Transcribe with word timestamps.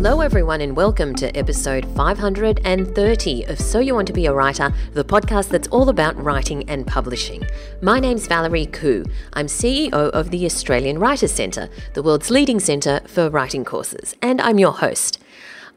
Hello, 0.00 0.20
everyone, 0.20 0.60
and 0.60 0.76
welcome 0.76 1.12
to 1.16 1.36
episode 1.36 1.84
530 1.96 3.42
of 3.46 3.58
So 3.58 3.80
You 3.80 3.96
Want 3.96 4.06
to 4.06 4.12
Be 4.12 4.26
a 4.26 4.32
Writer, 4.32 4.72
the 4.92 5.02
podcast 5.02 5.48
that's 5.48 5.66
all 5.68 5.88
about 5.88 6.16
writing 6.22 6.62
and 6.70 6.86
publishing. 6.86 7.42
My 7.82 7.98
name's 7.98 8.28
Valerie 8.28 8.66
Khoo. 8.66 9.10
I'm 9.32 9.48
CEO 9.48 9.90
of 9.90 10.30
the 10.30 10.46
Australian 10.46 11.00
Writers 11.00 11.32
Centre, 11.32 11.68
the 11.94 12.02
world's 12.04 12.30
leading 12.30 12.60
centre 12.60 13.00
for 13.08 13.28
writing 13.28 13.64
courses, 13.64 14.14
and 14.22 14.40
I'm 14.40 14.60
your 14.60 14.70
host. 14.70 15.18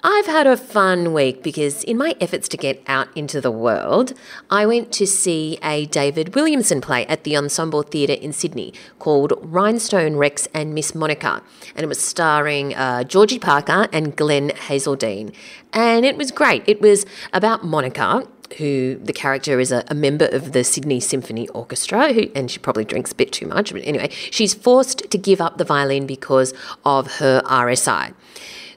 I've 0.04 0.26
had 0.26 0.48
a 0.48 0.58
fun 0.58 1.14
week 1.14 1.44
because, 1.44 1.84
in 1.84 1.96
my 1.96 2.16
efforts 2.20 2.48
to 2.50 2.58
get 2.58 2.82
out 2.88 3.16
into 3.16 3.40
the 3.40 3.52
world, 3.52 4.14
I 4.50 4.66
went 4.66 4.92
to 4.94 5.06
see 5.06 5.60
a 5.62 5.86
David 5.86 6.34
Williamson 6.34 6.82
play 6.82 7.06
at 7.06 7.24
the 7.24 7.38
Ensemble 7.38 7.84
Theatre 7.84 8.14
in 8.14 8.34
Sydney 8.34 8.74
called 8.98 9.34
Rhinestone 9.42 10.16
Rex 10.16 10.48
and 10.56 10.74
Miss 10.74 10.96
Monica. 10.96 11.44
And 11.76 11.84
it 11.84 11.88
was 11.88 12.02
starring 12.02 12.74
uh, 12.74 13.04
Georgie 13.04 13.38
Parker 13.38 13.88
and 13.94 14.16
Glenn 14.16 14.50
Hazeldine. 14.50 15.36
And 15.72 16.04
it 16.04 16.18
was 16.18 16.32
great. 16.32 16.64
It 16.66 16.82
was 16.82 17.06
about 17.32 17.64
Monica, 17.64 18.28
who 18.58 18.96
the 18.96 19.14
character 19.14 19.60
is 19.60 19.72
a, 19.72 19.84
a, 19.88 19.94
member 19.94 20.26
of 20.26 20.52
the 20.52 20.64
Sydney 20.64 21.00
Symphony 21.00 21.48
Orchestra, 21.50 22.12
who, 22.12 22.30
and 22.36 22.50
she 22.50 22.60
probably 22.60 22.86
drinks 22.86 23.12
a 23.12 23.16
bit 23.16 23.32
too 23.32 23.46
much. 23.46 23.72
But 23.72 23.84
anyway, 23.86 24.10
she's 24.32 24.54
forced 24.54 25.10
to 25.10 25.18
give 25.18 25.40
up 25.42 25.58
the 25.58 25.64
violin 25.64 26.06
because 26.08 26.54
of 26.86 27.18
her 27.18 27.42
RSI. 27.46 28.14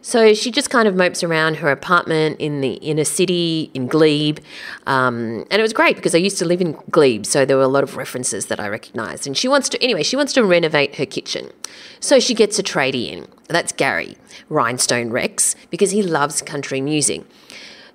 So 0.04 0.34
she 0.34 0.50
just 0.50 0.68
kind 0.68 0.86
of 0.86 0.94
mopes 0.94 1.24
around 1.24 1.56
her 1.56 1.70
apartment 1.70 2.38
in 2.38 2.60
the 2.60 2.74
inner 2.74 3.04
city 3.04 3.70
in 3.72 3.86
Glebe. 3.86 4.38
Um, 4.86 5.46
and 5.50 5.54
it 5.54 5.62
was 5.62 5.72
great 5.72 5.96
because 5.96 6.14
I 6.14 6.18
used 6.18 6.36
to 6.40 6.44
live 6.44 6.60
in 6.60 6.76
Glebe, 6.90 7.24
so 7.24 7.46
there 7.46 7.56
were 7.56 7.62
a 7.62 7.68
lot 7.68 7.82
of 7.82 7.96
references 7.96 8.46
that 8.46 8.60
I 8.60 8.68
recognised. 8.68 9.26
And 9.26 9.34
she 9.34 9.48
wants 9.48 9.70
to, 9.70 9.82
anyway, 9.82 10.02
she 10.02 10.14
wants 10.14 10.34
to 10.34 10.44
renovate 10.44 10.96
her 10.96 11.06
kitchen. 11.06 11.50
So 12.00 12.20
she 12.20 12.34
gets 12.34 12.58
a 12.58 12.62
tradie 12.62 13.12
in. 13.12 13.26
That's 13.48 13.72
Gary, 13.72 14.18
Rhinestone 14.50 15.08
Rex, 15.08 15.56
because 15.70 15.92
he 15.92 16.02
loves 16.02 16.42
country 16.42 16.82
music. 16.82 17.22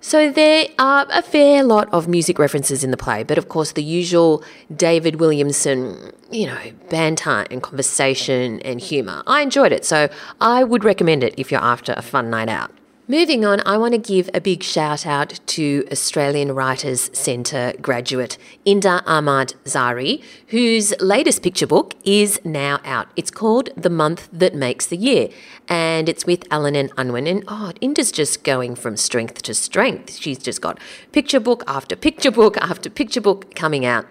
So 0.01 0.31
there 0.31 0.67
are 0.79 1.05
a 1.09 1.21
fair 1.21 1.61
lot 1.61 1.93
of 1.93 2.07
music 2.07 2.39
references 2.39 2.85
in 2.85 2.91
the 2.91 2.97
play, 2.97 3.23
but 3.23 3.37
of 3.37 3.49
course 3.49 3.73
the 3.73 3.83
usual 3.83 4.43
David 4.73 5.19
Williamson, 5.19 6.13
you 6.31 6.47
know, 6.47 6.71
banter 6.89 7.45
and 7.51 7.61
conversation 7.61 8.61
and 8.61 8.79
humour. 8.79 9.23
I 9.27 9.41
enjoyed 9.41 9.73
it, 9.73 9.83
so 9.83 10.07
I 10.39 10.63
would 10.63 10.85
recommend 10.85 11.23
it 11.23 11.33
if 11.37 11.51
you're 11.51 11.61
after 11.61 11.93
a 11.97 12.01
fun 12.01 12.29
night 12.29 12.47
out. 12.47 12.71
Moving 13.11 13.43
on, 13.43 13.59
I 13.65 13.75
want 13.79 13.93
to 13.93 13.97
give 13.97 14.29
a 14.35 14.39
big 14.39 14.61
shout 14.61 15.07
out 15.07 15.39
to 15.47 15.83
Australian 15.91 16.51
Writers 16.51 17.09
Centre 17.11 17.73
graduate 17.81 18.37
Inda 18.67 19.01
Ahmad 19.07 19.55
Zahri, 19.65 20.21
whose 20.49 20.93
latest 21.01 21.41
picture 21.41 21.65
book 21.65 21.95
is 22.03 22.39
now 22.45 22.79
out. 22.85 23.07
It's 23.15 23.31
called 23.31 23.71
The 23.75 23.89
Month 23.89 24.29
That 24.31 24.53
Makes 24.53 24.85
the 24.85 24.95
Year, 24.95 25.29
and 25.67 26.07
it's 26.07 26.27
with 26.27 26.43
Allen 26.51 26.75
and 26.75 26.91
Unwin. 26.97 27.25
And 27.25 27.43
oh, 27.47 27.71
Inda's 27.81 28.11
just 28.11 28.43
going 28.43 28.75
from 28.75 28.95
strength 28.95 29.41
to 29.41 29.55
strength. 29.55 30.13
She's 30.17 30.37
just 30.37 30.61
got 30.61 30.77
picture 31.11 31.39
book 31.39 31.63
after 31.65 31.95
picture 31.95 32.29
book 32.29 32.57
after 32.57 32.91
picture 32.91 33.21
book 33.21 33.55
coming 33.55 33.87
out. 33.87 34.05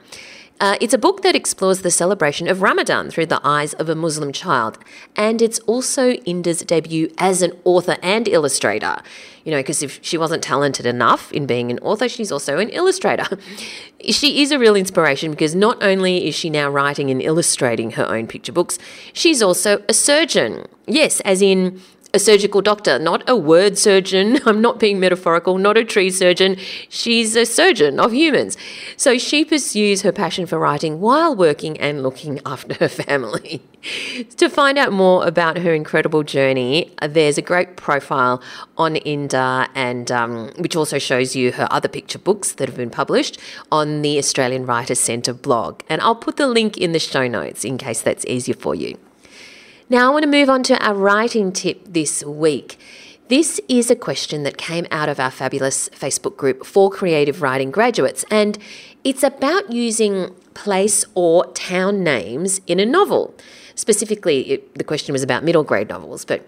Uh, 0.61 0.77
it's 0.81 0.95
a 0.95 0.99
book 0.99 1.23
that 1.23 1.37
explores 1.37 1.83
the 1.83 1.91
celebration 1.91 2.49
of 2.49 2.63
Ramadan 2.63 3.11
through 3.11 3.27
the 3.27 3.41
eyes 3.45 3.75
of 3.75 3.89
a 3.89 3.95
Muslim 3.95 4.33
child, 4.33 4.77
and 5.15 5.41
it's 5.41 5.61
also 5.61 6.11
Inda's 6.25 6.61
debut 6.63 7.13
as 7.17 7.43
an 7.43 7.53
author 7.65 7.97
and 8.03 8.27
illustrator. 8.27 8.97
You 9.45 9.53
know, 9.53 9.59
because 9.59 9.85
if 9.85 10.01
she 10.03 10.19
wasn't 10.19 10.43
talented 10.43 10.85
enough 10.85 11.33
in 11.33 11.47
being 11.47 11.71
an 11.71 11.79
author, 11.79 12.09
she's 12.09 12.33
also 12.33 12.59
an 12.59 12.71
illustrator. 12.71 13.39
she 14.01 14.43
is 14.43 14.51
a 14.51 14.59
real 14.59 14.75
inspiration 14.75 15.31
because 15.31 15.55
not 15.55 15.81
only 15.81 16.27
is 16.27 16.35
she 16.35 16.51
now 16.51 16.69
writing 16.69 17.09
and 17.09 17.23
illustrating 17.23 17.93
her 17.93 18.05
own 18.05 18.27
picture 18.27 18.53
books, 18.53 18.79
she's 19.13 19.41
also 19.41 19.83
a 19.89 19.95
surgeon. 19.95 20.67
Yes, 20.87 21.21
as 21.21 21.41
in 21.41 21.81
a 22.19 22.21
surgical 22.21 22.61
doctor, 22.61 22.99
not 22.99 23.23
a 23.29 23.37
word 23.37 23.79
surgeon. 23.79 24.41
I'm 24.47 24.61
not 24.61 24.81
being 24.81 24.99
metaphorical, 24.99 25.57
not 25.57 25.79
a 25.79 25.85
tree 25.85 26.11
surgeon. 26.11 26.57
She's 26.89 27.37
a 27.37 27.47
surgeon 27.47 28.01
of 28.01 28.13
humans. 28.13 28.57
So 28.97 29.19
she 29.19 29.45
pursues 29.45 30.03
her 30.03 30.11
passion 30.11 30.45
for 30.45 30.59
writing 30.59 30.99
while 31.01 31.37
working 31.37 31.79
and 31.79 32.03
looking 32.03 32.41
after 32.47 32.75
her 32.75 32.89
family. 32.89 33.63
to 34.37 34.49
find 34.51 34.79
out 34.79 34.93
more 34.93 35.25
about 35.29 35.59
her 35.59 35.73
incredible 35.73 36.25
journey, 36.25 36.91
there's 37.01 37.39
a 37.39 37.43
great 37.43 37.77
profile 37.77 38.43
on 38.77 38.97
Inda, 38.97 39.69
and 39.77 40.11
um, 40.11 40.51
which 40.59 40.75
also 40.75 40.99
shows 40.99 41.37
you 41.37 41.53
her 41.53 41.69
other 41.71 41.89
picture 41.89 42.19
books 42.19 42.51
that 42.55 42.69
have 42.69 42.77
been 42.77 42.91
published 42.91 43.39
on 43.71 44.03
the 44.03 44.19
Australian 44.19 44.67
Writers 44.67 44.99
Centre 44.99 45.33
blog. 45.33 45.83
And 45.89 46.01
I'll 46.01 46.17
put 46.17 46.37
the 46.37 46.49
link 46.49 46.77
in 46.77 46.91
the 46.91 46.99
show 46.99 47.29
notes 47.29 47.65
in 47.65 47.79
case 47.79 48.03
that's 48.03 48.27
easier 48.27 48.57
for 48.57 48.75
you. 48.75 48.99
Now, 49.91 50.09
I 50.09 50.11
want 50.11 50.25
to 50.25 50.29
move 50.29 50.51
on 50.51 50.63
to 50.65 50.77
our 50.87 50.93
writing 50.93 51.51
tip 51.51 51.81
this 51.89 52.23
week. 52.23 52.79
This 53.29 53.59
is 53.71 53.91
a 53.91 53.97
question 53.97 54.43
that 54.43 54.59
came 54.59 54.87
out 54.91 55.09
of 55.09 55.19
our 55.19 55.31
fabulous 55.31 55.89
Facebook 55.89 56.37
group 56.37 56.67
for 56.67 56.91
creative 56.91 57.41
writing 57.41 57.71
graduates, 57.71 58.23
and 58.31 58.59
it's 59.03 59.23
about 59.23 59.73
using 59.73 60.35
place 60.53 61.07
or 61.15 61.47
town 61.53 62.05
names 62.05 62.61
in 62.67 62.81
a 62.81 62.85
novel. 62.85 63.35
Specifically, 63.77 64.51
it, 64.51 64.75
the 64.75 64.85
question 64.85 65.15
was 65.15 65.23
about 65.23 65.43
middle 65.43 65.63
grade 65.65 65.89
novels, 65.89 66.27
but 66.27 66.47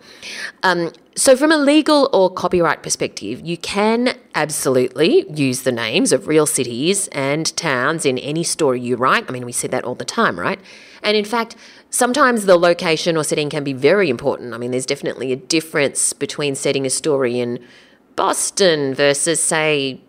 um, 0.62 0.92
so 1.16 1.34
from 1.34 1.50
a 1.50 1.56
legal 1.56 2.10
or 2.12 2.28
copyright 2.30 2.82
perspective, 2.82 3.40
you 3.40 3.56
can 3.56 4.18
absolutely 4.34 5.30
use 5.30 5.62
the 5.62 5.72
names 5.72 6.12
of 6.12 6.28
real 6.28 6.44
cities 6.44 7.08
and 7.08 7.56
towns 7.56 8.04
in 8.04 8.18
any 8.18 8.42
story 8.42 8.80
you 8.80 8.96
write. 8.96 9.24
I 9.28 9.32
mean, 9.32 9.46
we 9.46 9.52
see 9.52 9.68
that 9.68 9.84
all 9.84 9.94
the 9.94 10.04
time, 10.04 10.38
right? 10.38 10.60
And 11.02 11.16
in 11.16 11.24
fact, 11.24 11.56
Sometimes 11.90 12.46
the 12.46 12.56
location 12.56 13.16
or 13.16 13.24
setting 13.24 13.50
can 13.50 13.64
be 13.64 13.72
very 13.72 14.08
important. 14.08 14.54
I 14.54 14.58
mean, 14.58 14.70
there's 14.70 14.86
definitely 14.86 15.32
a 15.32 15.36
difference 15.36 16.12
between 16.12 16.54
setting 16.54 16.86
a 16.86 16.90
story 16.90 17.40
in 17.40 17.58
Boston 18.14 18.94
versus, 18.94 19.42
say, 19.42 20.00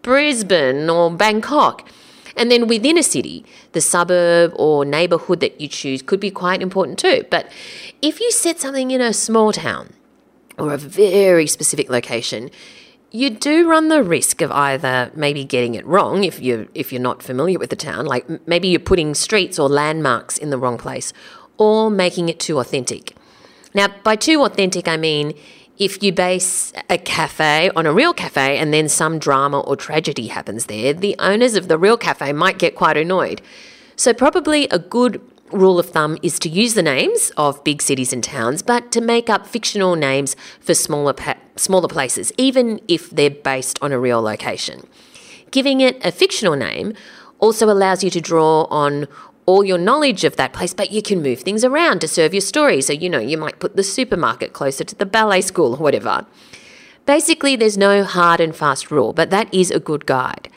Brisbane 0.00 0.88
or 0.88 1.10
Bangkok. 1.10 1.88
And 2.36 2.50
then 2.50 2.66
within 2.66 2.96
a 2.96 3.02
city, 3.02 3.44
the 3.72 3.80
suburb 3.80 4.52
or 4.56 4.84
neighborhood 4.84 5.40
that 5.40 5.60
you 5.60 5.68
choose 5.68 6.02
could 6.02 6.20
be 6.20 6.30
quite 6.30 6.62
important 6.62 6.98
too. 6.98 7.24
But 7.30 7.50
if 8.02 8.20
you 8.20 8.30
set 8.30 8.58
something 8.58 8.90
in 8.90 9.00
a 9.00 9.12
small 9.12 9.52
town 9.52 9.94
or 10.58 10.72
a 10.72 10.78
very 10.78 11.46
specific 11.46 11.90
location, 11.90 12.50
you 13.10 13.30
do 13.30 13.68
run 13.68 13.88
the 13.88 14.02
risk 14.02 14.42
of 14.42 14.50
either 14.50 15.10
maybe 15.14 15.44
getting 15.44 15.74
it 15.74 15.86
wrong 15.86 16.24
if 16.24 16.40
you 16.40 16.68
if 16.74 16.92
you're 16.92 17.02
not 17.02 17.22
familiar 17.22 17.58
with 17.58 17.70
the 17.70 17.76
town, 17.76 18.06
like 18.06 18.26
maybe 18.46 18.68
you're 18.68 18.80
putting 18.80 19.14
streets 19.14 19.58
or 19.58 19.68
landmarks 19.68 20.36
in 20.36 20.50
the 20.50 20.58
wrong 20.58 20.78
place, 20.78 21.12
or 21.56 21.90
making 21.90 22.28
it 22.28 22.40
too 22.40 22.58
authentic. 22.58 23.16
Now, 23.74 23.88
by 24.02 24.16
too 24.16 24.42
authentic, 24.42 24.88
I 24.88 24.96
mean 24.96 25.34
if 25.78 26.02
you 26.02 26.10
base 26.10 26.72
a 26.88 26.96
cafe 26.96 27.70
on 27.76 27.84
a 27.84 27.92
real 27.92 28.14
cafe 28.14 28.56
and 28.56 28.72
then 28.72 28.88
some 28.88 29.18
drama 29.18 29.60
or 29.60 29.76
tragedy 29.76 30.28
happens 30.28 30.66
there, 30.66 30.94
the 30.94 31.14
owners 31.18 31.54
of 31.54 31.68
the 31.68 31.76
real 31.76 31.98
cafe 31.98 32.32
might 32.32 32.58
get 32.58 32.74
quite 32.74 32.96
annoyed. 32.96 33.42
So, 33.94 34.12
probably 34.12 34.68
a 34.68 34.78
good 34.78 35.20
rule 35.52 35.78
of 35.78 35.90
thumb 35.90 36.18
is 36.22 36.38
to 36.40 36.48
use 36.48 36.74
the 36.74 36.82
names 36.82 37.32
of 37.36 37.62
big 37.64 37.80
cities 37.82 38.12
and 38.12 38.22
towns, 38.22 38.62
but 38.62 38.90
to 38.92 39.00
make 39.00 39.30
up 39.30 39.46
fictional 39.46 39.94
names 39.94 40.36
for 40.60 40.74
smaller, 40.74 41.12
pa- 41.12 41.36
smaller 41.56 41.88
places, 41.88 42.32
even 42.36 42.80
if 42.88 43.10
they're 43.10 43.30
based 43.30 43.78
on 43.82 43.92
a 43.92 43.98
real 43.98 44.20
location. 44.20 44.86
Giving 45.50 45.80
it 45.80 46.04
a 46.04 46.10
fictional 46.10 46.56
name 46.56 46.94
also 47.38 47.70
allows 47.70 48.02
you 48.02 48.10
to 48.10 48.20
draw 48.20 48.64
on 48.64 49.06
all 49.46 49.64
your 49.64 49.78
knowledge 49.78 50.24
of 50.24 50.36
that 50.36 50.52
place, 50.52 50.74
but 50.74 50.90
you 50.90 51.00
can 51.00 51.22
move 51.22 51.40
things 51.40 51.64
around 51.64 52.00
to 52.00 52.08
serve 52.08 52.34
your 52.34 52.40
story. 52.40 52.82
So, 52.82 52.92
you 52.92 53.08
know, 53.08 53.20
you 53.20 53.38
might 53.38 53.60
put 53.60 53.76
the 53.76 53.84
supermarket 53.84 54.52
closer 54.52 54.84
to 54.84 54.94
the 54.94 55.06
ballet 55.06 55.40
school 55.40 55.74
or 55.74 55.78
whatever. 55.78 56.26
Basically, 57.06 57.54
there's 57.54 57.78
no 57.78 58.02
hard 58.02 58.40
and 58.40 58.54
fast 58.54 58.90
rule, 58.90 59.12
but 59.12 59.30
that 59.30 59.52
is 59.54 59.70
a 59.70 59.78
good 59.78 60.06
guide. 60.06 60.50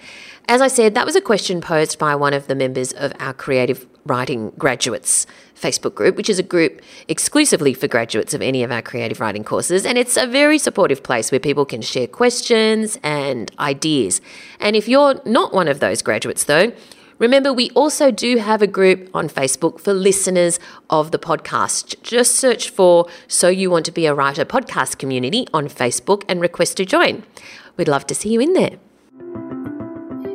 As 0.48 0.62
I 0.62 0.68
said, 0.68 0.96
that 0.96 1.06
was 1.06 1.16
a 1.16 1.22
question 1.22 1.62
posed 1.62 2.00
by 2.00 2.16
one 2.16 2.34
of 2.34 2.48
the 2.48 2.56
members 2.56 2.92
of 2.92 3.14
our 3.20 3.34
creative 3.34 3.86
writing 4.09 4.52
graduates 4.58 5.25
Facebook 5.56 5.94
group, 5.96 6.16
which 6.16 6.30
is 6.30 6.40
a 6.40 6.44
group 6.44 6.81
exclusively 7.08 7.74
for 7.74 7.88
graduates 7.88 8.34
of 8.34 8.42
any 8.42 8.64
of 8.64 8.72
our 8.72 8.81
creative 8.81 9.20
writing 9.20 9.44
courses. 9.44 9.86
And 9.86 9.97
it's 9.97 10.18
a 10.18 10.25
very 10.25 10.58
supportive 10.58 11.04
place 11.04 11.31
where 11.31 11.39
people 11.39 11.66
can 11.66 11.81
share 11.81 12.07
questions 12.07 12.98
and 13.04 13.51
ideas. 13.60 14.22
And 14.60 14.75
if 14.75 14.88
you're 14.88 15.22
not 15.25 15.54
one 15.54 15.68
of 15.68 15.80
those 15.80 16.01
graduates, 16.01 16.45
though, 16.45 16.72
Remember, 17.19 17.51
we 17.51 17.69
also 17.72 18.12
do 18.12 18.38
have 18.38 18.62
a 18.62 18.68
group 18.68 19.10
on 19.13 19.28
Facebook 19.28 19.81
for 19.81 19.94
listeners 19.94 20.57
of 20.89 21.12
the 21.12 21.19
podcast. 21.19 22.01
Just 22.01 22.38
search 22.38 22.69
for 22.69 23.07
So 23.28 23.50
You 23.50 23.69
Want 23.69 23.86
to 23.88 23.92
Be 23.92 24.06
a 24.06 24.13
Writer 24.13 24.45
podcast 24.45 24.98
community 24.98 25.45
on 25.54 25.68
Facebook 25.68 26.24
and 26.30 26.39
request 26.39 26.78
to 26.78 26.86
join. 26.86 27.24
We'd 27.75 27.89
love 27.89 28.07
to 28.07 28.16
see 28.16 28.30
you 28.30 28.39
in 28.39 28.54
there. 28.54 29.49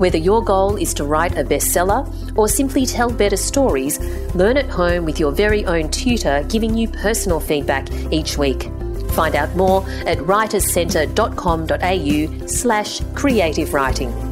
Whether 0.00 0.16
your 0.16 0.42
goal 0.42 0.76
is 0.76 0.94
to 0.94 1.04
write 1.04 1.36
a 1.36 1.44
bestseller 1.44 2.08
or 2.34 2.48
simply 2.48 2.86
tell 2.86 3.12
better 3.12 3.36
stories, 3.36 3.98
learn 4.34 4.56
at 4.56 4.70
home 4.70 5.04
with 5.04 5.20
your 5.20 5.30
very 5.30 5.66
own 5.66 5.90
tutor 5.90 6.42
giving 6.48 6.74
you 6.74 6.88
personal 6.88 7.38
feedback 7.38 7.92
each 8.10 8.38
week. 8.38 8.70
Find 9.10 9.36
out 9.36 9.54
more 9.56 9.86
at 10.06 10.16
writerscentre.com.au 10.16 12.46
slash 12.46 13.02
creative 13.14 13.74
writing. 13.74 14.29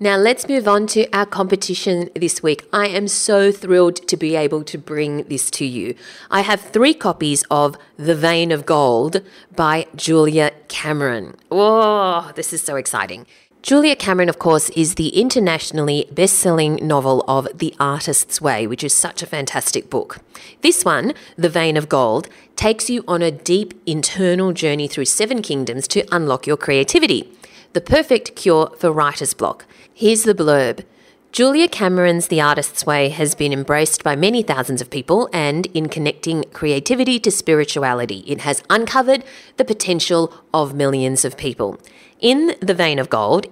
Now, 0.00 0.16
let's 0.16 0.48
move 0.48 0.68
on 0.68 0.86
to 0.88 1.10
our 1.10 1.26
competition 1.26 2.08
this 2.14 2.40
week. 2.40 2.64
I 2.72 2.86
am 2.86 3.08
so 3.08 3.50
thrilled 3.50 3.96
to 4.06 4.16
be 4.16 4.36
able 4.36 4.62
to 4.62 4.78
bring 4.78 5.24
this 5.24 5.50
to 5.50 5.64
you. 5.64 5.96
I 6.30 6.42
have 6.42 6.60
three 6.60 6.94
copies 6.94 7.42
of 7.50 7.76
The 7.96 8.14
Vein 8.14 8.52
of 8.52 8.64
Gold 8.64 9.22
by 9.56 9.88
Julia 9.96 10.52
Cameron. 10.68 11.34
Oh, 11.50 12.30
this 12.36 12.52
is 12.52 12.62
so 12.62 12.76
exciting. 12.76 13.26
Julia 13.60 13.96
Cameron, 13.96 14.28
of 14.28 14.38
course, 14.38 14.70
is 14.70 14.94
the 14.94 15.08
internationally 15.20 16.06
best 16.12 16.36
selling 16.36 16.76
novel 16.76 17.24
of 17.26 17.48
The 17.58 17.74
Artist's 17.80 18.40
Way, 18.40 18.68
which 18.68 18.84
is 18.84 18.94
such 18.94 19.20
a 19.20 19.26
fantastic 19.26 19.90
book. 19.90 20.18
This 20.60 20.84
one, 20.84 21.12
The 21.36 21.48
Vein 21.48 21.76
of 21.76 21.88
Gold, 21.88 22.28
takes 22.54 22.88
you 22.88 23.02
on 23.08 23.20
a 23.20 23.32
deep 23.32 23.74
internal 23.84 24.52
journey 24.52 24.86
through 24.86 25.06
seven 25.06 25.42
kingdoms 25.42 25.88
to 25.88 26.06
unlock 26.14 26.46
your 26.46 26.56
creativity. 26.56 27.32
The 27.72 27.80
perfect 27.80 28.34
cure 28.34 28.72
for 28.78 28.90
writer's 28.90 29.34
block. 29.34 29.66
Here's 30.00 30.22
the 30.22 30.32
blurb. 30.32 30.84
Julia 31.32 31.66
Cameron's 31.66 32.28
The 32.28 32.40
Artist's 32.40 32.86
Way 32.86 33.08
has 33.08 33.34
been 33.34 33.52
embraced 33.52 34.04
by 34.04 34.14
many 34.14 34.44
thousands 34.44 34.80
of 34.80 34.90
people, 34.90 35.28
and 35.32 35.66
in 35.74 35.88
connecting 35.88 36.44
creativity 36.52 37.18
to 37.18 37.32
spirituality, 37.32 38.18
it 38.18 38.42
has 38.42 38.62
uncovered 38.70 39.24
the 39.56 39.64
potential 39.64 40.32
of 40.54 40.72
millions 40.72 41.24
of 41.24 41.36
people. 41.36 41.80
In 42.20 42.54
The 42.60 42.74
Vein 42.74 43.00
of 43.00 43.10
Gold, 43.10 43.48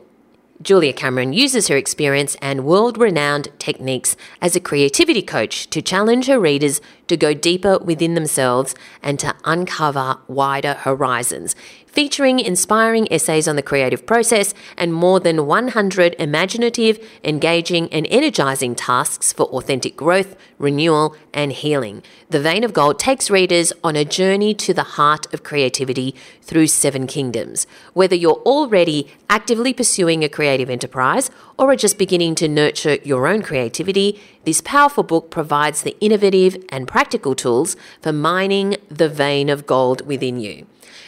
Julia 0.63 0.93
Cameron 0.93 1.33
uses 1.33 1.67
her 1.67 1.77
experience 1.77 2.37
and 2.41 2.65
world 2.65 2.97
renowned 2.97 3.49
techniques 3.59 4.17
as 4.41 4.55
a 4.55 4.61
creativity 4.61 5.23
coach 5.23 5.69
to 5.71 5.83
challenge 5.83 6.29
her 6.29 6.39
readers 6.39 6.81
to 7.09 7.17
go 7.17 7.35
deeper 7.35 7.79
within 7.79 8.15
themselves 8.15 8.75
and 9.03 9.19
to 9.19 9.35
uncover 9.45 10.19
wider 10.29 10.75
horizons 10.75 11.57
featuring 11.97 12.39
inspiring 12.39 13.11
essays 13.11 13.49
on 13.49 13.57
the 13.57 13.63
creative 13.63 14.05
process 14.05 14.53
and 14.77 14.93
more 14.93 15.19
than 15.19 15.47
100 15.47 16.15
imaginative, 16.19 16.99
engaging, 17.25 17.91
and 17.91 18.07
energizing 18.11 18.75
tasks 18.75 19.33
for 19.33 19.45
authentic 19.45 19.97
growth, 19.97 20.37
renewal, 20.59 21.17
and 21.33 21.53
healing. 21.53 22.03
The 22.29 22.39
Vein 22.39 22.65
of 22.65 22.75
Gold 22.75 22.99
takes 22.99 23.31
readers 23.31 23.73
on 23.83 23.97
a 23.97 24.05
journey 24.05 24.53
to 24.57 24.75
the 24.75 24.83
heart 24.83 25.33
of 25.33 25.43
creativity 25.43 26.15
through 26.43 26.67
seven 26.67 27.07
kingdoms. 27.07 27.67
Whether 27.95 28.15
you're 28.15 28.43
already 28.45 29.11
actively 29.31 29.73
pursuing 29.73 30.23
a 30.23 30.29
creative 30.29 30.69
enterprise 30.69 31.31
or 31.59 31.71
are 31.71 31.77
just 31.77 31.97
beginning 31.97 32.35
to 32.35 32.47
nurture 32.47 32.99
your 33.05 33.27
own 33.27 33.41
creativity, 33.41 34.21
this 34.45 34.61
powerful 34.61 35.03
book 35.03 35.31
provides 35.31 35.81
the 35.81 35.97
innovative 36.01 36.63
and 36.69 36.87
practical 36.87 37.35
tools 37.35 37.75
for 38.03 38.13
mining 38.13 38.77
the 38.91 39.09
vein 39.09 39.49
of 39.49 39.65
gold 39.65 40.07
within 40.07 40.39
you 40.39 40.67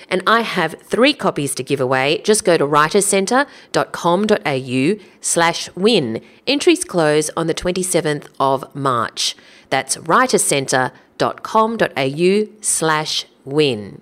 and 0.09 0.23
I 0.27 0.41
have 0.41 0.81
three 0.83 1.13
copies 1.13 1.55
to 1.57 1.63
give 1.63 1.81
away. 1.81 2.23
Just 2.25 2.45
go 2.45 2.57
to 2.57 2.67
writerscentre.com.au 2.67 5.05
slash 5.21 5.69
win. 5.75 6.23
Entries 6.47 6.85
close 6.85 7.29
on 7.37 7.47
the 7.47 7.55
27th 7.55 8.29
of 8.41 8.75
March. 8.75 9.37
That's 9.71 9.97
writerscentre.com.au 9.97 12.49
slash 12.61 13.25
win. 13.45 14.01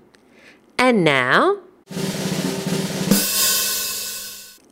And 0.78 1.04
now, 1.04 1.58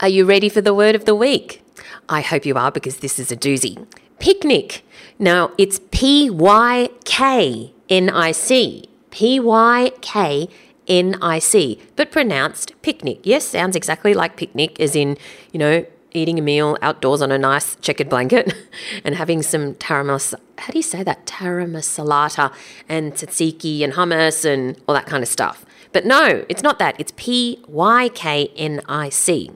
are 0.00 0.08
you 0.08 0.24
ready 0.24 0.48
for 0.48 0.60
the 0.60 0.74
word 0.74 0.94
of 0.94 1.06
the 1.06 1.14
week? 1.14 1.62
I 2.08 2.20
hope 2.20 2.44
you 2.44 2.56
are 2.56 2.70
because 2.70 2.98
this 2.98 3.18
is 3.18 3.32
a 3.32 3.36
doozy. 3.36 3.86
Pyknic. 4.18 4.82
Now, 5.18 5.52
it's 5.58 5.80
P 5.90 6.30
Y 6.30 6.88
K 7.04 7.72
N 7.88 8.10
I 8.10 8.32
C. 8.32 8.84
P 9.10 9.40
Y 9.40 9.92
K 10.00 10.48
N-I-C, 10.88 11.80
but 11.96 12.10
pronounced 12.10 12.72
picnic. 12.82 13.20
Yes, 13.22 13.46
sounds 13.46 13.76
exactly 13.76 14.14
like 14.14 14.36
picnic, 14.36 14.78
as 14.80 14.94
in, 14.94 15.16
you 15.52 15.58
know, 15.58 15.86
eating 16.12 16.38
a 16.38 16.42
meal 16.42 16.78
outdoors 16.80 17.20
on 17.20 17.32
a 17.32 17.38
nice 17.38 17.74
checkered 17.76 18.08
blanket 18.08 18.54
and 19.04 19.16
having 19.16 19.42
some 19.42 19.74
taramas. 19.74 20.34
How 20.58 20.72
do 20.72 20.78
you 20.78 20.82
say 20.82 21.02
that? 21.02 21.26
Taramasalata 21.26 22.52
and 22.88 23.12
tzatziki 23.12 23.82
and 23.82 23.94
hummus 23.94 24.44
and 24.44 24.80
all 24.86 24.94
that 24.94 25.06
kind 25.06 25.22
of 25.22 25.28
stuff. 25.28 25.66
But 25.92 26.06
no, 26.06 26.44
it's 26.48 26.62
not 26.62 26.78
that. 26.78 26.96
It's 26.98 27.12
P 27.16 27.60
Y 27.68 28.08
K 28.14 28.50
N 28.56 28.80
I 28.88 29.08
C. 29.08 29.50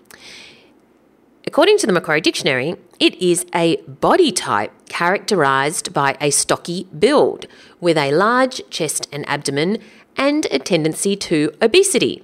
According 1.47 1.79
to 1.79 1.87
the 1.87 1.93
Macquarie 1.93 2.21
Dictionary, 2.21 2.77
it 3.01 3.15
is 3.23 3.47
a 3.55 3.77
body 3.87 4.31
type 4.31 4.71
characterized 4.89 5.95
by 5.95 6.17
a 6.21 6.31
stocky 6.31 6.87
build 6.97 7.47
with 7.81 7.97
a 7.97 8.13
large 8.13 8.61
chest 8.69 9.09
and 9.13 9.27
abdomen 9.29 9.79
and 10.19 10.47
a 10.51 10.59
tendency 10.59 11.17
to 11.17 11.53
obesity. 11.63 12.23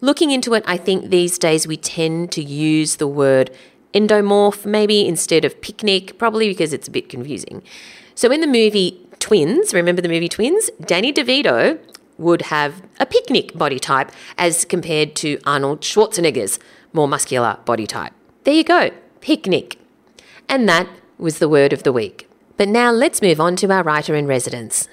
Looking 0.00 0.30
into 0.30 0.54
it, 0.54 0.64
I 0.66 0.76
think 0.76 1.10
these 1.10 1.38
days 1.38 1.66
we 1.66 1.76
tend 1.76 2.32
to 2.32 2.42
use 2.42 2.96
the 2.96 3.06
word 3.06 3.50
endomorph 3.92 4.66
maybe 4.66 5.06
instead 5.06 5.44
of 5.44 5.60
pyknic, 5.60 6.18
probably 6.18 6.48
because 6.48 6.72
it's 6.72 6.88
a 6.88 6.90
bit 6.90 7.08
confusing. 7.08 7.62
So 8.14 8.32
in 8.32 8.40
the 8.40 8.46
movie 8.46 9.00
Twins, 9.20 9.72
remember 9.72 10.02
the 10.02 10.08
movie 10.08 10.28
Twins? 10.28 10.70
Danny 10.80 11.12
DeVito 11.12 11.78
would 12.18 12.42
have 12.42 12.82
a 13.00 13.06
pyknic 13.06 13.56
body 13.56 13.78
type 13.78 14.10
as 14.36 14.64
compared 14.64 15.14
to 15.16 15.38
Arnold 15.44 15.80
Schwarzenegger's 15.80 16.58
more 16.92 17.08
muscular 17.08 17.58
body 17.64 17.86
type. 17.86 18.12
There 18.44 18.54
you 18.54 18.64
go, 18.64 18.90
pyknic. 19.20 19.76
And 20.48 20.68
that 20.68 20.88
was 21.18 21.38
the 21.38 21.48
word 21.48 21.72
of 21.72 21.82
the 21.82 21.92
week. 21.92 22.28
But 22.56 22.68
now 22.68 22.90
let's 22.90 23.22
move 23.22 23.40
on 23.40 23.56
to 23.56 23.72
our 23.72 23.82
writer 23.82 24.14
in 24.14 24.26
residence. 24.26 24.88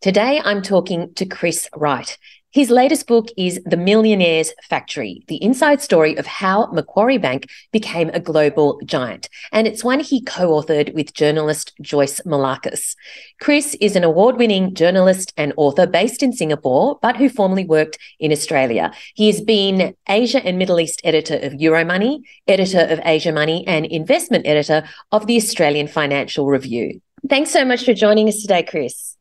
Today, 0.00 0.40
I'm 0.44 0.62
talking 0.62 1.12
to 1.14 1.26
Chris 1.26 1.68
Wright. 1.74 2.16
His 2.52 2.70
latest 2.70 3.08
book 3.08 3.30
is 3.36 3.60
The 3.66 3.76
Millionaire's 3.76 4.52
Factory, 4.70 5.24
the 5.26 5.42
inside 5.42 5.82
story 5.82 6.16
of 6.16 6.24
how 6.24 6.66
Macquarie 6.66 7.18
Bank 7.18 7.48
became 7.72 8.08
a 8.10 8.20
global 8.20 8.80
giant. 8.84 9.28
And 9.50 9.66
it's 9.66 9.82
one 9.82 9.98
he 9.98 10.22
co 10.22 10.50
authored 10.50 10.94
with 10.94 11.14
journalist 11.14 11.74
Joyce 11.82 12.20
Moullakis. 12.20 12.94
Chris 13.40 13.74
is 13.80 13.96
an 13.96 14.04
award 14.04 14.36
winning 14.36 14.72
journalist 14.72 15.34
and 15.36 15.52
author 15.56 15.84
based 15.84 16.22
in 16.22 16.32
Singapore, 16.32 17.00
but 17.02 17.16
who 17.16 17.28
formerly 17.28 17.64
worked 17.64 17.98
in 18.20 18.30
Australia. 18.30 18.92
He 19.14 19.26
has 19.26 19.40
been 19.40 19.96
Asia 20.08 20.46
and 20.46 20.58
Middle 20.58 20.78
East 20.78 21.00
editor 21.02 21.38
of 21.38 21.54
Euromoney, 21.54 22.20
editor 22.46 22.82
of 22.82 23.00
Asiamoney, 23.00 23.64
and 23.66 23.84
investment 23.84 24.46
editor 24.46 24.84
of 25.10 25.26
the 25.26 25.36
Australian 25.36 25.88
Financial 25.88 26.46
Review. 26.46 27.00
Thanks 27.28 27.50
so 27.50 27.64
much 27.64 27.84
for 27.84 27.94
joining 27.94 28.28
us 28.28 28.40
today, 28.40 28.62
Chris. 28.62 29.17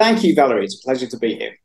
Thank 0.00 0.24
you, 0.24 0.34
Valerie. 0.34 0.64
It's 0.64 0.80
a 0.80 0.82
pleasure 0.82 1.06
to 1.06 1.18
be 1.18 1.34
here. 1.34 1.58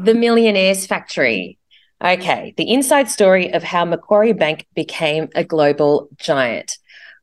The 0.00 0.14
Millionaire's 0.14 0.84
Factory. 0.84 1.60
Okay, 2.04 2.52
the 2.56 2.70
inside 2.70 3.08
story 3.08 3.54
of 3.54 3.62
how 3.62 3.84
Macquarie 3.84 4.32
Bank 4.32 4.66
became 4.74 5.28
a 5.36 5.44
global 5.44 6.08
giant. 6.16 6.76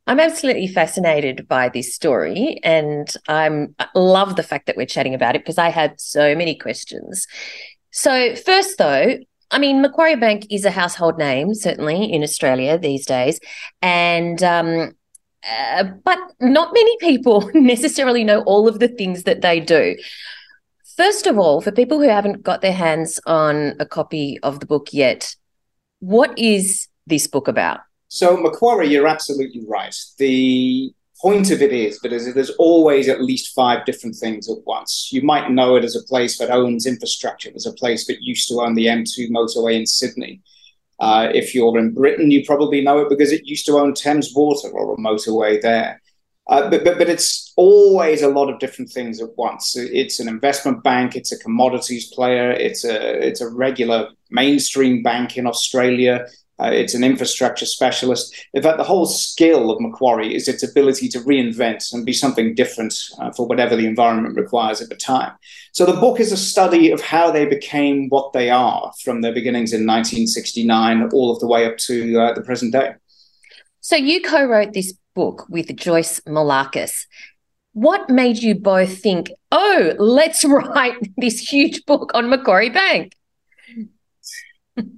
I'm 0.07 0.21
absolutely 0.21 0.67
fascinated 0.67 1.45
by 1.49 1.67
this 1.67 1.93
story, 1.93 2.61
and 2.63 3.13
I'm, 3.27 3.75
I 3.79 3.87
love 3.95 4.37
the 4.37 4.43
fact 4.43 4.65
that 4.67 4.77
we're 4.77 4.85
chatting 4.85 5.13
about 5.13 5.35
it 5.35 5.43
because 5.43 5.57
I 5.57 5.69
have 5.69 5.93
so 5.97 6.35
many 6.35 6.55
questions. 6.55 7.27
So, 7.91 8.33
first, 8.37 8.77
though, 8.77 9.17
I 9.51 9.59
mean, 9.59 9.81
Macquarie 9.81 10.15
Bank 10.15 10.47
is 10.49 10.63
a 10.63 10.71
household 10.71 11.17
name, 11.17 11.53
certainly 11.53 12.11
in 12.11 12.23
Australia 12.23 12.77
these 12.77 13.05
days. 13.05 13.41
And 13.81 14.41
um, 14.41 14.93
uh, 15.49 15.83
but 15.83 16.19
not 16.39 16.73
many 16.73 16.97
people 16.97 17.49
necessarily 17.53 18.23
know 18.23 18.41
all 18.43 18.67
of 18.67 18.79
the 18.79 18.87
things 18.87 19.23
that 19.23 19.41
they 19.41 19.59
do. 19.59 19.95
First 20.95 21.25
of 21.25 21.39
all, 21.39 21.59
for 21.59 21.71
people 21.71 21.99
who 21.99 22.07
haven't 22.07 22.43
got 22.43 22.61
their 22.61 22.73
hands 22.73 23.19
on 23.25 23.73
a 23.79 23.85
copy 23.85 24.39
of 24.43 24.59
the 24.59 24.65
book 24.65 24.89
yet, 24.93 25.35
what 25.99 26.37
is 26.37 26.87
this 27.07 27.27
book 27.27 27.47
about? 27.47 27.79
So, 28.09 28.37
Macquarie, 28.37 28.89
you're 28.89 29.07
absolutely 29.07 29.63
right. 29.67 29.95
The 30.19 30.93
point 31.19 31.49
of 31.51 31.61
it 31.61 31.71
is 31.71 31.99
that 31.99 32.09
there's 32.09 32.49
always 32.51 33.07
at 33.07 33.23
least 33.23 33.55
five 33.55 33.85
different 33.85 34.15
things 34.15 34.49
at 34.49 34.57
once. 34.65 35.09
You 35.11 35.23
might 35.23 35.49
know 35.49 35.75
it 35.77 35.83
as 35.83 35.95
a 35.95 36.03
place 36.03 36.37
that 36.37 36.51
owns 36.51 36.85
infrastructure. 36.85 37.49
There's 37.49 37.65
a 37.65 37.73
place 37.73 38.05
that 38.07 38.21
used 38.21 38.49
to 38.49 38.61
own 38.61 38.75
the 38.75 38.87
M2 38.87 39.31
motorway 39.31 39.79
in 39.79 39.87
Sydney. 39.87 40.41
Uh, 41.03 41.27
if 41.33 41.53
you're 41.53 41.77
in 41.77 41.93
Britain, 41.93 42.31
you 42.31 42.45
probably 42.45 42.79
know 42.79 42.99
it 42.99 43.09
because 43.09 43.33
it 43.33 43.45
used 43.45 43.65
to 43.65 43.77
own 43.77 43.93
Thames 43.93 44.31
Water 44.33 44.69
or 44.69 44.93
a 44.93 44.97
motorway 44.97 45.61
there. 45.61 46.01
Uh, 46.47 46.69
but, 46.69 46.85
but, 46.85 46.97
but 46.97 47.09
it's 47.09 47.51
always 47.57 48.21
a 48.21 48.29
lot 48.29 48.49
of 48.49 48.57
different 48.59 48.89
things 48.89 49.21
at 49.21 49.27
once. 49.35 49.75
It's 49.75 50.21
an 50.21 50.29
investment 50.29 50.81
bank, 50.81 51.17
it's 51.17 51.33
a 51.33 51.39
commodities 51.39 52.05
player, 52.13 52.51
it's 52.51 52.85
a 52.85 52.97
it's 53.27 53.41
a 53.41 53.49
regular 53.49 54.11
mainstream 54.29 55.03
bank 55.03 55.35
in 55.35 55.45
Australia. 55.45 56.25
Uh, 56.59 56.69
it's 56.71 56.93
an 56.93 57.03
infrastructure 57.03 57.65
specialist. 57.65 58.35
In 58.53 58.61
fact, 58.61 58.77
the 58.77 58.83
whole 58.83 59.05
skill 59.05 59.71
of 59.71 59.81
Macquarie 59.81 60.35
is 60.35 60.47
its 60.47 60.63
ability 60.63 61.09
to 61.09 61.19
reinvent 61.19 61.91
and 61.93 62.05
be 62.05 62.13
something 62.13 62.53
different 62.53 62.93
uh, 63.19 63.31
for 63.31 63.47
whatever 63.47 63.75
the 63.75 63.87
environment 63.87 64.37
requires 64.37 64.81
at 64.81 64.89
the 64.89 64.95
time. 64.95 65.31
So 65.71 65.85
the 65.85 65.99
book 65.99 66.19
is 66.19 66.31
a 66.31 66.37
study 66.37 66.91
of 66.91 67.01
how 67.01 67.31
they 67.31 67.45
became 67.45 68.07
what 68.09 68.33
they 68.33 68.49
are 68.49 68.91
from 69.03 69.21
their 69.21 69.33
beginnings 69.33 69.73
in 69.73 69.87
1969 69.87 71.09
all 71.11 71.31
of 71.31 71.39
the 71.39 71.47
way 71.47 71.65
up 71.65 71.77
to 71.79 72.19
uh, 72.19 72.33
the 72.33 72.41
present 72.41 72.71
day. 72.71 72.93
So 73.81 73.95
you 73.95 74.21
co-wrote 74.21 74.73
this 74.73 74.93
book 75.15 75.45
with 75.49 75.75
Joyce 75.75 76.19
Moullakis. 76.21 77.05
What 77.73 78.09
made 78.09 78.37
you 78.37 78.53
both 78.55 78.99
think, 78.99 79.31
oh, 79.51 79.93
let's 79.97 80.45
write 80.45 80.95
this 81.17 81.39
huge 81.39 81.85
book 81.85 82.11
on 82.13 82.29
Macquarie 82.29 82.69
Bank? 82.69 83.13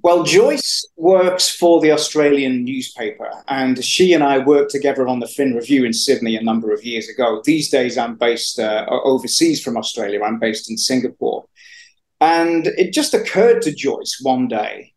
Well, 0.02 0.22
Joyce 0.22 0.86
works 0.96 1.50
for 1.50 1.80
the 1.80 1.92
Australian 1.92 2.64
newspaper, 2.64 3.30
and 3.48 3.84
she 3.84 4.14
and 4.14 4.24
I 4.24 4.38
worked 4.38 4.70
together 4.70 5.06
on 5.06 5.20
the 5.20 5.26
Fin 5.26 5.54
Review 5.54 5.84
in 5.84 5.92
Sydney 5.92 6.36
a 6.36 6.42
number 6.42 6.72
of 6.72 6.84
years 6.84 7.08
ago. 7.08 7.42
These 7.44 7.68
days, 7.68 7.98
I'm 7.98 8.16
based 8.16 8.58
uh, 8.58 8.86
overseas 8.88 9.62
from 9.62 9.76
Australia. 9.76 10.22
I'm 10.22 10.38
based 10.38 10.70
in 10.70 10.78
Singapore. 10.78 11.46
And 12.20 12.68
it 12.78 12.94
just 12.94 13.12
occurred 13.12 13.60
to 13.62 13.74
Joyce 13.74 14.18
one 14.22 14.48
day 14.48 14.94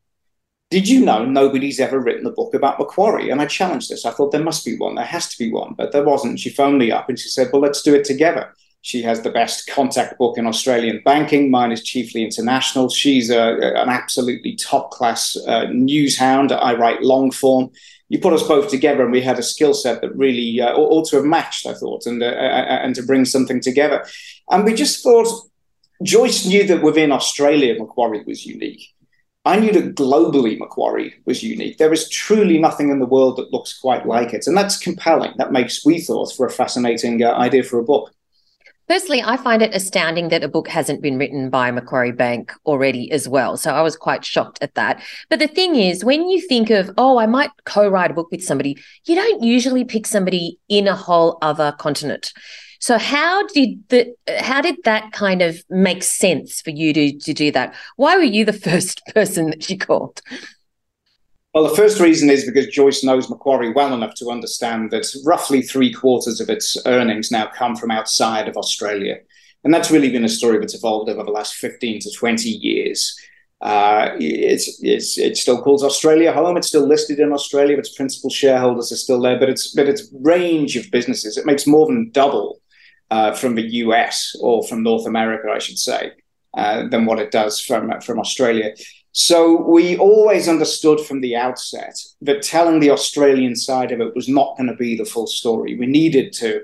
did 0.69 0.87
you 0.87 1.03
know 1.03 1.25
nobody's 1.25 1.79
ever 1.79 1.99
written 1.99 2.27
a 2.27 2.31
book 2.31 2.53
about 2.53 2.77
Macquarie? 2.77 3.31
And 3.31 3.41
I 3.41 3.47
challenged 3.47 3.89
this. 3.89 4.05
I 4.05 4.11
thought 4.11 4.31
there 4.31 4.43
must 4.43 4.63
be 4.63 4.77
one. 4.77 4.95
There 4.95 5.05
has 5.05 5.27
to 5.29 5.37
be 5.37 5.51
one, 5.51 5.73
but 5.75 5.91
there 5.91 6.03
wasn't. 6.03 6.39
She 6.39 6.51
phoned 6.51 6.77
me 6.77 6.91
up 6.91 7.09
and 7.09 7.17
she 7.17 7.27
said, 7.27 7.49
well, 7.51 7.61
let's 7.61 7.81
do 7.81 7.95
it 7.95 8.05
together. 8.05 8.53
She 8.81 9.01
has 9.01 9.21
the 9.21 9.29
best 9.29 9.67
contact 9.67 10.17
book 10.17 10.37
in 10.37 10.47
Australian 10.47 11.01
banking. 11.03 11.51
Mine 11.51 11.71
is 11.71 11.83
chiefly 11.83 12.23
international. 12.23 12.89
She's 12.89 13.29
a, 13.29 13.57
an 13.75 13.89
absolutely 13.89 14.55
top 14.55 14.91
class 14.91 15.37
uh, 15.47 15.65
news 15.65 16.17
hound. 16.17 16.51
I 16.51 16.73
write 16.75 17.01
long 17.01 17.31
form. 17.31 17.71
You 18.07 18.19
put 18.19 18.33
us 18.33 18.47
both 18.47 18.69
together, 18.69 19.03
and 19.03 19.11
we 19.11 19.21
had 19.21 19.37
a 19.37 19.43
skill 19.43 19.73
set 19.73 20.01
that 20.01 20.15
really 20.15 20.61
uh, 20.61 20.73
ought 20.73 21.07
to 21.09 21.17
have 21.17 21.25
matched, 21.25 21.67
I 21.67 21.73
thought, 21.73 22.05
and, 22.05 22.23
uh, 22.23 22.27
uh, 22.27 22.79
and 22.83 22.95
to 22.95 23.03
bring 23.03 23.25
something 23.25 23.59
together. 23.59 24.05
And 24.49 24.63
we 24.63 24.73
just 24.73 25.03
thought 25.03 25.27
Joyce 26.01 26.45
knew 26.45 26.65
that 26.67 26.81
within 26.81 27.11
Australia, 27.11 27.77
Macquarie 27.77 28.23
was 28.25 28.45
unique. 28.45 28.81
I 29.45 29.59
knew 29.59 29.71
that 29.73 29.95
globally 29.95 30.57
Macquarie 30.57 31.13
was 31.25 31.43
unique. 31.43 31.77
There 31.77 31.93
is 31.93 32.09
truly 32.09 32.57
nothing 32.57 32.89
in 32.89 32.99
the 32.99 33.05
world 33.05 33.37
that 33.37 33.51
looks 33.51 33.77
quite 33.77 34.05
like 34.05 34.33
it. 34.33 34.47
And 34.47 34.55
that's 34.55 34.77
compelling. 34.77 35.33
That 35.37 35.51
makes, 35.51 35.85
we 35.85 36.01
thought, 36.01 36.33
for 36.33 36.45
a 36.45 36.51
fascinating 36.51 37.23
uh, 37.23 37.31
idea 37.33 37.63
for 37.63 37.79
a 37.79 37.83
book. 37.83 38.13
Firstly, 38.89 39.21
I 39.21 39.37
find 39.37 39.61
it 39.61 39.75
astounding 39.75 40.29
that 40.29 40.43
a 40.43 40.47
book 40.47 40.67
hasn't 40.67 41.03
been 41.03 41.19
written 41.19 41.51
by 41.51 41.69
Macquarie 41.69 42.11
Bank 42.11 42.51
already 42.65 43.11
as 43.11 43.29
well. 43.29 43.55
So 43.55 43.71
I 43.71 43.83
was 43.83 43.95
quite 43.95 44.25
shocked 44.25 44.57
at 44.63 44.73
that. 44.73 45.03
But 45.29 45.37
the 45.37 45.47
thing 45.47 45.75
is, 45.75 46.03
when 46.03 46.27
you 46.27 46.41
think 46.41 46.71
of, 46.71 46.89
oh, 46.97 47.19
I 47.19 47.27
might 47.27 47.51
co 47.65 47.87
write 47.87 48.09
a 48.09 48.15
book 48.15 48.29
with 48.31 48.43
somebody, 48.43 48.77
you 49.05 49.13
don't 49.13 49.43
usually 49.43 49.85
pick 49.85 50.07
somebody 50.07 50.57
in 50.69 50.87
a 50.87 50.95
whole 50.95 51.37
other 51.43 51.71
continent. 51.77 52.33
So 52.79 52.97
how 52.97 53.45
did 53.47 53.77
the 53.89 54.15
how 54.39 54.61
did 54.61 54.77
that 54.85 55.11
kind 55.11 55.43
of 55.43 55.61
make 55.69 56.01
sense 56.01 56.59
for 56.61 56.71
you 56.71 56.91
to 56.93 57.19
to 57.19 57.33
do 57.33 57.51
that? 57.51 57.75
Why 57.97 58.17
were 58.17 58.23
you 58.23 58.43
the 58.43 58.53
first 58.69 59.03
person 59.13 59.51
that 59.51 59.63
she 59.63 59.77
called? 59.77 60.19
Well, 61.53 61.67
the 61.67 61.75
first 61.75 61.99
reason 61.99 62.29
is 62.29 62.45
because 62.45 62.67
Joyce 62.67 63.03
knows 63.03 63.29
Macquarie 63.29 63.73
well 63.73 63.93
enough 63.93 64.13
to 64.15 64.29
understand 64.29 64.91
that 64.91 65.07
roughly 65.25 65.63
three 65.63 65.91
quarters 65.91 66.39
of 66.39 66.49
its 66.49 66.77
earnings 66.85 67.31
now 67.31 67.47
come 67.47 67.75
from 67.75 67.89
outside 67.89 68.47
of 68.47 68.55
Australia. 68.55 69.17
And 69.63 69.73
that's 69.73 69.89
really 69.89 70.11
been 70.11 70.23
a 70.23 70.29
story 70.29 70.59
that's 70.59 70.75
evolved 70.75 71.09
over 71.09 71.23
the 71.23 71.31
last 71.31 71.55
15 71.55 72.01
to 72.01 72.11
20 72.11 72.49
years. 72.49 73.17
Uh, 73.61 74.11
it's, 74.19 74.79
it's, 74.83 75.17
it 75.17 75.37
still 75.37 75.61
calls 75.61 75.83
Australia 75.83 76.31
home. 76.31 76.55
It's 76.55 76.67
still 76.67 76.87
listed 76.87 77.19
in 77.19 77.33
Australia. 77.33 77.77
Its 77.77 77.95
principal 77.95 78.29
shareholders 78.29 78.91
are 78.91 78.95
still 78.97 79.19
there, 79.19 79.39
but 79.39 79.49
its, 79.49 79.73
but 79.73 79.89
its 79.89 80.07
range 80.21 80.77
of 80.77 80.89
businesses, 80.91 81.35
it 81.35 81.47
makes 81.47 81.65
more 81.65 81.87
than 81.87 82.11
double 82.11 82.61
uh, 83.09 83.33
from 83.33 83.55
the 83.55 83.67
US 83.83 84.35
or 84.39 84.63
from 84.67 84.83
North 84.83 85.07
America, 85.07 85.49
I 85.49 85.59
should 85.59 85.79
say, 85.79 86.11
uh, 86.55 86.87
than 86.87 87.05
what 87.05 87.19
it 87.19 87.31
does 87.31 87.59
from, 87.59 87.99
from 88.01 88.19
Australia. 88.19 88.73
So 89.11 89.61
we 89.67 89.97
always 89.97 90.47
understood 90.47 90.99
from 90.99 91.21
the 91.21 91.35
outset 91.35 91.99
that 92.21 92.43
telling 92.43 92.79
the 92.79 92.91
Australian 92.91 93.55
side 93.55 93.91
of 93.91 94.01
it 94.01 94.15
was 94.15 94.29
not 94.29 94.55
going 94.55 94.69
to 94.69 94.75
be 94.75 94.95
the 94.95 95.05
full 95.05 95.27
story. 95.27 95.75
We 95.75 95.87
needed 95.87 96.31
to 96.33 96.61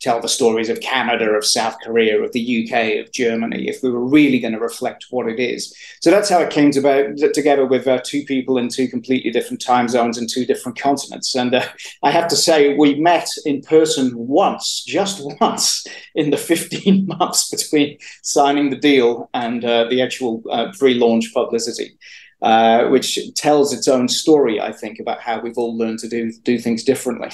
tell 0.00 0.20
the 0.20 0.28
stories 0.28 0.68
of 0.68 0.80
Canada, 0.80 1.30
of 1.30 1.44
South 1.44 1.76
Korea, 1.82 2.22
of 2.22 2.32
the 2.32 2.64
UK, 2.64 3.04
of 3.04 3.12
Germany, 3.12 3.68
if 3.68 3.82
we 3.82 3.90
were 3.90 4.04
really 4.04 4.38
going 4.38 4.52
to 4.52 4.60
reflect 4.60 5.06
what 5.10 5.28
it 5.28 5.40
is. 5.40 5.74
So 6.00 6.10
that's 6.10 6.28
how 6.28 6.40
it 6.40 6.50
came 6.50 6.70
to 6.72 6.78
about, 6.78 7.34
together 7.34 7.66
with 7.66 7.88
uh, 7.88 8.00
two 8.04 8.24
people 8.24 8.58
in 8.58 8.68
two 8.68 8.88
completely 8.88 9.30
different 9.30 9.60
time 9.60 9.88
zones 9.88 10.16
and 10.16 10.28
two 10.28 10.46
different 10.46 10.78
continents. 10.78 11.34
And 11.34 11.54
uh, 11.54 11.66
I 12.02 12.10
have 12.10 12.28
to 12.28 12.36
say, 12.36 12.76
we 12.76 12.94
met 13.00 13.28
in 13.44 13.60
person 13.62 14.12
once, 14.14 14.84
just 14.84 15.20
once, 15.40 15.84
in 16.14 16.30
the 16.30 16.36
15 16.36 17.06
months 17.18 17.50
between 17.50 17.98
signing 18.22 18.70
the 18.70 18.76
deal 18.76 19.28
and 19.34 19.64
uh, 19.64 19.88
the 19.88 20.00
actual 20.00 20.42
uh, 20.50 20.72
pre 20.78 20.94
launch 20.94 21.32
publicity. 21.34 21.98
Uh, 22.40 22.86
which 22.86 23.18
tells 23.34 23.72
its 23.72 23.88
own 23.88 24.06
story, 24.06 24.60
I 24.60 24.70
think, 24.70 25.00
about 25.00 25.20
how 25.20 25.40
we've 25.40 25.58
all 25.58 25.76
learned 25.76 25.98
to 25.98 26.08
do 26.08 26.30
do 26.44 26.56
things 26.56 26.84
differently. 26.84 27.30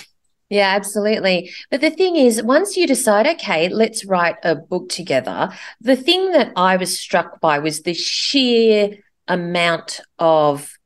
Yeah, 0.51 0.75
absolutely. 0.77 1.51
But 1.71 1.81
the 1.81 1.91
thing 1.91 2.17
is, 2.17 2.43
once 2.43 2.77
you 2.77 2.87
decide, 2.87 3.27
okay, 3.27 3.69
let's 3.69 4.05
write 4.05 4.37
a 4.43 4.55
book 4.55 4.89
together, 4.89 5.51
the 5.81 5.97
thing 5.97 6.33
that 6.33 6.53
I 6.55 6.77
was 6.77 6.99
struck 6.99 7.41
by 7.41 7.59
was 7.59 7.83
the 7.83 7.95
sheer 7.95 8.99
amount 9.27 10.01
of 10.19 10.79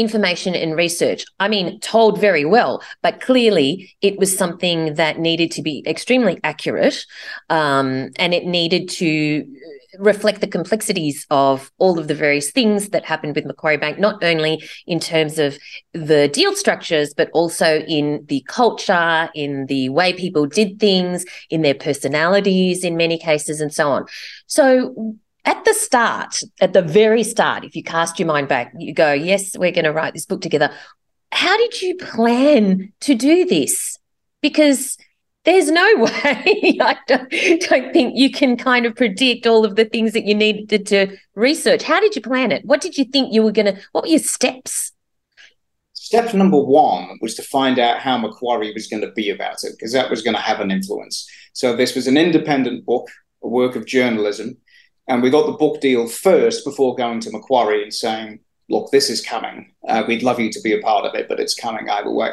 information 0.00 0.54
and 0.54 0.76
research. 0.76 1.24
I 1.38 1.48
mean, 1.48 1.78
told 1.80 2.20
very 2.20 2.44
well, 2.44 2.82
but 3.02 3.20
clearly 3.20 3.94
it 4.00 4.18
was 4.18 4.36
something 4.36 4.94
that 4.94 5.18
needed 5.18 5.50
to 5.52 5.62
be 5.62 5.84
extremely 5.86 6.40
accurate 6.42 7.04
um, 7.48 8.10
and 8.16 8.34
it 8.34 8.46
needed 8.46 8.88
to 8.90 9.46
reflect 9.98 10.40
the 10.40 10.46
complexities 10.46 11.26
of 11.30 11.70
all 11.78 11.98
of 11.98 12.08
the 12.08 12.14
various 12.14 12.50
things 12.50 12.90
that 12.90 13.04
happened 13.04 13.34
with 13.34 13.44
Macquarie 13.44 13.76
Bank, 13.76 13.98
not 13.98 14.22
only 14.22 14.62
in 14.86 15.00
terms 15.00 15.38
of 15.38 15.58
the 15.92 16.28
deal 16.28 16.54
structures, 16.54 17.12
but 17.14 17.28
also 17.32 17.80
in 17.80 18.24
the 18.28 18.44
culture, 18.46 19.28
in 19.34 19.66
the 19.66 19.88
way 19.88 20.12
people 20.12 20.46
did 20.46 20.78
things, 20.78 21.24
in 21.50 21.62
their 21.62 21.74
personalities 21.74 22.84
in 22.84 22.96
many 22.96 23.18
cases, 23.18 23.60
and 23.60 23.72
so 23.72 23.90
on. 23.90 24.06
So, 24.46 25.16
at 25.44 25.64
the 25.64 25.74
start, 25.74 26.40
at 26.60 26.72
the 26.72 26.82
very 26.82 27.24
start, 27.24 27.64
if 27.64 27.74
you 27.74 27.82
cast 27.82 28.18
your 28.18 28.28
mind 28.28 28.48
back, 28.48 28.72
you 28.78 28.94
go, 28.94 29.12
Yes, 29.12 29.56
we're 29.56 29.72
going 29.72 29.84
to 29.84 29.92
write 29.92 30.14
this 30.14 30.26
book 30.26 30.40
together. 30.40 30.70
How 31.32 31.56
did 31.56 31.80
you 31.80 31.96
plan 31.96 32.92
to 33.00 33.14
do 33.14 33.44
this? 33.44 33.96
Because 34.42 34.96
there's 35.44 35.70
no 35.70 35.96
way 35.98 36.78
I 36.80 36.96
don't, 37.06 37.30
don't, 37.30 37.92
think 37.92 38.12
you 38.16 38.30
can 38.30 38.56
kind 38.56 38.86
of 38.86 38.94
predict 38.94 39.46
all 39.46 39.64
of 39.64 39.76
the 39.76 39.84
things 39.84 40.12
that 40.12 40.24
you 40.24 40.34
needed 40.34 40.86
to 40.88 41.16
research. 41.34 41.82
How 41.82 42.00
did 42.00 42.14
you 42.14 42.22
plan 42.22 42.52
it? 42.52 42.64
What 42.64 42.80
did 42.80 42.98
you 42.98 43.04
think 43.04 43.32
you 43.32 43.42
were 43.42 43.52
going 43.52 43.74
to, 43.74 43.80
what 43.92 44.04
were 44.04 44.08
your 44.10 44.18
steps? 44.18 44.92
Step 45.94 46.34
number 46.34 46.60
one 46.60 47.18
was 47.20 47.34
to 47.36 47.42
find 47.42 47.78
out 47.78 48.00
how 48.00 48.18
Macquarie 48.18 48.72
was 48.74 48.88
going 48.88 49.02
to 49.02 49.12
be 49.12 49.30
about 49.30 49.62
it, 49.62 49.72
because 49.78 49.92
that 49.92 50.10
was 50.10 50.22
going 50.22 50.34
to 50.34 50.42
have 50.42 50.60
an 50.60 50.70
influence. 50.70 51.28
So 51.52 51.76
this 51.76 51.94
was 51.94 52.06
an 52.06 52.16
independent 52.16 52.84
book, 52.84 53.08
a 53.42 53.48
work 53.48 53.76
of 53.76 53.86
journalism. 53.86 54.56
And 55.10 55.24
we 55.24 55.28
got 55.28 55.46
the 55.46 55.58
book 55.58 55.80
deal 55.80 56.06
first 56.06 56.64
before 56.64 56.94
going 56.94 57.18
to 57.18 57.32
Macquarie 57.32 57.82
and 57.82 57.92
saying, 57.92 58.38
look, 58.68 58.92
this 58.92 59.10
is 59.10 59.20
coming. 59.20 59.74
Uh, 59.88 60.04
we'd 60.06 60.22
love 60.22 60.38
you 60.38 60.52
to 60.52 60.60
be 60.60 60.72
a 60.72 60.80
part 60.80 61.04
of 61.04 61.16
it, 61.16 61.28
but 61.28 61.40
it's 61.40 61.52
coming 61.52 61.90
either 61.90 62.12
way. 62.12 62.30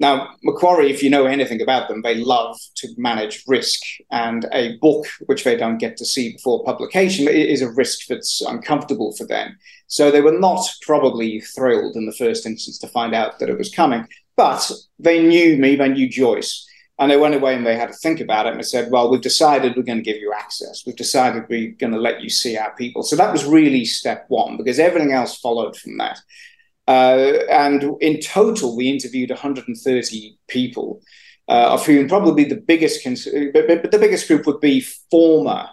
Now, 0.00 0.30
Macquarie, 0.42 0.90
if 0.90 1.02
you 1.02 1.10
know 1.10 1.26
anything 1.26 1.60
about 1.60 1.86
them, 1.86 2.00
they 2.00 2.14
love 2.14 2.56
to 2.76 2.88
manage 2.96 3.44
risk. 3.46 3.78
And 4.10 4.46
a 4.52 4.78
book, 4.78 5.04
which 5.26 5.44
they 5.44 5.54
don't 5.54 5.76
get 5.76 5.98
to 5.98 6.06
see 6.06 6.32
before 6.32 6.64
publication, 6.64 7.28
is 7.28 7.60
a 7.60 7.70
risk 7.70 8.06
that's 8.08 8.40
uncomfortable 8.40 9.14
for 9.14 9.26
them. 9.26 9.58
So 9.88 10.10
they 10.10 10.22
were 10.22 10.38
not 10.38 10.66
probably 10.80 11.40
thrilled 11.40 11.94
in 11.94 12.06
the 12.06 12.16
first 12.16 12.46
instance 12.46 12.78
to 12.78 12.88
find 12.88 13.14
out 13.14 13.38
that 13.38 13.50
it 13.50 13.58
was 13.58 13.70
coming. 13.70 14.08
But 14.34 14.72
they 14.98 15.22
knew 15.22 15.58
me, 15.58 15.76
they 15.76 15.90
knew 15.90 16.08
Joyce. 16.08 16.66
And 16.98 17.10
they 17.10 17.16
went 17.16 17.34
away 17.34 17.56
and 17.56 17.66
they 17.66 17.76
had 17.76 17.88
to 17.88 17.98
think 17.98 18.20
about 18.20 18.46
it 18.46 18.50
and 18.50 18.60
they 18.60 18.64
said, 18.64 18.90
Well, 18.90 19.10
we've 19.10 19.20
decided 19.20 19.74
we're 19.76 19.82
going 19.82 19.98
to 19.98 20.12
give 20.12 20.20
you 20.20 20.32
access. 20.32 20.84
We've 20.86 20.94
decided 20.94 21.44
we're 21.48 21.72
going 21.72 21.92
to 21.92 21.98
let 21.98 22.22
you 22.22 22.28
see 22.28 22.56
our 22.56 22.74
people. 22.76 23.02
So 23.02 23.16
that 23.16 23.32
was 23.32 23.44
really 23.44 23.84
step 23.84 24.26
one 24.28 24.56
because 24.56 24.78
everything 24.78 25.12
else 25.12 25.38
followed 25.38 25.76
from 25.76 25.98
that. 25.98 26.20
Uh, 26.86 27.38
and 27.50 27.96
in 28.00 28.20
total, 28.20 28.76
we 28.76 28.90
interviewed 28.90 29.30
130 29.30 30.38
people, 30.48 31.00
uh, 31.48 31.72
of 31.72 31.84
whom 31.86 32.08
probably 32.08 32.44
the 32.44 32.60
biggest, 32.60 33.02
cons- 33.02 33.28
but, 33.52 33.66
but, 33.66 33.90
the 33.90 33.98
biggest 33.98 34.28
group 34.28 34.46
would 34.46 34.60
be 34.60 34.80
former 35.10 35.68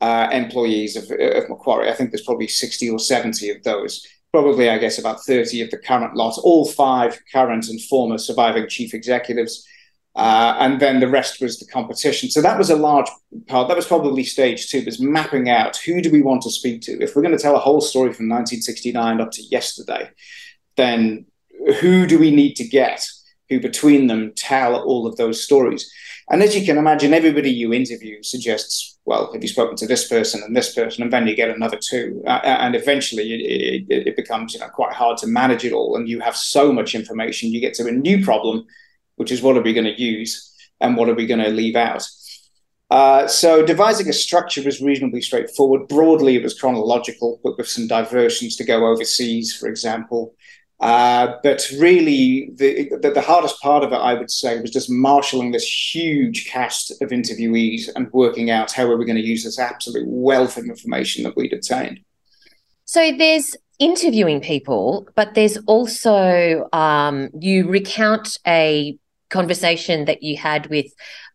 uh, 0.00 0.28
employees 0.32 0.96
of, 0.96 1.04
of 1.10 1.48
Macquarie. 1.48 1.90
I 1.90 1.94
think 1.94 2.10
there's 2.10 2.24
probably 2.24 2.48
60 2.48 2.90
or 2.90 2.98
70 2.98 3.50
of 3.50 3.62
those. 3.64 4.06
Probably, 4.32 4.68
I 4.68 4.78
guess, 4.78 4.98
about 4.98 5.24
30 5.24 5.62
of 5.62 5.70
the 5.70 5.78
current 5.78 6.14
lot, 6.14 6.38
all 6.42 6.68
five 6.68 7.20
current 7.32 7.68
and 7.68 7.80
former 7.82 8.18
surviving 8.18 8.68
chief 8.68 8.92
executives. 8.92 9.66
Uh, 10.16 10.56
and 10.60 10.80
then 10.80 11.00
the 11.00 11.08
rest 11.08 11.40
was 11.40 11.58
the 11.58 11.66
competition. 11.66 12.30
So 12.30 12.40
that 12.40 12.56
was 12.56 12.70
a 12.70 12.76
large 12.76 13.08
part. 13.48 13.66
That 13.66 13.76
was 13.76 13.86
probably 13.86 14.22
stage 14.22 14.68
two, 14.68 14.84
was 14.84 15.00
mapping 15.00 15.50
out 15.50 15.76
who 15.78 16.00
do 16.00 16.10
we 16.10 16.22
want 16.22 16.42
to 16.42 16.50
speak 16.50 16.82
to. 16.82 17.02
If 17.02 17.16
we're 17.16 17.22
going 17.22 17.36
to 17.36 17.42
tell 17.42 17.56
a 17.56 17.60
whole 17.60 17.80
story 17.80 18.12
from 18.12 18.28
1969 18.28 19.20
up 19.20 19.32
to 19.32 19.42
yesterday, 19.42 20.10
then 20.76 21.26
who 21.80 22.06
do 22.06 22.18
we 22.18 22.30
need 22.30 22.54
to 22.56 22.64
get 22.64 23.04
who 23.50 23.60
between 23.60 24.06
them 24.06 24.32
tell 24.36 24.76
all 24.76 25.06
of 25.06 25.16
those 25.16 25.42
stories? 25.42 25.90
And 26.30 26.42
as 26.42 26.56
you 26.56 26.64
can 26.64 26.78
imagine, 26.78 27.12
everybody 27.12 27.50
you 27.50 27.72
interview 27.72 28.22
suggests, 28.22 28.98
well, 29.04 29.30
have 29.32 29.42
you 29.42 29.48
spoken 29.48 29.76
to 29.76 29.86
this 29.86 30.08
person 30.08 30.42
and 30.42 30.56
this 30.56 30.74
person? 30.74 31.02
And 31.02 31.12
then 31.12 31.26
you 31.26 31.36
get 31.36 31.50
another 31.50 31.78
two. 31.78 32.22
Uh, 32.26 32.40
and 32.44 32.74
eventually 32.74 33.34
it, 33.34 33.84
it, 33.90 34.06
it 34.08 34.16
becomes 34.16 34.54
you 34.54 34.60
know, 34.60 34.68
quite 34.68 34.94
hard 34.94 35.18
to 35.18 35.26
manage 35.26 35.64
it 35.64 35.72
all. 35.72 35.96
And 35.96 36.08
you 36.08 36.20
have 36.20 36.36
so 36.36 36.72
much 36.72 36.94
information, 36.94 37.50
you 37.50 37.60
get 37.60 37.74
to 37.74 37.88
a 37.88 37.92
new 37.92 38.24
problem 38.24 38.64
which 39.16 39.32
is 39.32 39.42
what 39.42 39.56
are 39.56 39.62
we 39.62 39.72
going 39.72 39.84
to 39.84 40.00
use 40.00 40.52
and 40.80 40.96
what 40.96 41.08
are 41.08 41.14
we 41.14 41.26
going 41.26 41.40
to 41.40 41.50
leave 41.50 41.76
out. 41.76 42.06
Uh, 42.90 43.26
so 43.26 43.64
devising 43.64 44.08
a 44.08 44.12
structure 44.12 44.62
was 44.62 44.80
reasonably 44.80 45.20
straightforward. 45.20 45.88
Broadly, 45.88 46.36
it 46.36 46.42
was 46.42 46.58
chronological, 46.58 47.40
but 47.42 47.56
with 47.56 47.68
some 47.68 47.86
diversions 47.86 48.56
to 48.56 48.64
go 48.64 48.86
overseas, 48.86 49.54
for 49.56 49.68
example. 49.68 50.34
Uh, 50.80 51.36
but 51.42 51.66
really, 51.78 52.50
the, 52.56 52.90
the, 53.00 53.10
the 53.10 53.20
hardest 53.20 53.60
part 53.60 53.82
of 53.84 53.92
it, 53.92 53.96
I 53.96 54.14
would 54.14 54.30
say, 54.30 54.60
was 54.60 54.70
just 54.70 54.90
marshalling 54.90 55.52
this 55.52 55.94
huge 55.94 56.46
cast 56.46 56.90
of 57.00 57.08
interviewees 57.10 57.88
and 57.94 58.12
working 58.12 58.50
out 58.50 58.72
how 58.72 58.86
we 58.86 58.94
were 58.94 59.04
going 59.04 59.16
to 59.16 59.26
use 59.26 59.44
this 59.44 59.58
absolute 59.58 60.06
wealth 60.06 60.56
of 60.56 60.66
information 60.66 61.24
that 61.24 61.36
we'd 61.36 61.52
obtained. 61.52 62.00
So 62.84 63.12
there's 63.16 63.56
interviewing 63.78 64.40
people, 64.40 65.08
but 65.14 65.34
there's 65.34 65.56
also 65.66 66.68
um, 66.72 67.30
you 67.40 67.66
recount 67.66 68.36
a 68.46 68.98
conversation 69.34 70.06
that 70.06 70.22
you 70.22 70.36
had 70.36 70.66
with 70.68 70.86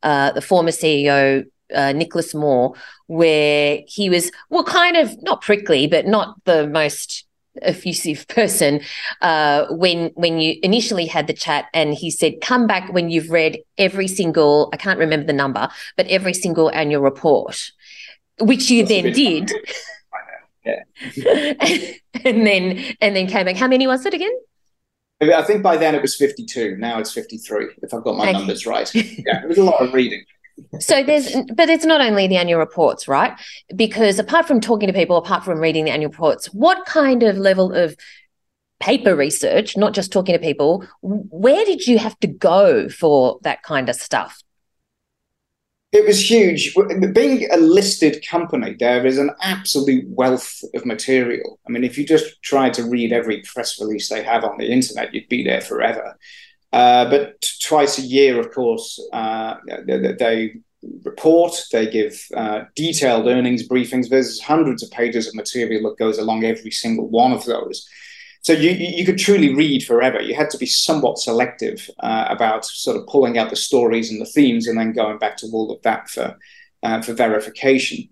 uh, 0.04 0.32
the 0.32 0.42
former 0.42 0.72
CEO, 0.72 1.46
uh, 1.76 1.92
Nicholas 1.92 2.34
Moore, 2.34 2.74
where 3.08 3.82
he 3.86 4.10
was, 4.10 4.32
well, 4.50 4.64
kind 4.64 4.98
of 4.98 5.22
not 5.22 5.42
prickly, 5.42 5.86
but 5.86 6.08
not 6.08 6.36
the 6.46 6.68
most 6.68 7.26
effusive 7.62 8.26
person 8.40 8.82
uh, 9.22 9.66
when 9.70 10.12
when 10.16 10.40
you 10.40 10.56
initially 10.64 11.06
had 11.06 11.28
the 11.28 11.34
chat 11.34 11.66
and 11.74 11.94
he 11.94 12.10
said 12.10 12.34
come 12.42 12.68
back 12.68 12.94
when 12.94 13.10
you've 13.10 13.32
read 13.32 13.58
every 13.78 14.08
single 14.08 14.70
i 14.72 14.78
can't 14.78 15.00
remember 15.00 15.26
the 15.26 15.34
number 15.34 15.68
but 15.98 16.08
every 16.08 16.34
single 16.34 16.72
annual 16.72 17.02
report 17.02 17.72
which 18.40 18.70
you 18.70 18.86
That's 18.86 19.04
then 19.04 19.14
did. 19.14 19.52
Yeah. 20.66 21.54
and 22.26 22.46
then 22.46 22.84
and 23.00 23.16
then 23.16 23.28
came 23.28 23.46
back. 23.46 23.56
How 23.56 23.68
many 23.68 23.88
was 23.88 24.06
it 24.06 24.14
again 24.14 24.34
I 25.22 25.44
think 25.44 25.62
by 25.62 25.78
then 25.78 25.96
it 25.96 26.02
was 26.02 26.16
52. 26.16 26.78
Now 26.78 27.00
it's 27.00 27.12
53, 27.12 27.68
if 27.82 27.94
I've 27.94 28.04
got 28.04 28.16
my 28.16 28.30
okay. 28.30 28.34
numbers 28.34 28.66
right. 28.66 28.94
Yeah, 28.96 29.44
it 29.44 29.48
was 29.48 29.58
a 29.58 29.64
lot 29.64 29.82
of 29.82 29.94
reading. 29.94 30.24
so 30.80 31.04
there's 31.04 31.36
but 31.54 31.70
it's 31.70 31.86
not 31.86 32.02
only 32.02 32.28
the 32.28 32.36
annual 32.36 32.60
reports 32.60 33.08
right 33.08 33.40
because 33.76 34.20
apart 34.20 34.46
from 34.46 34.60
talking 34.60 34.88
to 34.88 34.94
people 34.94 35.16
apart 35.16 35.44
from 35.44 35.60
reading 35.60 35.86
the 35.86 35.92
annual 35.92 36.12
reports 36.12 36.48
what 36.48 36.86
kind 36.86 37.24
of 37.24 37.38
level 37.38 37.72
of 37.72 37.96
paper 38.82 39.16
research 39.16 39.78
not 39.78 39.94
just 39.94 40.12
talking 40.12 40.34
to 40.34 40.40
people 40.40 40.86
where 41.02 41.64
did 41.64 41.88
you 41.88 41.98
have 41.98 42.18
to 42.20 42.28
go 42.28 42.90
for 42.90 43.40
that 43.44 43.64
kind 43.64 43.88
of 43.88 43.96
stuff 43.96 44.42
it 45.92 46.06
was 46.06 46.30
huge. 46.30 46.76
Being 47.14 47.48
a 47.52 47.58
listed 47.58 48.24
company, 48.28 48.76
there 48.80 49.06
is 49.06 49.18
an 49.18 49.32
absolute 49.42 50.06
wealth 50.08 50.62
of 50.76 50.86
material. 50.86 51.60
I 51.68 51.72
mean, 51.72 51.84
if 51.84 51.98
you 51.98 52.06
just 52.06 52.42
try 52.44 52.70
to 52.70 52.84
read 52.84 53.12
every 53.12 53.42
press 53.42 53.82
release 53.82 54.10
they 54.10 54.24
have 54.24 54.44
on 54.44 54.58
the 54.60 54.72
internet, 54.72 55.14
you'd 55.14 55.30
be 55.30 55.44
there 55.44 55.62
forever. 55.62 56.18
Uh, 56.72 57.10
but 57.10 57.44
twice 57.64 57.98
a 57.98 58.04
year, 58.04 58.40
of 58.40 58.52
course, 58.52 59.04
uh, 59.12 59.56
they, 59.88 60.14
they, 60.20 60.54
report, 61.04 61.54
they 61.72 61.90
give 61.90 62.22
uh, 62.36 62.66
detailed 62.76 63.28
earnings 63.28 63.68
briefings. 63.68 64.10
There's 64.10 64.40
hundreds 64.40 64.84
of 64.84 64.92
pages 64.92 65.28
of 65.28 65.36
material 65.36 65.90
that 65.90 65.98
goes 65.98 66.20
along 66.20 66.44
every 66.44 66.72
single 66.72 67.10
one 67.10 67.32
of 67.32 67.46
those. 67.46 67.88
So 68.42 68.54
you, 68.54 68.72
you 68.72 69.06
could 69.06 69.18
truly 69.18 69.54
read 69.54 69.84
forever. 69.84 70.22
You 70.22 70.34
had 70.34 70.50
to 70.52 70.58
be 70.58 70.66
somewhat 70.66 71.20
selective 71.20 71.90
uh, 72.00 72.26
about 72.30 72.66
sort 72.66 72.98
of 72.98 73.06
pulling 73.08 73.38
out 73.38 73.50
the 73.50 73.56
stories 73.56 74.12
and 74.12 74.22
the 74.22 74.26
themes 74.26 74.68
and 74.68 74.80
then 74.80 74.94
going 74.94 75.18
back 75.18 75.38
to 75.38 75.48
all 75.48 75.72
of 75.72 75.82
that 75.82 76.10
for, 76.10 76.38
uh, 76.84 77.02
for 77.02 77.14
verification. 77.14 78.10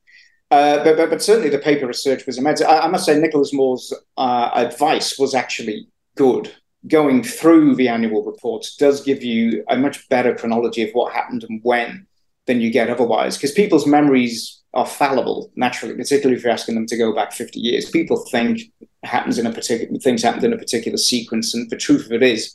Uh, 0.51 0.83
but, 0.83 0.97
but, 0.97 1.09
but, 1.09 1.21
certainly 1.21 1.49
the 1.49 1.59
paper 1.59 1.85
research 1.85 2.25
was 2.25 2.37
immense. 2.37 2.61
I, 2.61 2.79
I 2.79 2.87
must 2.87 3.05
say, 3.05 3.19
Nicholas 3.19 3.53
Moore's 3.53 3.93
uh, 4.17 4.49
advice 4.53 5.17
was 5.19 5.33
actually 5.33 5.87
good. 6.15 6.53
Going 6.87 7.23
through 7.23 7.75
the 7.75 7.89
annual 7.89 8.23
reports 8.23 8.75
does 8.75 9.01
give 9.01 9.23
you 9.23 9.65
a 9.69 9.75
much 9.75 10.07
better 10.07 10.33
chronology 10.35 10.83
of 10.83 10.91
what 10.93 11.11
happened 11.13 11.43
and 11.49 11.59
when 11.63 12.07
than 12.45 12.61
you 12.61 12.71
get 12.71 12.89
otherwise, 12.89 13.35
because 13.35 13.51
people's 13.51 13.85
memories 13.85 14.56
are 14.73 14.85
fallible 14.85 15.51
naturally, 15.55 15.95
particularly 15.95 16.37
if 16.37 16.43
you're 16.43 16.51
asking 16.51 16.75
them 16.75 16.85
to 16.87 16.97
go 16.97 17.13
back 17.13 17.31
50 17.31 17.59
years. 17.59 17.89
People 17.89 18.17
think 18.31 18.61
happens 19.03 19.37
in 19.37 19.47
a 19.47 19.53
particular 19.53 19.97
things 19.99 20.23
happened 20.23 20.43
in 20.43 20.53
a 20.53 20.57
particular 20.57 20.97
sequence, 20.97 21.53
and 21.53 21.69
the 21.69 21.77
truth 21.77 22.05
of 22.05 22.11
it 22.11 22.23
is, 22.23 22.53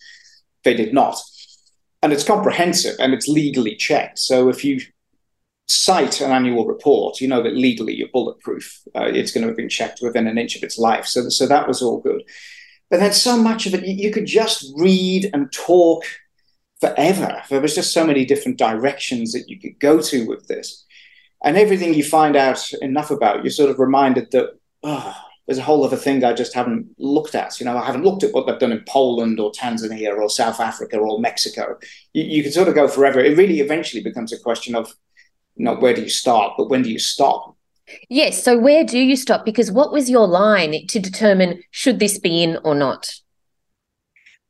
they 0.64 0.74
did 0.74 0.92
not. 0.92 1.18
And 2.02 2.12
it's 2.12 2.24
comprehensive 2.24 2.96
and 2.98 3.14
it's 3.14 3.28
legally 3.28 3.76
checked. 3.76 4.18
So 4.18 4.48
if 4.48 4.64
you 4.64 4.80
cite 5.68 6.20
an 6.20 6.32
annual 6.32 6.66
report, 6.66 7.20
you 7.20 7.28
know 7.28 7.42
that 7.42 7.56
legally 7.56 7.94
you're 7.94 8.08
bulletproof. 8.08 8.82
Uh, 8.94 9.04
it's 9.04 9.32
going 9.32 9.42
to 9.42 9.48
have 9.48 9.56
been 9.56 9.68
checked 9.68 10.00
within 10.02 10.26
an 10.26 10.38
inch 10.38 10.56
of 10.56 10.62
its 10.62 10.78
life. 10.78 11.06
So, 11.06 11.28
so 11.28 11.46
that 11.46 11.68
was 11.68 11.80
all 11.80 12.00
good. 12.00 12.22
But 12.90 13.00
then 13.00 13.12
so 13.12 13.36
much 13.36 13.66
of 13.66 13.74
it, 13.74 13.86
you, 13.86 13.94
you 13.94 14.12
could 14.12 14.26
just 14.26 14.72
read 14.76 15.30
and 15.32 15.50
talk 15.52 16.04
forever. 16.80 17.42
There 17.48 17.60
was 17.60 17.74
just 17.74 17.92
so 17.92 18.04
many 18.04 18.24
different 18.24 18.58
directions 18.58 19.32
that 19.32 19.48
you 19.48 19.58
could 19.58 19.78
go 19.78 20.00
to 20.02 20.26
with 20.26 20.46
this. 20.48 20.84
And 21.44 21.56
everything 21.56 21.94
you 21.94 22.04
find 22.04 22.36
out 22.36 22.72
enough 22.74 23.10
about, 23.10 23.42
you're 23.42 23.50
sort 23.50 23.70
of 23.70 23.78
reminded 23.78 24.30
that, 24.30 24.58
oh, 24.82 25.16
there's 25.46 25.58
a 25.58 25.62
whole 25.62 25.84
other 25.84 25.96
thing 25.96 26.22
I 26.22 26.32
just 26.32 26.54
haven't 26.54 26.86
looked 26.98 27.34
at. 27.34 27.58
You 27.58 27.66
know, 27.66 27.76
I 27.76 27.84
haven't 27.84 28.04
looked 28.04 28.22
at 28.22 28.32
what 28.32 28.46
they've 28.46 28.58
done 28.58 28.72
in 28.72 28.84
Poland 28.86 29.40
or 29.40 29.50
Tanzania 29.50 30.16
or 30.16 30.30
South 30.30 30.60
Africa 30.60 30.98
or 30.98 31.18
Mexico. 31.18 31.78
You, 32.12 32.24
you 32.24 32.42
can 32.42 32.52
sort 32.52 32.68
of 32.68 32.74
go 32.74 32.86
forever. 32.86 33.20
It 33.20 33.36
really 33.36 33.60
eventually 33.60 34.02
becomes 34.02 34.32
a 34.32 34.38
question 34.38 34.76
of 34.76 34.94
not 35.56 35.82
where 35.82 35.94
do 35.94 36.02
you 36.02 36.08
start, 36.08 36.54
but 36.56 36.70
when 36.70 36.82
do 36.82 36.90
you 36.90 36.98
stop? 36.98 37.56
Yes. 38.08 38.42
So 38.42 38.56
where 38.56 38.84
do 38.84 38.98
you 38.98 39.16
stop? 39.16 39.44
Because 39.44 39.70
what 39.70 39.92
was 39.92 40.08
your 40.08 40.28
line 40.28 40.86
to 40.86 41.00
determine 41.00 41.62
should 41.72 41.98
this 41.98 42.18
be 42.18 42.42
in 42.42 42.58
or 42.64 42.74
not? 42.74 43.12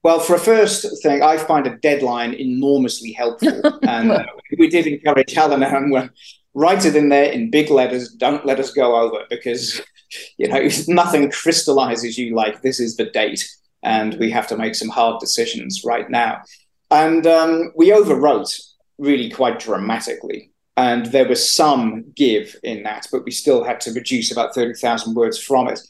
Well, 0.03 0.19
for 0.19 0.35
a 0.35 0.39
first 0.39 1.03
thing, 1.03 1.23
I 1.23 1.37
find 1.37 1.67
a 1.67 1.77
deadline 1.77 2.35
enormously 2.35 3.13
helpful, 3.13 3.63
and 3.85 4.11
uh, 4.11 4.25
we 4.59 4.69
did 4.69 4.89
encourage 4.89 5.33
Helen 5.33 5.63
and 5.63 6.11
write 6.55 6.85
it 6.85 6.97
in 6.97 7.09
there 7.09 7.31
in 7.31 7.51
big 7.51 7.71
letters. 7.71 8.13
Don't 8.13 8.47
let 8.47 8.61
us 8.61 8.73
go 8.73 8.97
over 9.01 9.25
because 9.31 9.81
you 10.37 10.49
know 10.49 10.69
nothing 10.89 11.31
crystallizes 11.31 12.19
you 12.19 12.35
like 12.35 12.63
this 12.63 12.81
is 12.81 12.97
the 12.97 13.07
date, 13.07 13.49
and 13.83 14.15
we 14.19 14.31
have 14.31 14.47
to 14.49 14.57
make 14.57 14.75
some 14.75 14.89
hard 14.89 15.21
decisions 15.21 15.83
right 15.85 16.09
now. 16.11 16.43
And 16.91 17.27
um, 17.27 17.73
we 17.75 17.91
overwrote 17.91 18.61
really 18.99 19.31
quite 19.31 19.59
dramatically. 19.59 20.51
And 20.77 21.07
there 21.07 21.29
was 21.29 21.53
some 21.53 22.05
give 22.15 22.57
in 22.63 22.83
that, 22.85 23.07
but 23.13 23.25
we 23.25 23.31
still 23.31 23.63
had 23.63 23.81
to 23.83 23.93
reduce 23.93 24.33
about 24.33 24.55
30,000 24.55 25.15
words 25.15 25.39
from 25.39 25.69
it. 25.69 25.81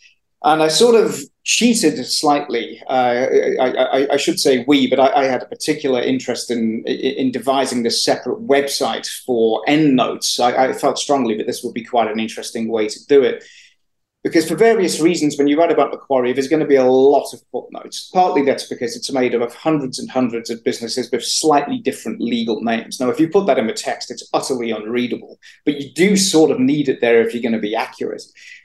And 0.45 0.63
I 0.63 0.69
sort 0.69 0.97
of 0.97 1.21
cheated 1.45 2.05
slightly. 2.07 2.83
Uh, 2.89 3.27
I, 3.61 3.69
I, 3.69 4.13
I, 4.13 4.17
should 4.17 4.41
say 4.41 4.65
we, 4.67 4.89
but 4.89 4.99
I, 4.99 5.23
I, 5.23 5.25
had 5.25 5.43
a 5.43 5.47
particular 5.47 6.01
interest 6.01 6.51
in 6.51 6.85
in 6.85 7.31
devising 7.31 7.83
this 7.83 8.05
separate 8.05 8.47
website 8.47 9.09
for 9.25 9.63
endnotes. 9.69 10.41
I, 10.41 10.73
felt 10.73 10.99
strongly 10.99 11.37
that 11.37 11.47
this 11.47 11.63
would 11.63 11.75
be 11.75 11.85
quite 11.85 12.11
an 12.11 12.19
interesting 12.19 12.71
way 12.71 12.89
to 12.89 13.07
do 13.07 13.23
it. 13.23 13.45
Because 14.25 14.49
for 14.49 14.55
various 14.55 15.01
reasons, 15.01 15.37
when 15.37 15.49
you 15.49 15.59
write 15.59 15.73
about 15.73 15.91
Macquarie, 15.91 16.33
there's 16.33 16.47
going 16.47 16.63
to 16.63 16.67
be 16.67 16.77
a 16.77 16.85
lot 16.85 17.33
of 17.33 17.41
footnotes. 17.51 18.09
Partly 18.15 18.43
that's 18.43 18.69
because 18.69 18.95
it's 18.95 19.11
made 19.11 19.35
up 19.35 19.43
of 19.43 19.53
hundreds 19.53 19.99
and 19.99 20.09
hundreds 20.09 20.49
of 20.49 20.63
businesses 20.63 21.11
with 21.11 21.25
slightly 21.25 21.79
different 21.79 22.21
legal 22.21 22.63
names. 22.63 23.01
Now, 23.01 23.11
if 23.11 23.19
you 23.19 23.29
put 23.29 23.47
that 23.47 23.59
in 23.59 23.67
the 23.67 23.73
text, 23.73 24.13
it's 24.13 24.29
utterly 24.33 24.71
unreadable, 24.71 25.41
but 25.65 25.81
you 25.81 25.93
do 25.93 26.17
sort 26.17 26.53
of 26.53 26.61
need 26.61 26.89
it 26.89 27.01
there 27.01 27.21
if 27.21 27.35
you're 27.35 27.43
going 27.43 27.53
to 27.53 27.59
be 27.59 27.75
accurate. 27.75 28.23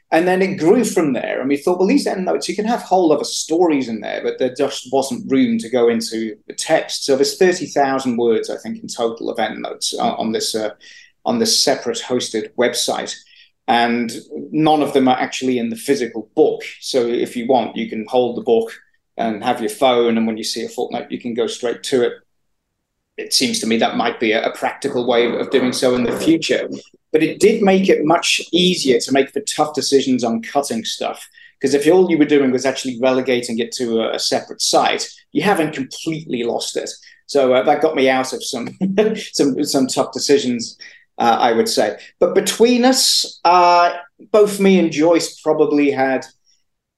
And 0.09 0.25
then 0.25 0.41
it 0.41 0.57
grew 0.57 0.85
from 0.85 1.11
there. 1.13 1.39
And 1.39 1.49
we 1.49 1.57
thought, 1.57 1.79
well, 1.79 1.87
these 1.87 2.07
endnotes, 2.07 2.47
you 2.47 2.55
can 2.55 2.65
have 2.65 2.81
whole 2.81 3.11
other 3.11 3.25
stories 3.25 3.89
in 3.89 3.99
there, 3.99 4.21
but 4.23 4.39
there 4.39 4.53
just 4.53 4.87
wasn't 4.91 5.29
room 5.29 5.57
to 5.59 5.69
go 5.69 5.89
into 5.89 6.37
the 6.47 6.53
text. 6.53 7.03
So 7.03 7.15
there's 7.15 7.37
30,000 7.37 8.15
words, 8.15 8.49
I 8.49 8.57
think, 8.57 8.79
in 8.79 8.87
total 8.87 9.29
of 9.29 9.37
endnotes 9.37 9.93
on 9.93 10.31
this, 10.31 10.55
uh, 10.55 10.69
on 11.25 11.39
this 11.39 11.61
separate 11.61 11.97
hosted 11.97 12.53
website. 12.55 13.13
And 13.67 14.13
none 14.51 14.81
of 14.81 14.93
them 14.93 15.09
are 15.09 15.17
actually 15.17 15.59
in 15.59 15.69
the 15.69 15.75
physical 15.75 16.29
book. 16.35 16.61
So 16.79 17.05
if 17.05 17.35
you 17.35 17.45
want, 17.45 17.75
you 17.75 17.89
can 17.89 18.05
hold 18.07 18.37
the 18.37 18.43
book 18.43 18.71
and 19.17 19.43
have 19.43 19.59
your 19.59 19.69
phone. 19.69 20.17
And 20.17 20.25
when 20.25 20.37
you 20.37 20.45
see 20.45 20.63
a 20.63 20.69
footnote, 20.69 21.11
you 21.11 21.19
can 21.19 21.33
go 21.33 21.47
straight 21.47 21.83
to 21.83 22.03
it 22.03 22.13
it 23.17 23.33
seems 23.33 23.59
to 23.59 23.67
me 23.67 23.77
that 23.77 23.97
might 23.97 24.19
be 24.19 24.31
a, 24.31 24.45
a, 24.45 24.55
practical 24.55 25.07
way 25.07 25.25
of 25.25 25.49
doing 25.49 25.73
so 25.73 25.95
in 25.95 26.03
the 26.03 26.17
future. 26.19 26.69
But 27.17 27.23
it 27.23 27.39
did 27.39 27.63
make 27.63 27.89
it 27.89 28.05
much 28.05 28.39
easier 28.51 28.99
to 28.99 29.11
make 29.11 29.33
the 29.33 29.41
tough 29.41 29.73
decisions 29.73 30.23
on 30.23 30.43
cutting 30.43 30.85
stuff. 30.85 31.27
Because 31.59 31.73
if 31.73 31.91
all 31.91 32.11
you 32.11 32.17
were 32.19 32.25
doing 32.25 32.51
was 32.51 32.63
actually 32.63 32.99
relegating 33.01 33.57
it 33.57 33.71
to 33.71 34.01
a, 34.01 34.13
a 34.13 34.19
separate 34.19 34.61
site, 34.61 35.09
you 35.31 35.41
haven't 35.41 35.73
completely 35.73 36.43
lost 36.43 36.77
it. 36.77 36.91
So 37.25 37.55
uh, 37.55 37.63
that 37.63 37.81
got 37.81 37.95
me 37.95 38.07
out 38.07 38.33
of 38.33 38.43
some 38.43 38.69
some 39.33 39.63
some 39.63 39.87
tough 39.87 40.11
decisions, 40.11 40.77
uh, 41.17 41.37
I 41.39 41.53
would 41.53 41.67
say. 41.67 41.97
But 42.19 42.35
between 42.35 42.85
us, 42.85 43.39
uh, 43.43 43.95
both 44.31 44.59
me 44.59 44.77
and 44.77 44.91
Joyce 44.91 45.41
probably 45.41 45.89
had 45.89 46.23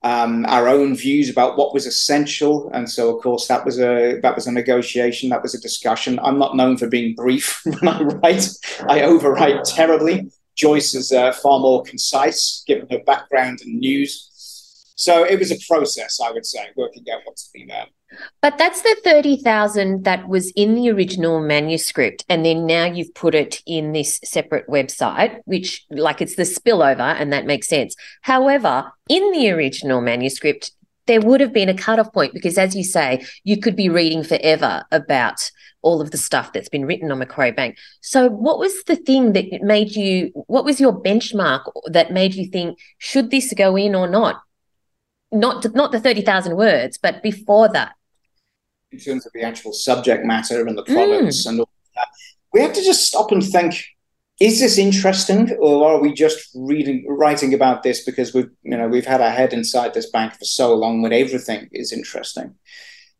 um, 0.01 0.45
our 0.45 0.67
own 0.67 0.95
views 0.95 1.29
about 1.29 1.57
what 1.57 1.73
was 1.73 1.85
essential, 1.85 2.69
and 2.73 2.89
so 2.89 3.15
of 3.15 3.21
course 3.21 3.47
that 3.47 3.65
was 3.65 3.79
a 3.79 4.19
that 4.21 4.35
was 4.35 4.47
a 4.47 4.51
negotiation, 4.51 5.29
that 5.29 5.43
was 5.43 5.53
a 5.53 5.59
discussion. 5.59 6.19
I'm 6.19 6.39
not 6.39 6.55
known 6.55 6.77
for 6.77 6.87
being 6.87 7.15
brief 7.15 7.61
when 7.65 7.87
I 7.87 8.01
write; 8.01 8.47
I 8.81 8.99
overwrite 9.01 9.63
terribly. 9.65 10.31
Joyce 10.55 10.93
is 10.93 11.11
uh, 11.11 11.31
far 11.31 11.59
more 11.59 11.83
concise, 11.83 12.63
given 12.67 12.87
her 12.91 12.99
background 13.05 13.59
and 13.61 13.79
news. 13.79 14.29
So 14.95 15.23
it 15.23 15.39
was 15.39 15.51
a 15.51 15.57
process, 15.69 16.19
I 16.21 16.31
would 16.31 16.45
say, 16.45 16.67
working 16.75 17.05
out 17.13 17.21
what 17.23 17.37
to 17.37 17.45
be 17.53 17.65
there. 17.65 17.85
But 18.41 18.57
that's 18.57 18.81
the 18.81 18.97
30,000 19.03 20.03
that 20.03 20.27
was 20.27 20.51
in 20.55 20.75
the 20.75 20.89
original 20.89 21.39
manuscript. 21.39 22.25
And 22.29 22.45
then 22.45 22.65
now 22.65 22.85
you've 22.85 23.13
put 23.13 23.35
it 23.35 23.61
in 23.65 23.91
this 23.91 24.19
separate 24.23 24.67
website, 24.67 25.39
which, 25.45 25.85
like, 25.89 26.21
it's 26.21 26.35
the 26.35 26.43
spillover, 26.43 27.15
and 27.19 27.31
that 27.33 27.45
makes 27.45 27.67
sense. 27.67 27.95
However, 28.21 28.91
in 29.07 29.31
the 29.31 29.51
original 29.51 30.01
manuscript, 30.01 30.71
there 31.05 31.21
would 31.21 31.41
have 31.41 31.53
been 31.53 31.69
a 31.69 31.77
cutoff 31.77 32.13
point 32.13 32.33
because, 32.33 32.57
as 32.57 32.75
you 32.75 32.83
say, 32.83 33.25
you 33.43 33.59
could 33.59 33.75
be 33.75 33.89
reading 33.89 34.23
forever 34.23 34.83
about 34.91 35.49
all 35.81 36.01
of 36.01 36.11
the 36.11 36.17
stuff 36.17 36.53
that's 36.53 36.69
been 36.69 36.85
written 36.85 37.11
on 37.11 37.19
Macquarie 37.19 37.51
Bank. 37.51 37.77
So, 38.01 38.29
what 38.29 38.59
was 38.59 38.83
the 38.83 38.95
thing 38.95 39.33
that 39.33 39.45
made 39.61 39.95
you, 39.95 40.31
what 40.47 40.65
was 40.65 40.79
your 40.79 41.01
benchmark 41.01 41.63
that 41.85 42.11
made 42.11 42.35
you 42.35 42.47
think, 42.47 42.77
should 42.97 43.31
this 43.31 43.53
go 43.53 43.75
in 43.75 43.95
or 43.95 44.07
not? 44.07 44.41
not 45.31 45.65
not 45.75 45.91
the 45.91 45.99
30,000 45.99 46.55
words, 46.55 46.97
but 46.97 47.21
before 47.21 47.69
that. 47.69 47.93
In 48.91 48.99
terms 48.99 49.25
of 49.25 49.31
the 49.33 49.43
actual 49.43 49.73
subject 49.73 50.25
matter 50.25 50.65
and 50.65 50.77
the 50.77 50.83
products 50.83 51.45
mm. 51.45 51.49
and 51.49 51.59
all 51.59 51.69
that, 51.95 52.07
we 52.53 52.61
have 52.61 52.73
to 52.73 52.83
just 52.83 53.05
stop 53.05 53.31
and 53.31 53.43
think, 53.43 53.83
is 54.39 54.59
this 54.59 54.77
interesting 54.77 55.51
or 55.59 55.91
are 55.91 55.99
we 55.99 56.13
just 56.13 56.49
reading 56.55 57.05
writing 57.07 57.53
about 57.53 57.83
this 57.83 58.03
because 58.03 58.33
we've 58.33 58.49
you 58.63 58.77
know 58.77 58.87
we've 58.87 59.05
had 59.05 59.21
our 59.21 59.31
head 59.31 59.53
inside 59.53 59.93
this 59.93 60.09
bank 60.09 60.33
for 60.33 60.45
so 60.45 60.73
long 60.73 61.01
when 61.01 61.13
everything 61.13 61.67
is 61.71 61.91
interesting 61.91 62.55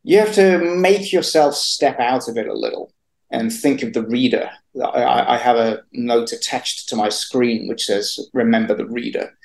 you 0.03 0.17
have 0.17 0.33
to 0.33 0.57
make 0.77 1.11
yourself 1.11 1.55
step 1.55 1.99
out 1.99 2.27
of 2.27 2.37
it 2.37 2.47
a 2.47 2.53
little 2.53 2.93
and 3.31 3.51
think 3.51 3.83
of 3.83 3.93
the 3.93 4.03
reader 4.03 4.49
i, 4.81 5.35
I 5.35 5.37
have 5.37 5.57
a 5.57 5.83
note 5.91 6.31
attached 6.31 6.87
to 6.89 6.95
my 6.95 7.09
screen 7.09 7.67
which 7.67 7.85
says 7.85 8.29
remember 8.33 8.73
the 8.73 8.87
reader 8.87 9.37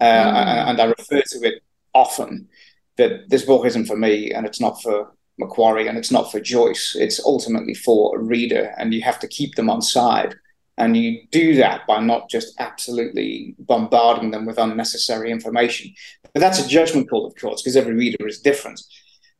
uh, 0.00 0.04
mm. 0.04 0.70
and 0.70 0.80
i 0.80 0.84
refer 0.84 1.22
to 1.22 1.38
it 1.42 1.62
often 1.94 2.48
that 2.96 3.30
this 3.30 3.44
book 3.44 3.64
isn't 3.66 3.86
for 3.86 3.96
me 3.96 4.32
and 4.32 4.46
it's 4.46 4.60
not 4.60 4.82
for 4.82 5.12
Macquarie 5.40 5.88
and 5.88 5.98
it's 5.98 6.12
not 6.12 6.30
for 6.30 6.38
Joyce. 6.38 6.94
It's 6.98 7.24
ultimately 7.24 7.74
for 7.74 8.16
a 8.16 8.22
reader, 8.22 8.72
and 8.78 8.94
you 8.94 9.02
have 9.02 9.18
to 9.20 9.28
keep 9.28 9.56
them 9.56 9.68
on 9.68 9.82
side. 9.82 10.36
And 10.78 10.96
you 10.96 11.22
do 11.30 11.56
that 11.56 11.86
by 11.86 12.00
not 12.00 12.30
just 12.30 12.54
absolutely 12.58 13.54
bombarding 13.58 14.30
them 14.30 14.46
with 14.46 14.58
unnecessary 14.58 15.30
information. 15.30 15.92
But 16.32 16.40
that's 16.40 16.64
a 16.64 16.68
judgment 16.68 17.10
call, 17.10 17.26
of 17.26 17.34
course, 17.34 17.60
because 17.60 17.76
every 17.76 17.94
reader 17.94 18.26
is 18.26 18.40
different. 18.40 18.80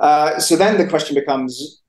Uh, 0.01 0.39
so 0.39 0.57
then 0.57 0.77
the 0.77 0.87
question 0.87 1.15
becomes 1.15 1.81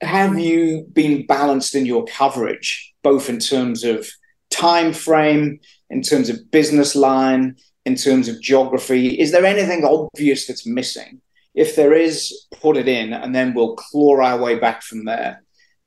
have 0.00 0.38
you 0.38 0.86
been 0.92 1.24
balanced 1.26 1.74
in 1.74 1.86
your 1.86 2.04
coverage, 2.04 2.92
both 3.02 3.28
in 3.28 3.38
terms 3.38 3.84
of 3.84 4.06
time 4.50 4.92
frame, 4.92 5.60
in 5.88 6.02
terms 6.02 6.28
of 6.28 6.50
business 6.50 6.94
line, 6.94 7.56
in 7.84 7.94
terms 7.94 8.28
of 8.28 8.40
geography? 8.40 9.08
Is 9.18 9.32
there 9.32 9.44
anything 9.44 9.84
obvious 9.84 10.46
that's 10.46 10.66
missing? 10.66 11.20
If 11.54 11.76
there 11.76 11.92
is, 11.92 12.46
put 12.60 12.76
it 12.76 12.88
in, 12.88 13.12
and 13.12 13.34
then 13.34 13.54
we'll 13.54 13.76
claw 13.76 14.20
our 14.20 14.38
way 14.38 14.58
back 14.58 14.82
from 14.82 15.04
there. 15.04 15.44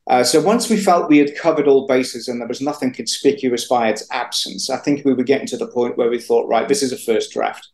Uh, 0.10 0.24
so 0.24 0.42
once 0.42 0.70
we 0.70 0.78
felt 0.78 1.10
we 1.10 1.18
had 1.18 1.36
covered 1.36 1.68
all 1.68 1.86
bases 1.86 2.30
and 2.30 2.40
there 2.40 2.48
was 2.48 2.62
nothing 2.62 2.94
conspicuous 2.94 3.68
by 3.68 3.90
its 3.90 4.08
absence, 4.12 4.70
I 4.70 4.78
think 4.78 5.04
we 5.04 5.14
were 5.14 5.24
getting 5.24 5.48
to 5.48 5.58
the 5.58 5.68
point 5.68 5.98
where 5.98 6.10
we 6.10 6.20
thought, 6.20 6.48
right, 6.48 6.68
this 6.68 6.82
is 6.82 6.94
a 6.94 6.98
first 6.98 7.34
draft. 7.34 7.68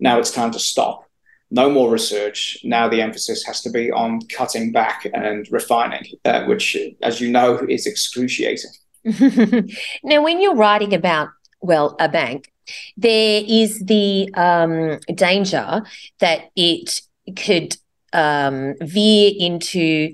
Now 0.00 0.18
it's 0.18 0.32
time 0.32 0.50
to 0.52 0.58
stop. 0.58 1.04
No 1.50 1.70
more 1.70 1.90
research. 1.90 2.58
Now 2.64 2.88
the 2.88 3.00
emphasis 3.00 3.44
has 3.46 3.62
to 3.62 3.70
be 3.70 3.92
on 3.92 4.20
cutting 4.22 4.72
back 4.72 5.06
and 5.14 5.46
refining, 5.50 6.04
uh, 6.24 6.44
which, 6.44 6.76
as 7.02 7.20
you 7.20 7.30
know, 7.30 7.64
is 7.68 7.86
excruciating. 7.86 8.70
now, 10.02 10.22
when 10.22 10.40
you're 10.40 10.56
writing 10.56 10.92
about, 10.92 11.28
well, 11.60 11.96
a 12.00 12.08
bank, 12.08 12.52
there 12.96 13.42
is 13.46 13.80
the 13.80 14.28
um, 14.34 14.98
danger 15.14 15.82
that 16.18 16.50
it 16.54 17.00
could 17.36 17.76
um, 18.12 18.74
veer 18.80 19.32
into 19.38 20.12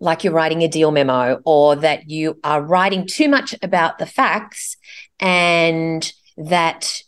like 0.00 0.24
you're 0.24 0.32
writing 0.32 0.62
a 0.62 0.68
deal 0.68 0.90
memo 0.90 1.40
or 1.44 1.76
that 1.76 2.10
you 2.10 2.38
are 2.44 2.62
writing 2.62 3.06
too 3.06 3.28
much 3.28 3.54
about 3.62 3.98
the 3.98 4.06
facts 4.06 4.76
and 5.20 6.12
that 6.36 7.00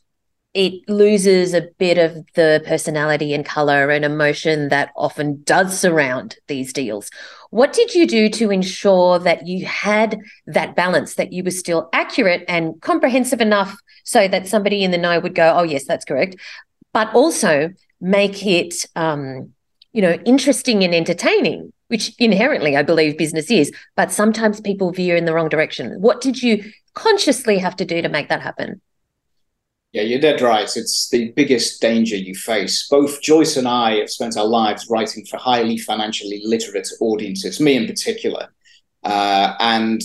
it 0.55 0.89
loses 0.89 1.53
a 1.53 1.69
bit 1.79 1.99
of 1.99 2.25
the 2.35 2.63
personality 2.67 3.35
and 3.35 3.45
color 3.45 3.91
and 3.91 4.07
emotion 4.07 4.71
that 4.71 4.91
often 4.97 5.43
does 5.43 5.79
surround 5.79 6.37
these 6.49 6.73
deals. 6.73 7.11
What 7.51 7.75
did 7.75 7.95
you 7.95 8.07
do 8.07 8.31
to 8.31 8.51
ensure 8.51 9.19
that 9.19 9.47
you 9.47 9.67
had 9.67 10.19
that 10.47 10.75
balance, 10.75 11.17
that 11.17 11.31
you 11.31 11.45
were 11.45 11.51
still 11.51 11.91
accurate 11.93 12.43
and 12.49 12.81
comprehensive 12.81 13.43
enough 13.43 13.77
so 14.05 14.29
that 14.29 14.47
somebody 14.47 14.83
in 14.83 14.93
the 14.93 14.99
know 14.99 15.21
would 15.21 15.35
go, 15.35 15.53
oh, 15.55 15.63
yes, 15.63 15.85
that's 15.85 16.07
correct, 16.07 16.37
but 16.95 17.15
also 17.15 17.69
make 18.01 18.47
it, 18.47 18.87
um, 18.97 19.53
you 19.93 20.03
know, 20.03 20.13
interesting 20.25 20.85
and 20.85 20.95
entertaining, 20.95 21.73
which 21.89 22.15
inherently 22.19 22.77
I 22.77 22.83
believe 22.83 23.19
business 23.19 23.51
is, 23.51 23.73
but 23.97 24.13
sometimes 24.13 24.61
people 24.61 24.93
veer 24.93 25.17
in 25.17 25.25
the 25.25 25.35
wrong 25.35 25.49
direction. 25.49 26.01
What 26.01 26.21
did 26.21 26.43
you 26.43 26.65
consciously 26.95 27.59
have 27.59 27.77
to 27.77 27.85
do 27.85 28.03
to 28.03 28.09
make 28.09 28.29
that 28.29 28.43
happen? 28.43 28.81
Yeah, 29.93 30.03
you're 30.03 30.21
dead 30.21 30.43
right. 30.43 30.69
It's 30.77 31.09
the 31.09 31.31
biggest 31.33 31.81
danger 31.81 32.17
you 32.17 32.35
face. 32.35 32.87
Both 32.91 33.23
Joyce 33.23 33.57
and 33.57 33.67
I 33.67 33.97
have 33.97 34.11
spent 34.11 34.37
our 34.37 34.45
lives 34.45 34.87
writing 34.91 35.25
for 35.25 35.39
highly 35.39 35.79
financially 35.79 36.43
literate 36.45 36.89
audiences, 37.01 37.61
me 37.61 37.77
in 37.77 37.87
particular. 37.87 38.49
Uh, 39.03 39.55
and 39.59 40.03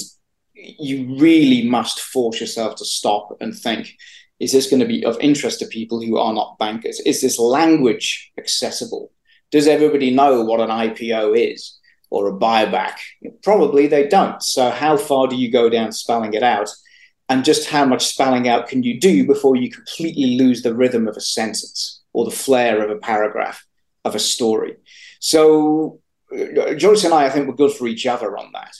you 0.53 1.17
really 1.17 1.67
must 1.67 1.99
force 1.99 2.39
yourself 2.39 2.75
to 2.75 2.85
stop 2.85 3.35
and 3.41 3.53
think 3.53 3.97
is 4.41 4.51
this 4.51 4.69
going 4.69 4.79
to 4.79 4.85
be 4.85 5.05
of 5.05 5.17
interest 5.19 5.59
to 5.59 5.65
people 5.67 6.01
who 6.01 6.17
are 6.17 6.33
not 6.33 6.57
bankers? 6.57 6.99
Is 7.01 7.21
this 7.21 7.39
language 7.39 8.31
accessible? 8.37 9.11
Does 9.51 9.67
everybody 9.67 10.11
know 10.11 10.41
what 10.41 10.59
an 10.59 10.69
IPO 10.69 11.53
is 11.53 11.79
or 12.09 12.27
a 12.27 12.33
buyback? 12.33 12.95
Probably 13.43 13.87
they 13.87 14.07
don't. 14.07 14.41
So, 14.41 14.69
how 14.69 14.97
far 14.97 15.27
do 15.27 15.35
you 15.35 15.51
go 15.51 15.69
down 15.69 15.91
spelling 15.91 16.33
it 16.33 16.43
out? 16.43 16.69
and 17.31 17.45
just 17.45 17.69
how 17.69 17.85
much 17.85 18.07
spelling 18.07 18.49
out 18.49 18.67
can 18.67 18.83
you 18.83 18.99
do 18.99 19.25
before 19.25 19.55
you 19.55 19.71
completely 19.71 20.37
lose 20.37 20.63
the 20.63 20.75
rhythm 20.75 21.07
of 21.07 21.15
a 21.15 21.21
sentence 21.21 22.01
or 22.11 22.25
the 22.25 22.35
flair 22.45 22.83
of 22.83 22.91
a 22.91 22.99
paragraph 22.99 23.65
of 24.03 24.15
a 24.15 24.19
story. 24.19 24.75
So 25.21 26.01
uh, 26.37 26.73
Joyce 26.73 27.05
and 27.05 27.13
I, 27.13 27.27
I 27.27 27.29
think, 27.29 27.47
were 27.47 27.55
good 27.55 27.71
for 27.71 27.87
each 27.87 28.05
other 28.05 28.37
on 28.37 28.51
that. 28.51 28.75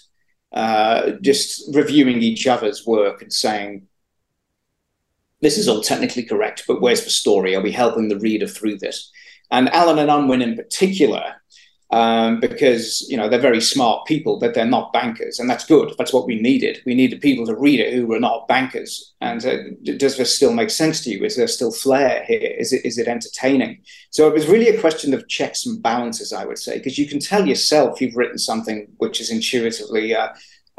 Uh, 0.51 1.11
just 1.21 1.73
reviewing 1.73 2.21
each 2.21 2.45
other's 2.45 2.85
work 2.85 3.21
and 3.21 3.31
saying, 3.31 3.87
this 5.41 5.57
is 5.57 5.67
all 5.67 5.81
technically 5.81 6.23
correct, 6.23 6.63
but 6.67 6.81
where's 6.81 7.03
the 7.03 7.09
story? 7.09 7.55
Are 7.55 7.61
we 7.61 7.71
helping 7.71 8.07
the 8.07 8.19
reader 8.19 8.47
through 8.47 8.77
this? 8.77 9.11
And 9.49 9.69
Allen 9.73 9.99
and 9.99 10.09
Unwin 10.09 10.41
in 10.41 10.55
particular 10.55 11.35
um, 11.91 12.39
because 12.39 13.05
you 13.09 13.17
know 13.17 13.27
they're 13.27 13.39
very 13.39 13.59
smart 13.59 14.05
people, 14.07 14.39
but 14.39 14.53
they're 14.53 14.65
not 14.65 14.93
bankers, 14.93 15.39
and 15.39 15.49
that's 15.49 15.65
good. 15.65 15.93
That's 15.97 16.13
what 16.13 16.25
we 16.25 16.39
needed. 16.39 16.79
We 16.85 16.95
needed 16.95 17.19
people 17.19 17.45
to 17.45 17.55
read 17.55 17.81
it 17.81 17.93
who 17.93 18.07
were 18.07 18.19
not 18.19 18.47
bankers. 18.47 19.13
And 19.19 19.45
uh, 19.45 19.57
does 19.97 20.17
this 20.17 20.33
still 20.33 20.53
make 20.53 20.69
sense 20.69 21.03
to 21.03 21.09
you? 21.09 21.23
Is 21.25 21.35
there 21.35 21.47
still 21.47 21.71
flair 21.71 22.23
here? 22.25 22.55
Is 22.57 22.71
it 22.71 22.85
is 22.85 22.97
it 22.97 23.09
entertaining? 23.09 23.81
So 24.09 24.27
it 24.27 24.33
was 24.33 24.47
really 24.47 24.69
a 24.69 24.79
question 24.79 25.13
of 25.13 25.27
checks 25.27 25.65
and 25.65 25.83
balances, 25.83 26.31
I 26.31 26.45
would 26.45 26.59
say, 26.59 26.77
because 26.77 26.97
you 26.97 27.07
can 27.07 27.19
tell 27.19 27.45
yourself 27.45 27.99
you've 27.99 28.15
written 28.15 28.37
something 28.37 28.87
which 28.97 29.19
is 29.19 29.29
intuitively. 29.29 30.15
Uh, 30.15 30.29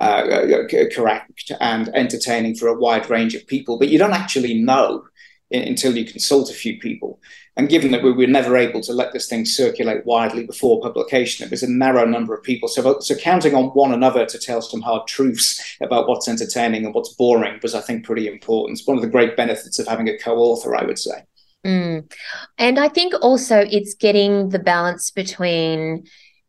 uh, 0.03 0.65
correct 0.95 1.53
and 1.61 1.89
entertaining 1.95 2.57
for 2.57 2.69
a 2.69 2.79
wide 2.79 3.09
range 3.09 3.35
of 3.35 3.47
people, 3.47 3.79
but 3.79 3.89
you 3.89 3.99
don't 3.99 4.13
actually 4.13 4.55
know 4.55 5.05
until 5.53 5.97
you 5.97 6.05
consult 6.05 6.51
a 6.51 6.55
few 6.55 6.79
people. 6.81 7.21
And 7.57 7.69
given 7.69 7.93
that 7.93 8.03
we 8.03 8.13
were 8.13 8.27
never 8.27 8.57
able 8.57 8.81
to 8.81 8.95
let 8.95 9.13
this 9.13 9.29
thing 9.29 9.45
circulate 9.45 10.07
widely 10.07 10.47
before 10.47 10.81
publication, 10.81 11.45
it 11.45 11.51
was 11.51 11.63
a 11.63 11.71
narrow 11.71 12.07
number 12.07 12.35
of 12.35 12.43
people. 12.43 12.67
So, 12.67 12.99
so 13.01 13.15
counting 13.15 13.55
on 13.55 13.67
one 13.67 13.93
another 13.93 14.25
to 14.25 14.39
tell 14.39 14.63
some 14.63 14.81
hard 14.81 15.07
truths 15.07 15.77
about 15.83 16.09
what's 16.09 16.29
entertaining 16.29 16.87
and 16.87 16.95
what's 16.95 17.15
boring 17.15 17.61
was, 17.63 17.75
I 17.75 17.83
think, 17.83 18.05
pretty 18.05 18.27
important. 18.27 18.79
It's 18.79 18.89
one 18.89 18.97
of 18.97 19.03
the 19.03 19.11
great 19.11 19.37
benefits 19.37 19.79
of 19.79 19.87
having 19.87 20.09
a 20.09 20.19
co-author, 20.19 20.75
I 20.75 20.85
would 20.85 20.99
say. 20.99 21.25
Mm. 21.67 22.11
And 22.59 22.79
I 22.79 22.89
think 22.89 23.13
also 23.21 23.59
it's 23.71 23.95
getting 23.95 24.49
the 24.49 24.59
balance 24.59 25.11
between 25.11 26.05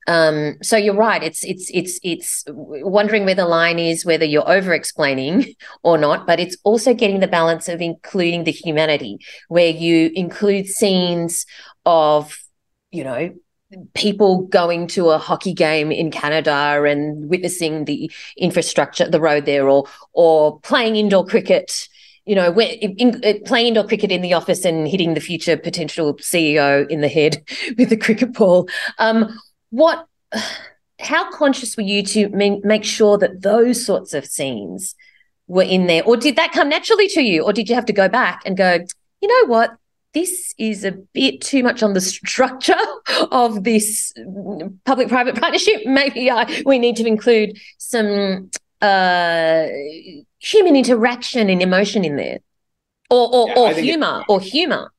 um, 0.07 0.57
so 0.61 0.77
you're 0.77 0.95
right. 0.95 1.23
It's 1.23 1.43
it's 1.43 1.69
it's 1.73 1.99
it's 2.03 2.43
wondering 2.47 3.25
where 3.25 3.35
the 3.35 3.45
line 3.45 3.79
is, 3.79 4.05
whether 4.05 4.25
you're 4.25 4.49
over 4.49 4.73
explaining 4.73 5.55
or 5.83 5.97
not. 5.97 6.27
But 6.27 6.39
it's 6.39 6.57
also 6.63 6.93
getting 6.93 7.19
the 7.19 7.27
balance 7.27 7.69
of 7.69 7.81
including 7.81 8.43
the 8.43 8.51
humanity, 8.51 9.19
where 9.47 9.69
you 9.69 10.11
include 10.13 10.67
scenes 10.67 11.45
of, 11.85 12.37
you 12.91 13.03
know, 13.03 13.33
people 13.93 14.43
going 14.43 14.87
to 14.87 15.09
a 15.09 15.17
hockey 15.17 15.53
game 15.53 15.91
in 15.91 16.11
Canada 16.11 16.83
and 16.85 17.29
witnessing 17.29 17.85
the 17.85 18.11
infrastructure, 18.37 19.09
the 19.09 19.21
road 19.21 19.45
there, 19.45 19.69
or 19.69 19.87
or 20.13 20.59
playing 20.61 20.95
indoor 20.95 21.25
cricket. 21.25 21.87
You 22.25 22.35
know, 22.35 22.57
in, 22.57 22.95
in, 22.95 23.43
playing 23.43 23.67
indoor 23.67 23.85
cricket 23.85 24.09
in 24.09 24.21
the 24.21 24.31
office 24.31 24.63
and 24.63 24.87
hitting 24.87 25.13
the 25.13 25.19
future 25.19 25.57
potential 25.57 26.13
CEO 26.15 26.89
in 26.89 27.01
the 27.01 27.09
head 27.09 27.43
with 27.77 27.91
a 27.91 27.97
cricket 27.97 28.31
ball. 28.31 28.69
Um, 28.97 29.37
what? 29.73 30.07
How 30.99 31.29
conscious 31.31 31.75
were 31.75 31.83
you 31.83 32.03
to 32.03 32.29
make 32.63 32.83
sure 32.83 33.17
that 33.17 33.41
those 33.41 33.85
sorts 33.85 34.13
of 34.13 34.25
scenes 34.25 34.95
were 35.47 35.63
in 35.63 35.87
there, 35.87 36.03
or 36.03 36.15
did 36.15 36.35
that 36.35 36.51
come 36.51 36.69
naturally 36.69 37.07
to 37.09 37.21
you, 37.21 37.43
or 37.43 37.51
did 37.51 37.67
you 37.67 37.75
have 37.75 37.85
to 37.87 37.93
go 37.93 38.07
back 38.07 38.43
and 38.45 38.55
go? 38.55 38.79
You 39.21 39.27
know 39.27 39.47
what? 39.47 39.77
this 40.13 40.53
is 40.59 40.85
a 40.85 40.91
bit 40.91 41.41
too 41.41 41.63
much 41.63 41.81
on 41.81 41.93
the 41.93 42.01
structure 42.01 42.75
of 43.31 43.63
this 43.63 44.13
public 44.85 45.07
private 45.07 45.35
partnership. 45.39 45.81
Maybe 45.85 46.29
I, 46.29 46.61
we 46.65 46.79
need 46.79 46.95
to 46.97 47.05
include 47.07 47.57
some 47.79 48.51
uh, 48.81 49.67
human 50.39 50.75
interaction 50.75 51.49
and 51.49 51.61
emotion 51.61 52.05
in 52.05 52.15
there, 52.15 52.39
or 53.09 53.33
or, 53.33 53.47
yeah, 53.47 53.55
or 53.57 53.73
humor, 53.73 54.19
it, 54.19 54.25
or 54.29 54.39
humor. 54.39 54.91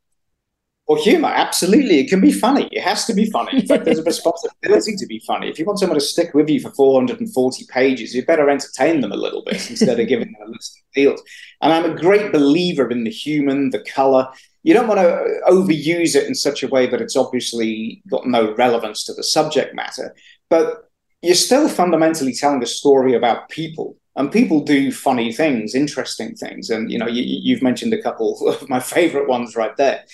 Or 0.87 0.99
humor, 0.99 1.29
absolutely. 1.29 2.01
It 2.01 2.11
can 2.11 2.20
be 2.20 2.31
funny. 2.31 2.68
It 2.70 2.83
has 2.83 3.07
to 3.07 3.14
be 3.14 3.31
funny. 3.31 3.61
In 3.61 3.66
fact, 3.66 3.87
there's 3.87 3.99
a 3.99 4.03
responsibility 4.14 4.97
to 4.97 5.07
be 5.07 5.18
funny. 5.27 5.49
If 5.49 5.59
you 5.59 5.64
want 5.64 5.79
someone 5.79 5.99
to 5.99 6.05
stick 6.05 6.35
with 6.35 6.51
you 6.51 6.61
for 6.61 6.70
440 6.73 7.64
pages, 7.70 8.14
you 8.14 8.25
better 8.25 8.51
entertain 8.51 9.01
them 9.01 9.12
a 9.12 9.16
little 9.16 9.42
bit 9.44 9.55
instead 9.70 9.99
of 9.99 10.09
giving 10.09 10.33
them 10.33 10.49
a 10.49 10.51
list 10.51 10.79
of 10.79 10.92
deals. 10.94 11.23
And 11.62 11.73
I'm 11.73 11.90
a 11.90 11.94
great 11.99 12.33
believer 12.33 12.90
in 12.90 13.05
the 13.05 13.11
human, 13.11 13.70
the 13.70 13.81
color 13.81 14.29
you 14.64 14.73
don't 14.73 14.88
want 14.88 15.01
to 15.01 15.40
overuse 15.47 16.16
it 16.16 16.27
in 16.27 16.35
such 16.35 16.62
a 16.62 16.68
way 16.68 16.87
that 16.87 17.01
it's 17.01 17.16
obviously 17.16 18.03
got 18.09 18.27
no 18.27 18.55
relevance 18.55 19.05
to 19.05 19.12
the 19.12 19.23
subject 19.23 19.75
matter, 19.75 20.16
but 20.49 20.90
you're 21.23 21.35
still 21.35 21.68
fundamentally 21.68 22.33
telling 22.33 22.62
a 22.62 22.66
story 22.66 23.14
about 23.14 23.51
people. 23.51 23.97
And 24.16 24.33
people 24.33 24.61
do 24.61 24.90
funny 24.90 25.33
things, 25.33 25.75
interesting 25.75 26.35
things, 26.35 26.70
and 26.70 26.90
you 26.90 26.99
know 26.99 27.09
you, 27.09 27.55
have 27.55 27.62
mentioned 27.62 27.92
a 27.92 28.01
couple 28.01 28.49
of 28.49 28.68
my 28.68 28.81
favorite 28.81 29.29
ones 29.29 29.57
right 29.57 29.77
there. 29.77 30.05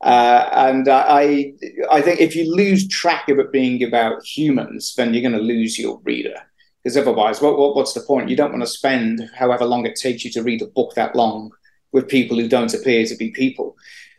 Uh, 0.00 0.48
and 0.52 0.88
I, 0.88 1.52
I 1.90 2.00
think 2.02 2.20
if 2.20 2.36
you 2.36 2.54
lose 2.54 2.86
track 2.88 3.28
of 3.28 3.38
it 3.38 3.50
being 3.52 3.82
about 3.82 4.24
humans, 4.24 4.94
then 4.96 5.12
you're 5.12 5.28
going 5.28 5.32
to 5.32 5.40
lose 5.40 5.78
your 5.78 6.00
reader. 6.04 6.36
Because 6.82 6.96
otherwise, 6.96 7.40
what, 7.40 7.58
what, 7.58 7.74
what's 7.74 7.94
the 7.94 8.02
point? 8.02 8.28
You 8.28 8.36
don't 8.36 8.52
want 8.52 8.62
to 8.62 8.68
spend 8.68 9.28
however 9.34 9.64
long 9.64 9.84
it 9.84 9.96
takes 9.96 10.24
you 10.24 10.30
to 10.32 10.42
read 10.42 10.62
a 10.62 10.66
book 10.66 10.94
that 10.94 11.16
long 11.16 11.50
with 11.92 12.08
people 12.08 12.38
who 12.38 12.48
don't 12.48 12.72
appear 12.72 13.04
to 13.06 13.16
be 13.16 13.30
people. 13.30 13.76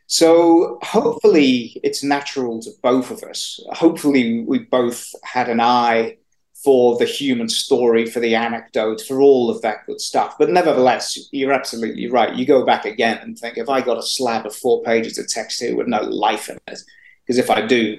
So 0.07 0.79
hopefully 0.81 1.79
it's 1.83 2.03
natural 2.03 2.59
to 2.63 2.71
both 2.81 3.11
of 3.11 3.23
us. 3.23 3.59
Hopefully 3.71 4.41
we 4.41 4.59
both 4.59 5.07
had 5.23 5.49
an 5.49 5.61
eye 5.61 6.17
for 6.63 6.97
the 6.97 7.05
human 7.05 7.47
story, 7.47 8.05
for 8.05 8.19
the 8.19 8.35
anecdote, 8.35 9.01
for 9.01 9.21
all 9.21 9.49
of 9.49 9.61
that 9.61 9.85
good 9.85 10.01
stuff. 10.01 10.35
But 10.37 10.49
nevertheless, 10.49 11.17
you're 11.31 11.53
absolutely 11.53 12.09
right. 12.09 12.35
You 12.35 12.45
go 12.45 12.65
back 12.65 12.85
again 12.85 13.17
and 13.19 13.37
think, 13.37 13.57
if 13.57 13.69
I 13.69 13.81
got 13.81 13.97
a 13.97 14.03
slab 14.03 14.45
of 14.45 14.55
four 14.55 14.83
pages 14.83 15.17
of 15.17 15.29
text 15.29 15.61
here 15.61 15.75
with 15.75 15.87
no 15.87 16.01
life 16.01 16.49
in 16.49 16.57
it, 16.67 16.79
because 17.25 17.37
if 17.37 17.49
I 17.49 17.65
do, 17.65 17.97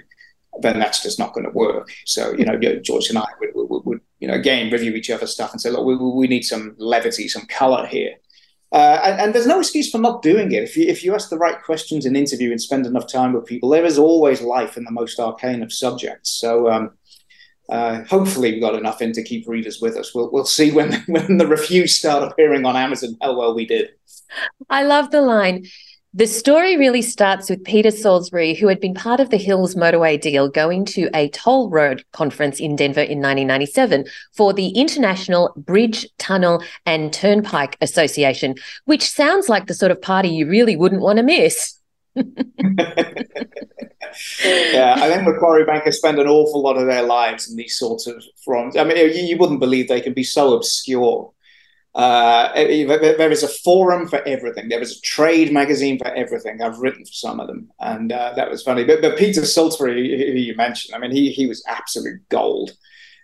then 0.61 0.79
that's 0.79 1.03
just 1.03 1.19
not 1.19 1.33
going 1.33 1.45
to 1.45 1.53
work. 1.53 1.91
So, 2.05 2.35
you 2.37 2.45
know, 2.45 2.59
George 2.83 3.09
and 3.09 3.19
I 3.19 3.27
would, 3.41 3.71
would, 3.71 3.85
would 3.87 4.01
you 4.19 4.29
know, 4.29 4.35
again, 4.35 4.71
review 4.71 4.93
each 4.93 5.11
other's 5.11 5.33
stuff 5.33 5.53
and 5.53 5.61
say, 5.61 5.71
look, 5.71 5.87
we, 5.87 5.97
we 5.97 6.27
need 6.27 6.43
some 6.43 6.75
levity, 6.77 7.29
some 7.29 7.47
color 7.47 7.87
here. 7.87 8.17
Uh, 8.73 9.01
and, 9.03 9.21
and, 9.21 9.35
there's 9.35 9.49
no 9.49 9.59
excuse 9.59 9.91
for 9.91 9.99
not 9.99 10.23
doing 10.23 10.53
it. 10.53 10.63
If 10.63 10.77
you, 10.77 10.87
if 10.87 11.03
you 11.03 11.13
ask 11.13 11.29
the 11.29 11.39
right 11.39 11.61
questions 11.61 12.07
in 12.07 12.15
interview 12.15 12.53
and 12.53 12.61
spend 12.61 12.87
enough 12.87 13.11
time 13.11 13.33
with 13.33 13.47
people, 13.47 13.69
there 13.69 13.85
is 13.85 13.99
always 13.99 14.43
life 14.43 14.77
in 14.77 14.85
the 14.85 14.93
most 14.93 15.19
arcane 15.19 15.63
of 15.63 15.73
subjects. 15.73 16.31
So 16.31 16.71
um, 16.71 16.93
uh, 17.71 18.05
hopefully 18.05 18.53
we 18.53 18.61
got 18.61 18.75
enough 18.75 19.01
in 19.01 19.13
to 19.13 19.23
keep 19.23 19.47
readers 19.49 19.81
with 19.81 19.97
us. 19.97 20.15
We'll, 20.15 20.31
we'll 20.31 20.45
see 20.45 20.73
when, 20.73 20.93
when 21.07 21.39
the 21.39 21.47
reviews 21.47 21.95
start 21.95 22.31
appearing 22.31 22.67
on 22.67 22.77
Amazon 22.77 23.17
how 23.23 23.39
well 23.39 23.55
we 23.55 23.67
did. 23.67 23.91
I 24.69 24.85
love 24.85 25.11
the 25.11 25.23
line. 25.23 25.67
The 26.13 26.27
story 26.27 26.77
really 26.77 27.03
starts 27.03 27.49
with 27.49 27.63
Peter 27.63 27.93
Salisbury, 27.93 28.55
who 28.55 28.67
had 28.67 28.81
been 28.81 28.95
part 28.95 29.21
of 29.21 29.31
the 29.31 29.37
Hills 29.37 29.77
motorway 29.77 30.21
deal, 30.21 30.49
going 30.49 30.85
to 30.87 31.09
a 31.15 31.29
toll 31.29 31.71
road 31.71 32.05
conference 32.13 32.59
in 32.59 32.75
Denver 32.75 33.01
in 33.01 33.19
1997 33.19 34.07
for 34.33 34.53
the 34.53 34.71
International 34.71 35.53
Bridge, 35.57 36.05
Tunnel 36.19 36.65
and 36.85 37.13
Turnpike 37.13 37.77
Association, 37.81 38.57
which 38.87 39.09
sounds 39.09 39.49
like 39.49 39.69
the 39.69 39.75
sort 39.75 39.93
of 39.93 40.03
party 40.03 40.31
you 40.31 40.49
really 40.49 40.75
wouldn't 40.75 41.01
want 41.01 41.19
to 41.19 41.23
miss. 41.23 41.80
Yeah, 42.15 42.25
I 44.99 45.09
think 45.09 45.25
Macquarie 45.25 45.65
Bankers 45.65 45.99
spend 45.99 46.19
an 46.19 46.27
awful 46.27 46.63
lot 46.63 46.77
of 46.77 46.87
their 46.87 47.03
lives 47.03 47.51
in 47.51 47.57
these 47.57 47.79
sorts 47.79 48.07
of 48.07 48.23
fronts. 48.45 48.77
I 48.77 48.85
mean, 48.85 48.97
you, 48.97 49.05
you 49.07 49.37
wouldn't 49.39 49.61
believe 49.61 49.89
they 49.89 50.01
can 50.01 50.15
be 50.15 50.25
so 50.25 50.55
obscure 50.55 51.33
uh, 51.95 52.53
there 52.55 53.33
is 53.33 53.43
a 53.43 53.49
forum 53.49 54.07
for 54.07 54.23
everything. 54.27 54.69
There 54.69 54.81
is 54.81 54.97
a 54.97 55.01
trade 55.01 55.53
magazine 55.53 55.99
for 55.99 56.09
everything. 56.09 56.63
I've 56.63 56.79
written 56.79 57.05
for 57.05 57.13
some 57.13 57.41
of 57.41 57.49
them, 57.49 57.71
and 57.81 58.13
uh, 58.13 58.33
that 58.37 58.51
was 58.51 58.63
funny. 58.63 58.85
But, 58.85 59.03
but 59.03 59.19
Peter 59.19 59.45
Salisbury, 59.45 60.33
who 60.33 60.39
you 60.39 60.55
mentioned, 60.55 60.95
I 60.95 60.99
mean, 60.99 61.11
he 61.11 61.31
he 61.31 61.47
was 61.47 61.65
absolute 61.67 62.21
gold. 62.29 62.77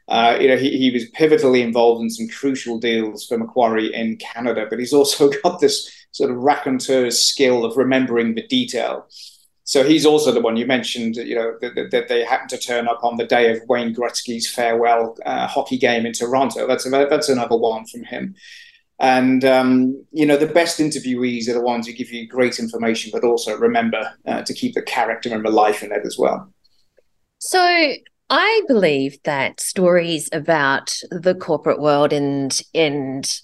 Uh, 0.08 0.36
you 0.40 0.48
know, 0.48 0.56
he, 0.56 0.76
he 0.78 0.90
was 0.90 1.10
pivotally 1.12 1.62
involved 1.62 2.00
in 2.00 2.10
some 2.10 2.28
crucial 2.28 2.78
deals 2.78 3.26
for 3.26 3.38
Macquarie 3.38 3.92
in 3.92 4.16
Canada, 4.16 4.66
but 4.68 4.78
he's 4.78 4.92
also 4.92 5.30
got 5.42 5.60
this 5.60 6.05
sort 6.16 6.30
of 6.30 6.38
raconteur's 6.38 7.22
skill 7.22 7.62
of 7.62 7.76
remembering 7.76 8.34
the 8.34 8.46
detail. 8.46 9.06
So 9.64 9.84
he's 9.84 10.06
also 10.06 10.32
the 10.32 10.40
one 10.40 10.56
you 10.56 10.64
mentioned, 10.64 11.16
you 11.16 11.34
know, 11.34 11.58
that, 11.60 11.90
that 11.90 12.08
they 12.08 12.24
happened 12.24 12.50
to 12.50 12.58
turn 12.58 12.88
up 12.88 13.04
on 13.04 13.16
the 13.16 13.26
day 13.26 13.50
of 13.50 13.68
Wayne 13.68 13.94
Gretzky's 13.94 14.48
farewell 14.48 15.18
uh, 15.26 15.46
hockey 15.46 15.76
game 15.76 16.06
in 16.06 16.12
Toronto. 16.12 16.66
That's 16.66 16.88
that's 16.88 17.28
another 17.28 17.56
one 17.56 17.84
from 17.84 18.04
him. 18.04 18.34
And 18.98 19.44
um, 19.44 20.06
you 20.10 20.24
know, 20.24 20.38
the 20.38 20.46
best 20.46 20.78
interviewees 20.78 21.48
are 21.48 21.52
the 21.52 21.60
ones 21.60 21.86
who 21.86 21.92
give 21.92 22.10
you 22.10 22.26
great 22.26 22.58
information, 22.58 23.10
but 23.12 23.24
also 23.24 23.58
remember 23.58 24.10
uh, 24.26 24.42
to 24.42 24.54
keep 24.54 24.72
the 24.72 24.82
character 24.82 25.34
and 25.34 25.44
the 25.44 25.50
life 25.50 25.82
in 25.82 25.92
it 25.92 26.06
as 26.06 26.16
well. 26.16 26.50
So 27.38 27.60
I 28.30 28.62
believe 28.68 29.18
that 29.24 29.60
stories 29.60 30.30
about 30.32 30.96
the 31.10 31.34
corporate 31.34 31.80
world 31.80 32.12
and 32.12 32.58
and 32.72 33.40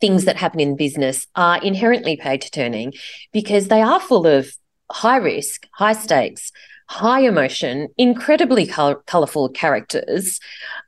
things 0.00 0.24
that 0.24 0.36
happen 0.36 0.60
in 0.60 0.76
business 0.76 1.26
are 1.36 1.62
inherently 1.62 2.16
page 2.16 2.50
turning 2.50 2.92
because 3.32 3.68
they 3.68 3.82
are 3.82 4.00
full 4.00 4.26
of 4.26 4.52
high 4.90 5.16
risk, 5.16 5.66
high 5.72 5.92
stakes, 5.92 6.52
high 6.88 7.20
emotion, 7.20 7.88
incredibly 7.96 8.66
col- 8.66 9.02
colorful 9.06 9.48
characters, 9.48 10.40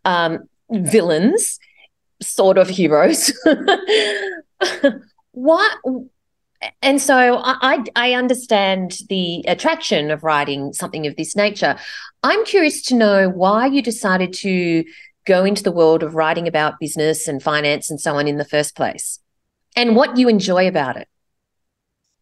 um, 0.05 0.39
villains, 0.71 1.59
sort 2.21 2.59
of 2.59 2.69
heroes. 2.69 3.33
what? 5.33 5.79
And 6.81 7.01
so 7.01 7.41
I, 7.43 7.85
I 7.97 8.15
understand 8.15 8.99
the 9.09 9.45
attraction 9.47 10.11
of 10.11 10.23
writing 10.23 10.73
something 10.73 11.07
of 11.07 11.17
this 11.17 11.35
nature. 11.37 11.77
I'm 12.23 12.45
curious 12.45 12.83
to 12.83 12.95
know 12.95 13.29
why 13.29 13.67
you 13.67 13.83
decided 13.83 14.33
to 14.35 14.85
go 15.27 15.45
into 15.45 15.63
the 15.63 15.73
world 15.73 16.03
of 16.03 16.15
writing 16.15 16.49
about 16.49 16.81
business 16.81 17.29
and 17.29 17.43
finance 17.43 17.91
and 17.91 18.01
so 18.01 18.17
on 18.17 18.27
in 18.27 18.37
the 18.37 18.45
first 18.45 18.77
place, 18.77 19.21
and 19.77 19.97
what 19.97 20.17
you 20.17 20.29
enjoy 20.29 20.69
about 20.69 20.97
it. 20.97 21.09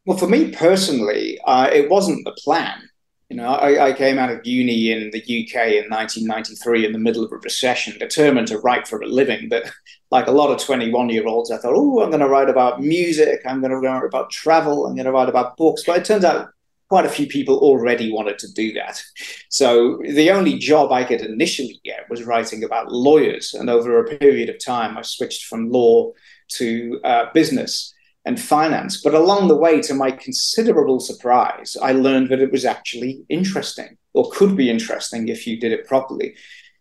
Well, 0.06 0.18
for 0.18 0.28
me 0.28 0.50
personally, 0.50 1.38
uh, 1.44 1.68
it 1.72 1.90
wasn't 1.90 2.24
the 2.24 2.32
plan. 2.32 2.80
You 3.28 3.36
know, 3.36 3.46
I, 3.46 3.90
I, 3.90 3.92
came 3.92 4.18
out 4.18 4.30
of 4.30 4.44
uni 4.44 4.90
in 4.90 5.10
the 5.12 5.20
UK 5.20 5.68
in 5.68 5.88
1993 5.88 6.84
in 6.84 6.90
the 6.90 6.98
middle 6.98 7.24
of 7.24 7.30
a 7.30 7.36
recession, 7.36 7.96
determined 7.96 8.48
to 8.48 8.58
write 8.58 8.88
for 8.88 9.00
a 9.00 9.06
living. 9.06 9.48
But 9.48 9.70
like 10.10 10.26
a 10.26 10.32
lot 10.32 10.50
of 10.50 10.58
21 10.58 11.10
year 11.10 11.28
olds, 11.28 11.52
I 11.52 11.58
thought, 11.58 11.74
oh, 11.76 12.02
I'm 12.02 12.10
going 12.10 12.20
to 12.22 12.28
write 12.28 12.50
about 12.50 12.82
music. 12.82 13.42
I'm 13.46 13.60
going 13.60 13.70
to 13.70 13.76
write 13.76 14.04
about 14.04 14.32
travel. 14.32 14.84
I'm 14.84 14.96
going 14.96 15.04
to 15.04 15.12
write 15.12 15.28
about 15.28 15.56
books. 15.56 15.84
But 15.86 15.98
it 15.98 16.04
turns 16.04 16.24
out 16.24 16.48
quite 16.90 17.06
a 17.06 17.08
few 17.08 17.28
people 17.28 17.56
already 17.58 18.12
wanted 18.12 18.36
to 18.36 18.52
do 18.52 18.72
that. 18.72 19.00
So 19.48 19.98
the 20.02 20.32
only 20.32 20.58
job 20.58 20.90
I 20.90 21.04
could 21.04 21.20
initially 21.20 21.80
get 21.84 22.10
was 22.10 22.24
writing 22.24 22.64
about 22.64 22.90
lawyers. 22.90 23.54
And 23.54 23.70
over 23.70 24.00
a 24.00 24.18
period 24.18 24.48
of 24.50 24.62
time, 24.62 24.98
I 24.98 25.02
switched 25.02 25.44
from 25.46 25.70
law 25.70 26.10
to 26.58 27.00
uh, 27.04 27.26
business 27.32 27.94
and 28.24 28.40
finance. 28.40 29.00
But 29.02 29.14
along 29.14 29.46
the 29.46 29.56
way, 29.56 29.80
to 29.82 29.94
my 29.94 30.10
considerable 30.10 30.98
surprise, 30.98 31.76
I 31.80 31.92
learned 31.92 32.28
that 32.30 32.40
it 32.40 32.50
was 32.50 32.64
actually 32.64 33.24
interesting 33.28 33.96
or 34.12 34.30
could 34.32 34.56
be 34.56 34.68
interesting 34.68 35.28
if 35.28 35.46
you 35.46 35.60
did 35.60 35.70
it 35.70 35.86
properly. 35.86 36.34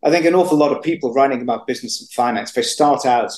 I 0.04 0.10
think 0.10 0.26
an 0.26 0.34
awful 0.34 0.58
lot 0.58 0.76
of 0.76 0.82
people 0.82 1.13
writing 1.13 1.43
about 1.43 1.67
business 1.67 2.02
and 2.02 2.10
finance, 2.10 2.52
they 2.52 2.63
start 2.63 3.06
out 3.06 3.32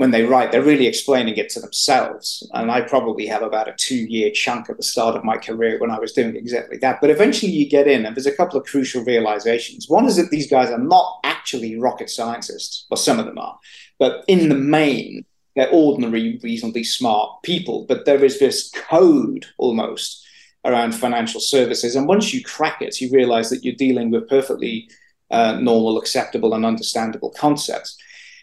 when 0.00 0.12
they 0.12 0.22
write, 0.22 0.50
they're 0.50 0.62
really 0.62 0.86
explaining 0.86 1.36
it 1.36 1.50
to 1.50 1.60
themselves. 1.60 2.48
And 2.54 2.70
I 2.70 2.80
probably 2.80 3.26
have 3.26 3.42
about 3.42 3.68
a 3.68 3.74
two 3.76 4.02
year 4.16 4.30
chunk 4.30 4.70
at 4.70 4.78
the 4.78 4.82
start 4.82 5.14
of 5.14 5.24
my 5.24 5.36
career 5.36 5.78
when 5.78 5.90
I 5.90 5.98
was 5.98 6.14
doing 6.14 6.34
exactly 6.36 6.78
that. 6.78 7.02
But 7.02 7.10
eventually 7.10 7.52
you 7.52 7.68
get 7.68 7.86
in, 7.86 8.06
and 8.06 8.16
there's 8.16 8.24
a 8.24 8.34
couple 8.34 8.58
of 8.58 8.64
crucial 8.64 9.04
realizations. 9.04 9.90
One 9.90 10.06
is 10.06 10.16
that 10.16 10.30
these 10.30 10.50
guys 10.50 10.70
are 10.70 10.78
not 10.78 11.20
actually 11.22 11.78
rocket 11.78 12.08
scientists, 12.08 12.86
or 12.90 12.96
some 12.96 13.18
of 13.18 13.26
them 13.26 13.36
are, 13.36 13.58
but 13.98 14.24
in 14.26 14.48
the 14.48 14.54
main, 14.54 15.26
they're 15.54 15.68
ordinary, 15.68 16.40
reasonably 16.42 16.82
smart 16.82 17.42
people, 17.42 17.84
but 17.86 18.06
there 18.06 18.24
is 18.24 18.38
this 18.38 18.70
code 18.70 19.44
almost 19.58 20.26
around 20.64 20.92
financial 20.92 21.42
services. 21.42 21.94
And 21.94 22.08
once 22.08 22.32
you 22.32 22.42
crack 22.42 22.80
it, 22.80 23.02
you 23.02 23.10
realize 23.10 23.50
that 23.50 23.66
you're 23.66 23.74
dealing 23.74 24.10
with 24.10 24.30
perfectly 24.30 24.88
uh, 25.30 25.60
normal, 25.60 25.98
acceptable, 25.98 26.54
and 26.54 26.64
understandable 26.64 27.34
concepts. 27.36 27.98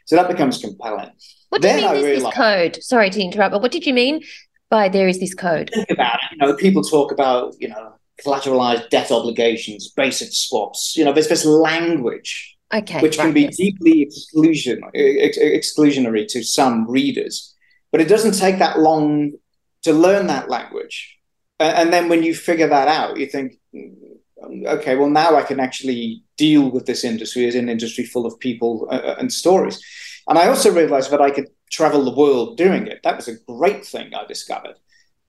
So 0.05 0.15
that 0.15 0.29
becomes 0.29 0.61
compelling. 0.61 1.09
What 1.49 1.61
do 1.61 1.69
you 1.69 1.75
mean 1.75 2.01
there's 2.01 2.23
this 2.23 2.33
code? 2.33 2.83
Sorry 2.83 3.09
to 3.09 3.21
interrupt, 3.21 3.51
but 3.51 3.61
what 3.61 3.71
did 3.71 3.85
you 3.85 3.93
mean 3.93 4.23
by 4.69 4.89
there 4.89 5.07
is 5.07 5.19
this 5.19 5.33
code? 5.33 5.71
Think 5.73 5.89
about 5.89 6.15
it. 6.15 6.31
You 6.31 6.37
know, 6.39 6.55
people 6.55 6.83
talk 6.83 7.11
about, 7.11 7.55
you 7.59 7.69
know, 7.69 7.93
collateralized 8.25 8.89
debt 8.89 9.11
obligations, 9.11 9.89
basis 9.89 10.37
swaps. 10.39 10.95
You 10.97 11.05
know, 11.05 11.13
there's 11.13 11.29
this 11.29 11.45
language 11.45 12.57
okay, 12.73 12.99
which 13.01 13.17
can 13.17 13.33
be 13.33 13.47
deeply 13.47 14.01
exclusion, 14.01 14.81
ex- 14.93 15.37
exclusionary 15.37 16.27
to 16.29 16.43
some 16.43 16.89
readers. 16.89 17.55
But 17.91 18.01
it 18.01 18.07
doesn't 18.09 18.37
take 18.37 18.59
that 18.59 18.79
long 18.79 19.33
to 19.83 19.93
learn 19.93 20.27
that 20.27 20.49
language. 20.49 21.17
And 21.59 21.91
then 21.91 22.09
when 22.09 22.21
you 22.23 22.35
figure 22.35 22.67
that 22.67 22.87
out, 22.87 23.17
you 23.17 23.25
think, 23.25 23.53
okay, 24.67 24.95
well, 24.95 25.09
now 25.09 25.35
I 25.35 25.43
can 25.43 25.59
actually 25.59 26.23
deal 26.37 26.69
with 26.69 26.85
this 26.85 27.03
industry 27.03 27.47
as 27.47 27.55
an 27.55 27.69
industry 27.69 28.05
full 28.05 28.25
of 28.25 28.39
people 28.39 28.87
uh, 28.91 29.15
and 29.17 29.31
stories. 29.31 29.81
And 30.27 30.37
I 30.37 30.47
also 30.47 30.71
realized 30.71 31.11
that 31.11 31.21
I 31.21 31.31
could 31.31 31.47
travel 31.71 32.03
the 32.03 32.15
world 32.15 32.57
doing 32.57 32.87
it. 32.87 33.01
That 33.03 33.15
was 33.15 33.27
a 33.27 33.37
great 33.47 33.85
thing 33.85 34.13
I 34.13 34.25
discovered. 34.25 34.75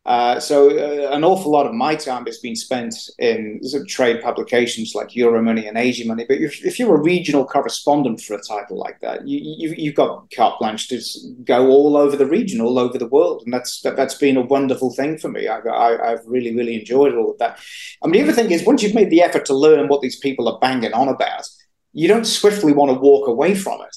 Uh, 0.07 0.41
so 0.41 0.71
uh, 0.71 1.11
an 1.15 1.23
awful 1.23 1.53
lot 1.53 1.67
of 1.67 1.75
my 1.75 1.95
time 1.95 2.25
has 2.25 2.39
been 2.39 2.57
spent 2.57 2.95
in 3.19 3.61
sort 3.63 3.83
of 3.83 3.89
trade 3.89 4.23
publications 4.23 4.95
like 4.95 5.09
Euromoney 5.09 5.69
and 5.69 5.77
Asiamoney. 5.77 6.27
But 6.27 6.39
if, 6.39 6.65
if, 6.65 6.79
you're 6.79 6.97
a 6.97 7.03
regional 7.03 7.45
correspondent 7.45 8.23
for 8.23 8.35
a 8.35 8.41
title 8.41 8.79
like 8.79 9.01
that, 9.01 9.29
you, 9.29 9.69
have 9.69 9.79
you, 9.79 9.93
got 9.93 10.31
carte 10.35 10.61
blanche 10.61 10.89
to 10.89 11.01
go 11.45 11.69
all 11.69 11.95
over 11.95 12.17
the 12.17 12.25
region, 12.25 12.63
all 12.63 12.79
over 12.79 12.97
the 12.97 13.09
world, 13.09 13.43
and 13.45 13.53
that's 13.53 13.83
that, 13.83 13.99
has 13.99 14.15
been 14.15 14.39
a 14.39 14.41
wonderful 14.41 14.95
thing 14.95 15.19
for 15.19 15.29
me. 15.29 15.47
I, 15.47 15.59
I've 15.59 16.25
really 16.25 16.57
really 16.57 16.79
enjoyed 16.79 17.15
all 17.15 17.33
of 17.33 17.39
that. 17.39 17.61
I 18.03 18.07
mean, 18.07 18.23
the 18.25 18.33
other 18.33 18.43
thing 18.43 18.51
is 18.51 18.65
once 18.65 18.83
you've 18.83 18.95
made 18.95 19.11
the 19.11 19.21
effort 19.21 19.45
to 19.47 19.55
learn 19.55 19.89
what 19.89 20.01
these 20.01 20.19
people 20.19 20.49
are 20.49 20.59
banging 20.59 20.95
on 20.95 21.09
about, 21.09 21.47
you 21.93 22.09
don't 22.09 22.25
swiftly 22.25 22.73
want 22.73 22.91
to 22.93 22.99
walk 22.99 23.29
away 23.29 23.55
from 23.55 23.83
it 23.83 23.95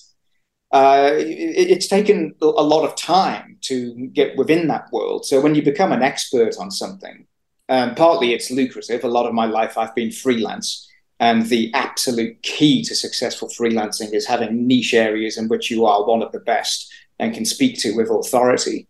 uh, 0.71 1.11
it, 1.15 1.69
it's 1.69 1.87
taken 1.87 2.33
a 2.41 2.45
lot 2.45 2.85
of 2.85 2.95
time 2.95 3.57
to 3.61 4.07
get 4.13 4.37
within 4.37 4.67
that 4.67 4.91
world. 4.91 5.25
So 5.25 5.41
when 5.41 5.55
you 5.55 5.61
become 5.61 5.91
an 5.91 6.01
expert 6.01 6.55
on 6.57 6.71
something, 6.71 7.25
um, 7.69 7.95
partly 7.95 8.33
it's 8.33 8.51
lucrative. 8.51 9.03
A 9.03 9.07
lot 9.07 9.25
of 9.25 9.33
my 9.33 9.45
life 9.45 9.77
I've 9.77 9.95
been 9.95 10.11
freelance. 10.11 10.87
And 11.19 11.45
the 11.45 11.71
absolute 11.75 12.41
key 12.41 12.83
to 12.85 12.95
successful 12.95 13.47
freelancing 13.47 14.11
is 14.11 14.25
having 14.25 14.65
niche 14.65 14.95
areas 14.95 15.37
in 15.37 15.47
which 15.49 15.69
you 15.69 15.85
are 15.85 16.03
one 16.03 16.23
of 16.23 16.31
the 16.31 16.39
best 16.39 16.91
and 17.19 17.33
can 17.33 17.45
speak 17.45 17.79
to 17.81 17.95
with 17.95 18.09
authority. 18.09 18.87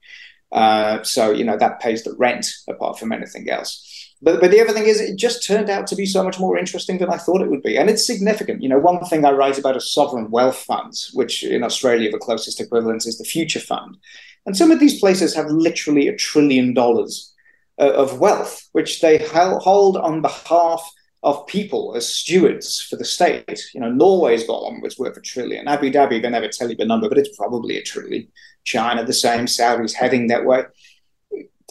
Uh, 0.51 1.03
so, 1.03 1.31
you 1.31 1.43
know, 1.43 1.57
that 1.57 1.81
pays 1.81 2.03
the 2.03 2.15
rent 2.17 2.47
apart 2.69 2.97
from 2.97 3.11
anything 3.11 3.49
else. 3.49 3.85
But, 4.23 4.39
but 4.39 4.51
the 4.51 4.61
other 4.61 4.73
thing 4.73 4.85
is, 4.85 5.01
it 5.01 5.15
just 5.15 5.45
turned 5.45 5.69
out 5.69 5.87
to 5.87 5.95
be 5.95 6.05
so 6.05 6.23
much 6.23 6.39
more 6.39 6.57
interesting 6.57 6.99
than 6.99 7.09
I 7.09 7.17
thought 7.17 7.41
it 7.41 7.49
would 7.49 7.63
be. 7.63 7.77
And 7.77 7.89
it's 7.89 8.05
significant. 8.05 8.61
You 8.61 8.69
know, 8.69 8.77
one 8.77 9.03
thing 9.05 9.25
I 9.25 9.31
write 9.31 9.57
about 9.57 9.75
is 9.75 9.91
sovereign 9.91 10.29
wealth 10.29 10.57
funds, 10.57 11.09
which 11.13 11.43
in 11.43 11.63
Australia, 11.63 12.11
the 12.11 12.19
closest 12.19 12.61
equivalent 12.61 13.05
is 13.07 13.17
the 13.17 13.23
Future 13.23 13.59
Fund. 13.59 13.97
And 14.45 14.55
some 14.55 14.71
of 14.71 14.79
these 14.79 14.99
places 14.99 15.35
have 15.35 15.47
literally 15.47 16.07
a 16.07 16.15
trillion 16.15 16.73
dollars 16.73 17.33
uh, 17.79 17.91
of 17.93 18.19
wealth, 18.19 18.69
which 18.73 19.01
they 19.01 19.17
hold 19.17 19.97
on 19.97 20.21
behalf 20.21 20.87
of 21.23 21.45
people 21.47 21.93
as 21.95 22.11
stewards 22.11 22.81
for 22.81 22.95
the 22.95 23.05
state. 23.05 23.63
You 23.73 23.81
know, 23.81 23.91
Norway's 23.91 24.45
got 24.45 24.63
one 24.63 24.81
which 24.81 24.97
worth 24.97 25.17
a 25.17 25.21
trillion. 25.21 25.67
Abu 25.67 25.91
Dhabi, 25.91 26.21
they 26.21 26.29
never 26.29 26.47
tell 26.47 26.69
you 26.69 26.75
the 26.75 26.85
number, 26.85 27.09
but 27.09 27.17
it's 27.17 27.35
probably 27.35 27.77
a 27.77 27.83
trillion. 27.83 28.27
China, 28.63 29.03
the 29.03 29.13
same. 29.13 29.45
Saudi's 29.45 29.93
heading 29.93 30.27
that 30.27 30.45
way 30.45 30.63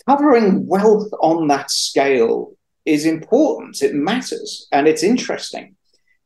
covering 0.06 0.66
wealth 0.66 1.08
on 1.20 1.48
that 1.48 1.70
scale 1.70 2.52
is 2.84 3.06
important. 3.06 3.82
It 3.82 3.94
matters 3.94 4.66
and 4.72 4.88
it's 4.88 5.02
interesting. 5.02 5.76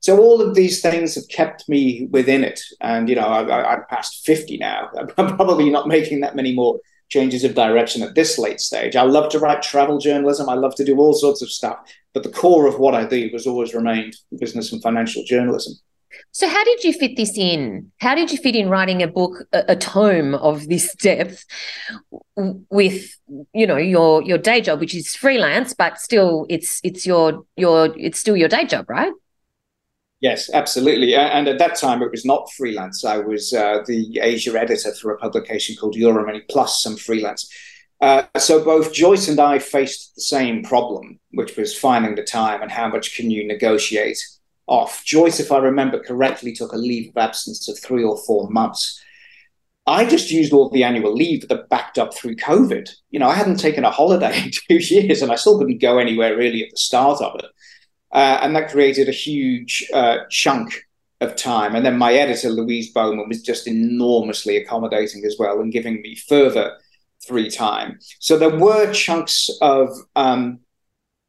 So 0.00 0.18
all 0.18 0.42
of 0.42 0.54
these 0.54 0.82
things 0.82 1.14
have 1.14 1.28
kept 1.28 1.66
me 1.68 2.08
within 2.10 2.44
it. 2.44 2.60
And, 2.80 3.08
you 3.08 3.14
know, 3.14 3.22
I, 3.22 3.72
am 3.72 3.84
past 3.88 4.24
50 4.26 4.58
now. 4.58 4.90
I'm 5.18 5.36
probably 5.36 5.70
not 5.70 5.88
making 5.88 6.20
that 6.20 6.36
many 6.36 6.54
more 6.54 6.78
changes 7.08 7.44
of 7.44 7.54
direction 7.54 8.02
at 8.02 8.14
this 8.14 8.38
late 8.38 8.60
stage. 8.60 8.96
I 8.96 9.02
love 9.02 9.30
to 9.30 9.38
write 9.38 9.62
travel 9.62 9.98
journalism. 9.98 10.48
I 10.48 10.54
love 10.54 10.74
to 10.76 10.84
do 10.84 10.98
all 10.98 11.14
sorts 11.14 11.42
of 11.42 11.50
stuff. 11.50 11.78
But 12.12 12.22
the 12.22 12.30
core 12.30 12.66
of 12.66 12.78
what 12.78 12.94
I 12.94 13.06
do 13.06 13.30
has 13.32 13.46
always 13.46 13.74
remained 13.74 14.16
business 14.38 14.72
and 14.72 14.82
financial 14.82 15.24
journalism. 15.24 15.74
So, 16.32 16.48
how 16.48 16.64
did 16.64 16.82
you 16.84 16.92
fit 16.92 17.16
this 17.16 17.36
in? 17.36 17.92
How 17.98 18.14
did 18.14 18.32
you 18.32 18.38
fit 18.38 18.56
in 18.56 18.68
writing 18.68 19.02
a 19.02 19.08
book, 19.08 19.44
a, 19.52 19.64
a, 19.68 19.76
tome 19.76 20.34
of 20.34 20.68
this 20.68 20.94
depth, 21.00 21.44
with 22.36 23.16
you 23.52 23.66
know 23.66 23.76
your 23.76 24.22
your 24.22 24.38
day 24.38 24.60
job, 24.60 24.80
which 24.80 24.94
is 24.94 25.14
freelance, 25.14 25.74
but 25.74 25.98
still 25.98 26.46
it's 26.48 26.80
it's 26.82 27.06
your 27.06 27.44
your 27.56 27.94
it's 27.96 28.18
still 28.18 28.36
your 28.36 28.48
day 28.48 28.66
job, 28.66 28.88
right? 28.88 29.12
Yes, 30.20 30.48
absolutely. 30.52 31.14
And 31.14 31.48
at 31.48 31.58
that 31.58 31.76
time, 31.76 32.02
it 32.02 32.10
was 32.10 32.24
not 32.24 32.50
freelance. 32.56 33.04
I 33.04 33.18
was 33.18 33.52
uh, 33.52 33.82
the 33.86 34.20
Asia 34.22 34.58
editor 34.58 34.94
for 34.94 35.12
a 35.12 35.18
publication 35.18 35.76
called 35.76 35.96
Euromoney, 35.96 36.40
plus 36.48 36.80
some 36.82 36.96
freelance. 36.96 37.46
Uh, 38.00 38.22
so 38.38 38.64
both 38.64 38.92
Joyce 38.92 39.28
and 39.28 39.38
I 39.38 39.58
faced 39.58 40.14
the 40.14 40.22
same 40.22 40.62
problem, 40.62 41.20
which 41.32 41.56
was 41.56 41.76
finding 41.76 42.14
the 42.14 42.22
time 42.22 42.62
and 42.62 42.70
how 42.70 42.88
much 42.88 43.16
can 43.16 43.30
you 43.30 43.46
negotiate 43.46 44.18
off. 44.66 45.04
Joyce, 45.04 45.40
if 45.40 45.52
I 45.52 45.58
remember 45.58 45.98
correctly, 46.02 46.52
took 46.52 46.72
a 46.72 46.76
leave 46.76 47.10
of 47.10 47.16
absence 47.16 47.68
of 47.68 47.78
three 47.78 48.04
or 48.04 48.16
four 48.24 48.48
months. 48.50 49.00
I 49.86 50.06
just 50.06 50.30
used 50.30 50.52
all 50.52 50.70
the 50.70 50.84
annual 50.84 51.14
leave 51.14 51.46
that 51.48 51.68
backed 51.68 51.98
up 51.98 52.14
through 52.14 52.36
COVID. 52.36 52.88
You 53.10 53.18
know, 53.18 53.28
I 53.28 53.34
hadn't 53.34 53.60
taken 53.60 53.84
a 53.84 53.90
holiday 53.90 54.42
in 54.44 54.50
two 54.50 54.94
years 54.94 55.22
and 55.22 55.30
I 55.30 55.34
still 55.36 55.58
couldn't 55.58 55.80
go 55.80 55.98
anywhere 55.98 56.36
really 56.36 56.64
at 56.64 56.70
the 56.70 56.78
start 56.78 57.20
of 57.20 57.38
it. 57.38 57.46
Uh, 58.12 58.38
and 58.42 58.54
that 58.54 58.70
created 58.70 59.08
a 59.08 59.12
huge 59.12 59.86
uh, 59.92 60.18
chunk 60.30 60.86
of 61.20 61.36
time. 61.36 61.74
And 61.74 61.84
then 61.84 61.98
my 61.98 62.14
editor, 62.14 62.48
Louise 62.48 62.92
Bowman, 62.92 63.28
was 63.28 63.42
just 63.42 63.66
enormously 63.66 64.56
accommodating 64.56 65.24
as 65.24 65.36
well 65.38 65.60
and 65.60 65.72
giving 65.72 66.00
me 66.00 66.14
further 66.14 66.78
free 67.26 67.50
time. 67.50 67.98
So 68.20 68.38
there 68.38 68.56
were 68.56 68.92
chunks 68.92 69.50
of 69.60 69.88
um, 70.16 70.60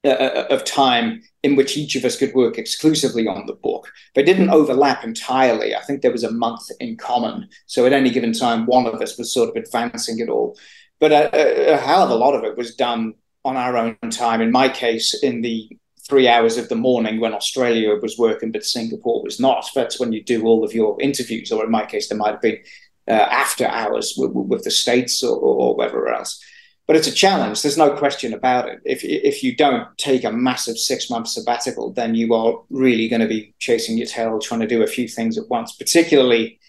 uh, 0.06 0.10
uh, 0.10 0.48
of 0.52 0.64
time 0.64 1.22
in 1.42 1.56
which 1.56 1.76
each 1.76 1.96
of 1.96 2.06
us 2.06 2.18
could 2.18 2.34
work 2.36 2.58
exclusively 2.58 3.28
on 3.28 3.46
the 3.48 3.54
book. 3.54 3.92
They 4.14 4.24
didn't 4.24 4.52
overlap 4.52 5.04
entirely. 5.04 5.76
I 5.76 5.82
think 5.82 6.02
there 6.02 6.12
was 6.12 6.24
a 6.24 6.32
month 6.32 6.62
in 6.80 6.96
common. 6.96 7.50
So 7.66 7.86
at 7.86 7.94
any 7.94 8.12
given 8.12 8.32
time, 8.32 8.66
one 8.68 8.86
of 8.86 9.02
us 9.02 9.18
was 9.18 9.34
sort 9.34 9.50
of 9.50 9.56
advancing 9.56 10.20
it 10.20 10.30
all. 10.30 10.58
But 11.00 11.12
a, 11.12 11.74
a 11.74 11.78
hell 11.78 12.04
of 12.04 12.12
a 12.12 12.16
lot 12.16 12.36
of 12.36 12.44
it 12.44 12.56
was 12.56 12.76
done 12.76 13.16
on 13.44 13.58
our 13.58 13.76
own 13.78 13.98
time. 14.12 14.42
In 14.42 14.52
my 14.52 14.70
case, 14.70 15.14
in 15.24 15.42
the 15.42 15.70
three 16.08 16.28
hours 16.28 16.58
of 16.58 16.70
the 16.70 16.76
morning 16.76 17.20
when 17.20 17.34
Australia 17.34 17.96
was 18.00 18.18
working, 18.18 18.52
but 18.52 18.64
Singapore 18.64 19.24
was 19.24 19.40
not. 19.40 19.68
That's 19.74 20.00
when 20.00 20.14
you 20.14 20.24
do 20.24 20.46
all 20.46 20.64
of 20.64 20.74
your 20.74 21.02
interviews, 21.02 21.52
or 21.52 21.66
in 21.66 21.72
my 21.72 21.86
case, 21.86 22.10
there 22.10 22.18
might 22.18 22.32
have 22.32 22.42
been 22.42 22.60
uh, 23.08 23.12
after 23.12 23.66
hours 23.66 24.14
with, 24.18 24.32
with 24.34 24.64
the 24.64 24.72
States 24.72 25.24
or, 25.24 25.38
or, 25.38 25.76
wherever 25.76 26.08
else 26.08 26.40
but 26.88 26.96
it's 26.96 27.08
a 27.08 27.12
challenge. 27.12 27.62
There's 27.62 27.78
no 27.78 27.96
question 27.96 28.34
about 28.34 28.70
it. 28.70 28.80
If 28.86 29.04
if 29.04 29.44
you 29.44 29.56
don't 29.56 29.88
take 29.98 30.24
a 30.24 30.32
massive 30.32 30.78
six 30.78 31.10
month 31.10 31.28
sabbatical, 31.28 31.92
then 31.94 32.16
you 32.16 32.34
are 32.34 32.62
really 32.70 33.08
going 33.08 33.22
to 33.22 33.28
be 33.28 33.54
chasing 33.60 33.98
your 33.98 34.08
tail, 34.08 34.40
trying 34.40 34.60
to 34.62 34.68
do 34.68 34.84
a 34.84 34.88
few 34.88 35.08
things 35.08 35.38
at 35.38 35.50
once. 35.50 35.76
Particularly, 35.76 36.60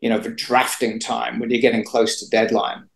you 0.00 0.08
know, 0.08 0.22
for 0.22 0.30
drafting 0.30 1.00
time 1.00 1.38
when 1.38 1.50
you're 1.50 1.60
getting 1.60 1.84
close 1.84 2.20
to 2.20 2.30
deadline, 2.30 2.88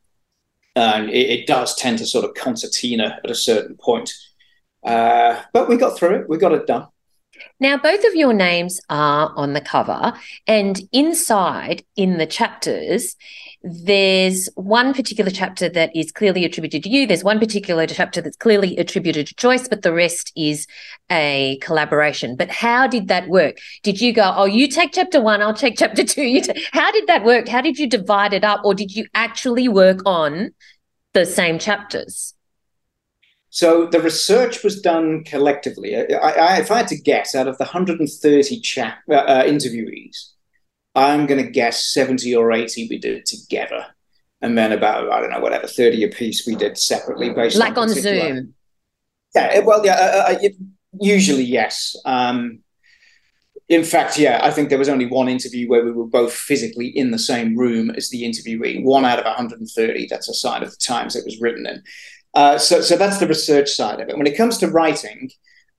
and 0.77 1.11
it, 1.11 1.41
it 1.41 1.47
does 1.47 1.75
tend 1.75 1.99
to 1.99 2.07
sort 2.07 2.25
of 2.25 2.35
concertina 2.35 3.19
at 3.25 3.31
a 3.31 3.35
certain 3.35 3.77
point. 3.77 4.13
Uh, 4.85 5.43
but 5.53 5.69
we 5.69 5.77
got 5.77 5.99
through 5.99 6.15
it. 6.15 6.29
We 6.29 6.39
got 6.39 6.53
it 6.53 6.67
done. 6.67 6.87
Now, 7.61 7.77
both 7.77 8.05
of 8.05 8.15
your 8.15 8.33
names 8.33 8.81
are 8.89 9.33
on 9.37 9.53
the 9.53 9.61
cover, 9.61 10.13
and 10.47 10.81
inside 10.93 11.85
in 11.97 12.19
the 12.19 12.27
chapters, 12.27 13.17
there's 13.63 14.49
one 14.55 14.95
particular 14.95 15.31
chapter 15.31 15.69
that 15.71 15.95
is 15.95 16.13
clearly 16.13 16.45
attributed 16.45 16.85
to 16.85 16.89
you. 16.89 17.07
There's 17.07 17.25
one 17.25 17.39
particular 17.39 17.87
chapter 17.87 18.21
that's 18.21 18.37
clearly 18.37 18.77
attributed 18.77 19.27
to 19.27 19.35
Joyce, 19.35 19.69
but 19.69 19.83
the 19.83 19.93
rest 19.93 20.33
is 20.37 20.67
a 21.11 21.59
collaboration. 21.61 22.37
But 22.37 22.51
how 22.51 22.87
did 22.87 23.09
that 23.09 23.29
work? 23.29 23.59
Did 23.83 24.01
you 24.01 24.13
go, 24.13 24.33
oh, 24.37 24.45
you 24.45 24.69
take 24.69 24.93
chapter 24.93 25.21
one, 25.21 25.43
I'll 25.43 25.55
take 25.55 25.77
chapter 25.77 26.05
two? 26.05 26.41
How 26.73 26.91
did 26.93 27.07
that 27.07 27.25
work? 27.25 27.49
How 27.49 27.61
did 27.61 27.79
you 27.79 27.89
divide 27.89 28.33
it 28.33 28.45
up, 28.45 28.61
or 28.65 28.75
did 28.75 28.95
you 28.95 29.07
actually 29.15 29.69
work 29.69 30.01
on 30.07 30.51
the 31.15 31.27
same 31.27 31.59
chapters? 31.59 32.35
So 33.59 33.87
the 33.87 34.01
research 34.01 34.63
was 34.63 34.81
done 34.81 35.25
collectively. 35.25 35.97
I, 35.97 36.03
I, 36.13 36.59
if 36.59 36.71
I 36.71 36.77
had 36.77 36.87
to 36.89 36.97
guess, 36.97 37.35
out 37.35 37.49
of 37.49 37.59
the 37.59 37.65
130 37.65 38.61
chat, 38.61 38.99
uh, 39.11 39.15
uh, 39.15 39.43
interviewees, 39.43 40.29
I'm 40.95 41.27
going 41.27 41.45
to 41.45 41.51
guess 41.51 41.93
70 41.93 42.37
or 42.37 42.53
80 42.53 42.87
we 42.89 42.99
did 42.99 43.27
together. 43.27 43.85
And 44.41 44.57
then 44.57 44.71
about, 44.71 45.11
I 45.11 45.21
don't 45.21 45.31
know, 45.31 45.41
whatever, 45.41 45.67
30 45.67 46.05
a 46.05 46.09
piece 46.09 46.47
we 46.47 46.55
did 46.55 46.79
separately 46.79 47.31
based 47.31 47.57
like 47.57 47.77
on, 47.77 47.89
on 47.89 47.95
Zoom. 47.97 48.55
Yeah, 49.35 49.59
well, 49.59 49.85
yeah, 49.85 49.95
uh, 50.29 50.35
uh, 50.35 50.49
usually 51.01 51.43
yes. 51.43 51.97
Um, 52.05 52.61
in 53.69 53.83
fact, 53.83 54.21
yeah, 54.21 54.39
I 54.41 54.53
think 54.53 54.69
there 54.69 54.79
was 54.79 54.89
only 54.89 55.07
one 55.07 55.29
interview 55.29 55.69
where 55.69 55.85
we 55.85 55.91
were 55.91 56.07
both 56.07 56.33
physically 56.33 56.97
in 56.97 57.11
the 57.11 57.19
same 57.19 57.59
room 57.59 57.91
as 57.91 58.09
the 58.09 58.23
interviewee, 58.23 58.85
one 58.85 59.05
out 59.05 59.19
of 59.19 59.25
130. 59.25 60.07
That's 60.09 60.29
a 60.29 60.35
sign 60.35 60.63
of 60.63 60.71
the 60.71 60.77
times 60.77 61.17
it 61.17 61.25
was 61.25 61.41
written 61.41 61.67
in. 61.67 61.83
Uh, 62.39 62.57
so, 62.57 62.81
so 62.81 62.97
that's 62.97 63.19
the 63.19 63.27
research 63.27 63.69
side 63.69 63.99
of 63.99 64.09
it. 64.09 64.17
When 64.17 64.29
it 64.29 64.37
comes 64.37 64.59
to 64.59 64.69
writing, 64.69 65.29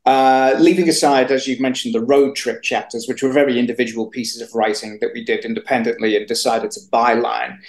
uh, 0.05 0.55
leaving 0.59 0.89
aside, 0.89 1.31
as 1.31 1.47
you've 1.47 1.61
mentioned, 1.61 1.95
the 1.95 2.03
road 2.03 2.35
trip 2.35 2.63
chapters, 2.63 3.05
which 3.07 3.23
were 3.23 3.31
very 3.31 3.57
individual 3.57 4.07
pieces 4.07 4.41
of 4.41 4.53
writing 4.53 4.97
that 4.99 5.11
we 5.13 5.23
did 5.23 5.45
independently 5.45 6.17
and 6.17 6.27
decided 6.27 6.71
to 6.71 6.81
byline, 6.91 7.59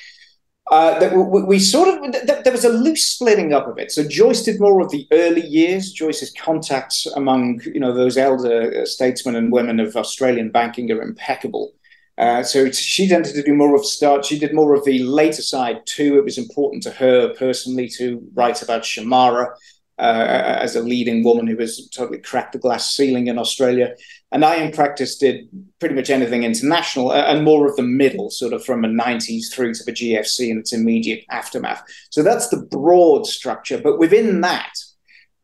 uh, 0.73 0.99
that 0.99 1.15
we, 1.15 1.43
we, 1.45 1.59
sort 1.61 1.87
of 1.87 2.13
there 2.45 2.53
was 2.53 2.65
a 2.65 2.69
loose 2.69 3.05
splitting 3.05 3.55
up 3.55 3.69
of 3.69 3.79
it. 3.79 3.93
So 3.93 4.03
Joyce 4.03 4.43
did 4.43 4.59
more 4.59 4.81
of 4.81 4.91
the 4.91 5.07
early 5.13 5.47
years. 5.47 5.93
Joyce's 5.93 6.33
contacts 6.33 7.07
among 7.07 7.61
you 7.65 7.79
know 7.79 7.95
those 7.95 8.17
elder 8.17 8.85
statesmen 8.87 9.37
and 9.37 9.53
women 9.53 9.79
of 9.79 9.97
Australian 9.97 10.51
banking 10.51 10.91
are 10.91 11.01
impeccable. 11.01 11.75
Uh, 12.21 12.43
so 12.43 12.71
she 12.71 13.09
tended 13.09 13.35
to 13.35 13.43
do 13.43 13.55
more 13.55 13.75
of 13.75 13.85
start. 13.87 14.27
She 14.27 14.39
did 14.39 14.53
more 14.53 14.75
of 14.75 14.85
the 14.85 15.03
later 15.03 15.41
side 15.41 15.87
too. 15.87 16.19
It 16.19 16.25
was 16.25 16.37
important 16.37 16.83
to 16.83 16.91
her 16.91 17.33
personally 17.33 17.89
to 17.97 18.23
write 18.35 18.61
about 18.61 18.83
Shemara 18.83 19.47
uh, 19.99 20.59
as 20.61 20.77
a 20.77 20.83
leading 20.83 21.25
woman 21.25 21.47
who 21.47 21.57
has 21.57 21.89
totally 21.89 22.19
cracked 22.19 22.53
the 22.53 22.59
glass 22.59 22.93
ceiling 22.95 23.29
in 23.29 23.39
Australia. 23.39 23.95
And 24.33 24.45
I, 24.45 24.57
in 24.57 24.71
practice, 24.71 25.17
did 25.17 25.49
pretty 25.79 25.95
much 25.95 26.11
anything 26.11 26.43
international 26.43 27.11
uh, 27.11 27.25
and 27.25 27.43
more 27.43 27.67
of 27.67 27.77
the 27.77 27.83
middle, 27.83 28.29
sort 28.29 28.53
of 28.53 28.63
from 28.67 28.83
the 28.83 28.89
90s 28.89 29.51
through 29.51 29.73
to 29.73 29.85
the 29.85 29.93
GFC 29.93 30.51
and 30.51 30.61
its 30.61 30.75
immediate 30.75 31.25
aftermath. 31.31 31.83
So 32.11 32.23
that's 32.23 32.49
the 32.49 32.67
broad 32.71 33.27
structure. 33.27 33.81
But 33.81 33.99
within 33.99 34.43
that, 34.43 34.73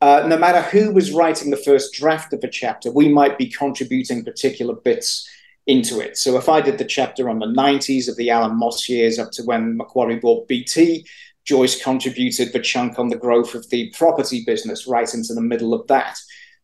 uh, 0.03 0.27
no 0.29 0.37
matter 0.37 0.61
who 0.61 0.93
was 0.93 1.11
writing 1.11 1.49
the 1.49 1.57
first 1.57 1.95
draft 1.95 2.35
of 2.35 2.45
a 2.45 2.49
chapter, 2.49 2.93
we 2.93 3.09
might 3.09 3.39
be 3.39 3.47
contributing 3.47 4.27
particular 4.27 4.75
bits 4.75 5.27
into 5.67 6.01
it. 6.01 6.17
So 6.17 6.37
if 6.37 6.49
I 6.49 6.61
did 6.61 6.79
the 6.79 6.85
chapter 6.85 7.29
on 7.29 7.39
the 7.39 7.47
90s 7.47 8.09
of 8.09 8.17
the 8.17 8.31
Alan 8.31 8.57
Moss 8.57 8.89
years 8.89 9.19
up 9.19 9.33
to 9.33 9.43
when 9.43 9.77
Macquarie 9.77 10.21
bought 10.21 10.47
BT, 10.47 11.07
Joyce 11.45 11.81
contributed 11.83 12.53
the 12.53 12.61
chunk 12.61 12.99
on 12.99 13.09
the 13.09 13.17
growth 13.17 13.55
of 13.55 13.69
the 13.71 13.91
property 13.91 14.45
business 14.45 14.87
right 14.87 15.13
into 15.13 15.35
the 15.35 15.41
middle 15.41 15.75
of 15.75 15.87
that. 15.87 16.19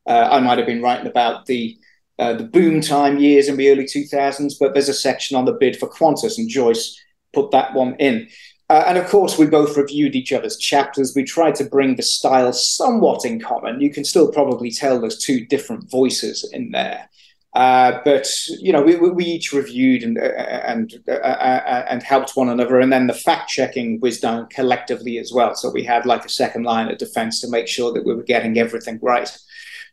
Uh, 0.06 0.28
I 0.30 0.40
might 0.40 0.58
have 0.58 0.66
been 0.66 0.82
writing 0.82 1.06
about 1.06 1.46
the 1.46 1.78
uh, 2.18 2.34
the 2.34 2.44
boom 2.44 2.80
time 2.80 3.18
years 3.18 3.48
in 3.48 3.56
the 3.56 3.70
early 3.70 3.84
2000s, 3.84 4.54
but 4.60 4.74
there's 4.74 4.88
a 4.88 4.94
section 4.94 5.36
on 5.36 5.44
the 5.44 5.52
bid 5.52 5.76
for 5.76 5.88
Qantas, 5.88 6.38
and 6.38 6.48
Joyce 6.48 7.00
put 7.32 7.50
that 7.52 7.74
one 7.74 7.96
in. 7.96 8.28
Uh, 8.68 8.84
and 8.86 8.98
of 8.98 9.08
course, 9.08 9.38
we 9.38 9.46
both 9.46 9.76
reviewed 9.76 10.14
each 10.14 10.32
other's 10.32 10.56
chapters. 10.56 11.14
We 11.16 11.24
tried 11.24 11.54
to 11.56 11.64
bring 11.64 11.96
the 11.96 12.02
style 12.02 12.52
somewhat 12.52 13.24
in 13.24 13.40
common. 13.40 13.80
You 13.80 13.90
can 13.90 14.04
still 14.04 14.30
probably 14.30 14.70
tell 14.70 15.00
there's 15.00 15.18
two 15.18 15.44
different 15.46 15.90
voices 15.90 16.48
in 16.52 16.70
there. 16.70 17.08
Uh, 17.54 18.00
but 18.02 18.26
you 18.60 18.72
know, 18.72 18.80
we, 18.80 18.96
we 18.96 19.24
each 19.24 19.52
reviewed 19.52 20.02
and 20.02 20.16
uh, 20.16 20.22
and 20.22 20.94
uh, 21.06 21.12
uh, 21.12 21.84
and 21.88 22.02
helped 22.02 22.34
one 22.34 22.48
another, 22.48 22.80
and 22.80 22.90
then 22.90 23.06
the 23.06 23.12
fact 23.12 23.50
checking 23.50 24.00
was 24.00 24.20
done 24.20 24.46
collectively 24.48 25.18
as 25.18 25.32
well. 25.34 25.54
So 25.54 25.70
we 25.70 25.84
had 25.84 26.06
like 26.06 26.24
a 26.24 26.30
second 26.30 26.62
line 26.62 26.88
of 26.90 26.96
defense 26.96 27.40
to 27.40 27.50
make 27.50 27.68
sure 27.68 27.92
that 27.92 28.06
we 28.06 28.14
were 28.14 28.22
getting 28.22 28.58
everything 28.58 28.98
right. 29.02 29.30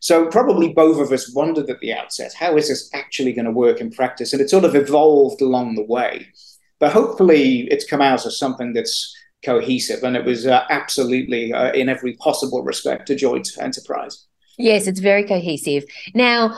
So 0.00 0.26
probably 0.28 0.72
both 0.72 0.98
of 0.98 1.12
us 1.12 1.34
wondered 1.34 1.68
at 1.68 1.80
the 1.80 1.92
outset, 1.92 2.32
how 2.32 2.56
is 2.56 2.68
this 2.68 2.88
actually 2.94 3.34
going 3.34 3.44
to 3.44 3.50
work 3.50 3.82
in 3.82 3.90
practice? 3.90 4.32
And 4.32 4.40
it 4.40 4.48
sort 4.48 4.64
of 4.64 4.74
evolved 4.74 5.42
along 5.42 5.74
the 5.74 5.84
way. 5.84 6.28
But 6.78 6.92
hopefully, 6.92 7.68
it's 7.70 7.84
come 7.84 8.00
out 8.00 8.24
as 8.24 8.38
something 8.38 8.72
that's 8.72 9.14
cohesive, 9.44 10.02
and 10.02 10.16
it 10.16 10.24
was 10.24 10.46
uh, 10.46 10.64
absolutely, 10.70 11.52
in 11.74 11.90
every 11.90 12.14
possible 12.14 12.62
respect, 12.62 13.10
a 13.10 13.14
joint 13.14 13.50
enterprise. 13.60 14.24
Yes, 14.56 14.86
it's 14.86 15.00
very 15.00 15.24
cohesive. 15.24 15.84
Now, 16.14 16.56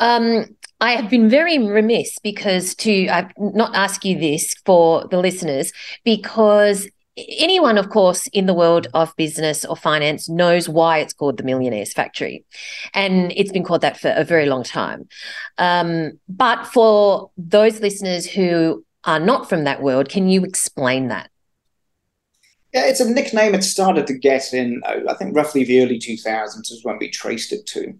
um, 0.00 0.44
I 0.80 0.92
have 0.92 1.10
been 1.10 1.28
very 1.28 1.58
remiss 1.58 2.18
because 2.22 2.74
to 2.76 3.08
I 3.08 3.28
not 3.38 3.74
ask 3.74 4.04
you 4.04 4.18
this 4.18 4.54
for 4.64 5.06
the 5.08 5.18
listeners 5.18 5.72
because 6.04 6.88
anyone, 7.16 7.78
of 7.78 7.90
course, 7.90 8.28
in 8.28 8.46
the 8.46 8.54
world 8.54 8.86
of 8.94 9.14
business 9.16 9.64
or 9.64 9.76
finance 9.76 10.28
knows 10.28 10.68
why 10.68 10.98
it's 10.98 11.12
called 11.12 11.36
the 11.36 11.42
Millionaires 11.42 11.92
Factory, 11.92 12.44
and 12.94 13.32
it's 13.36 13.50
been 13.50 13.64
called 13.64 13.80
that 13.80 13.98
for 13.98 14.10
a 14.10 14.24
very 14.24 14.46
long 14.46 14.62
time. 14.62 15.08
Um, 15.58 16.20
but 16.28 16.64
for 16.66 17.30
those 17.36 17.80
listeners 17.80 18.26
who 18.26 18.84
are 19.04 19.20
not 19.20 19.48
from 19.48 19.64
that 19.64 19.82
world, 19.82 20.08
can 20.08 20.28
you 20.28 20.44
explain 20.44 21.08
that? 21.08 21.30
Yeah, 22.72 22.86
it's 22.86 23.00
a 23.00 23.10
nickname 23.10 23.54
it 23.54 23.64
started 23.64 24.06
to 24.06 24.18
get 24.18 24.52
in, 24.52 24.82
I 24.86 25.14
think, 25.14 25.34
roughly 25.34 25.64
the 25.64 25.82
early 25.82 25.98
2000s 25.98 26.70
is 26.70 26.80
when 26.84 26.98
we 26.98 27.10
traced 27.10 27.52
it 27.52 27.66
to. 27.68 27.94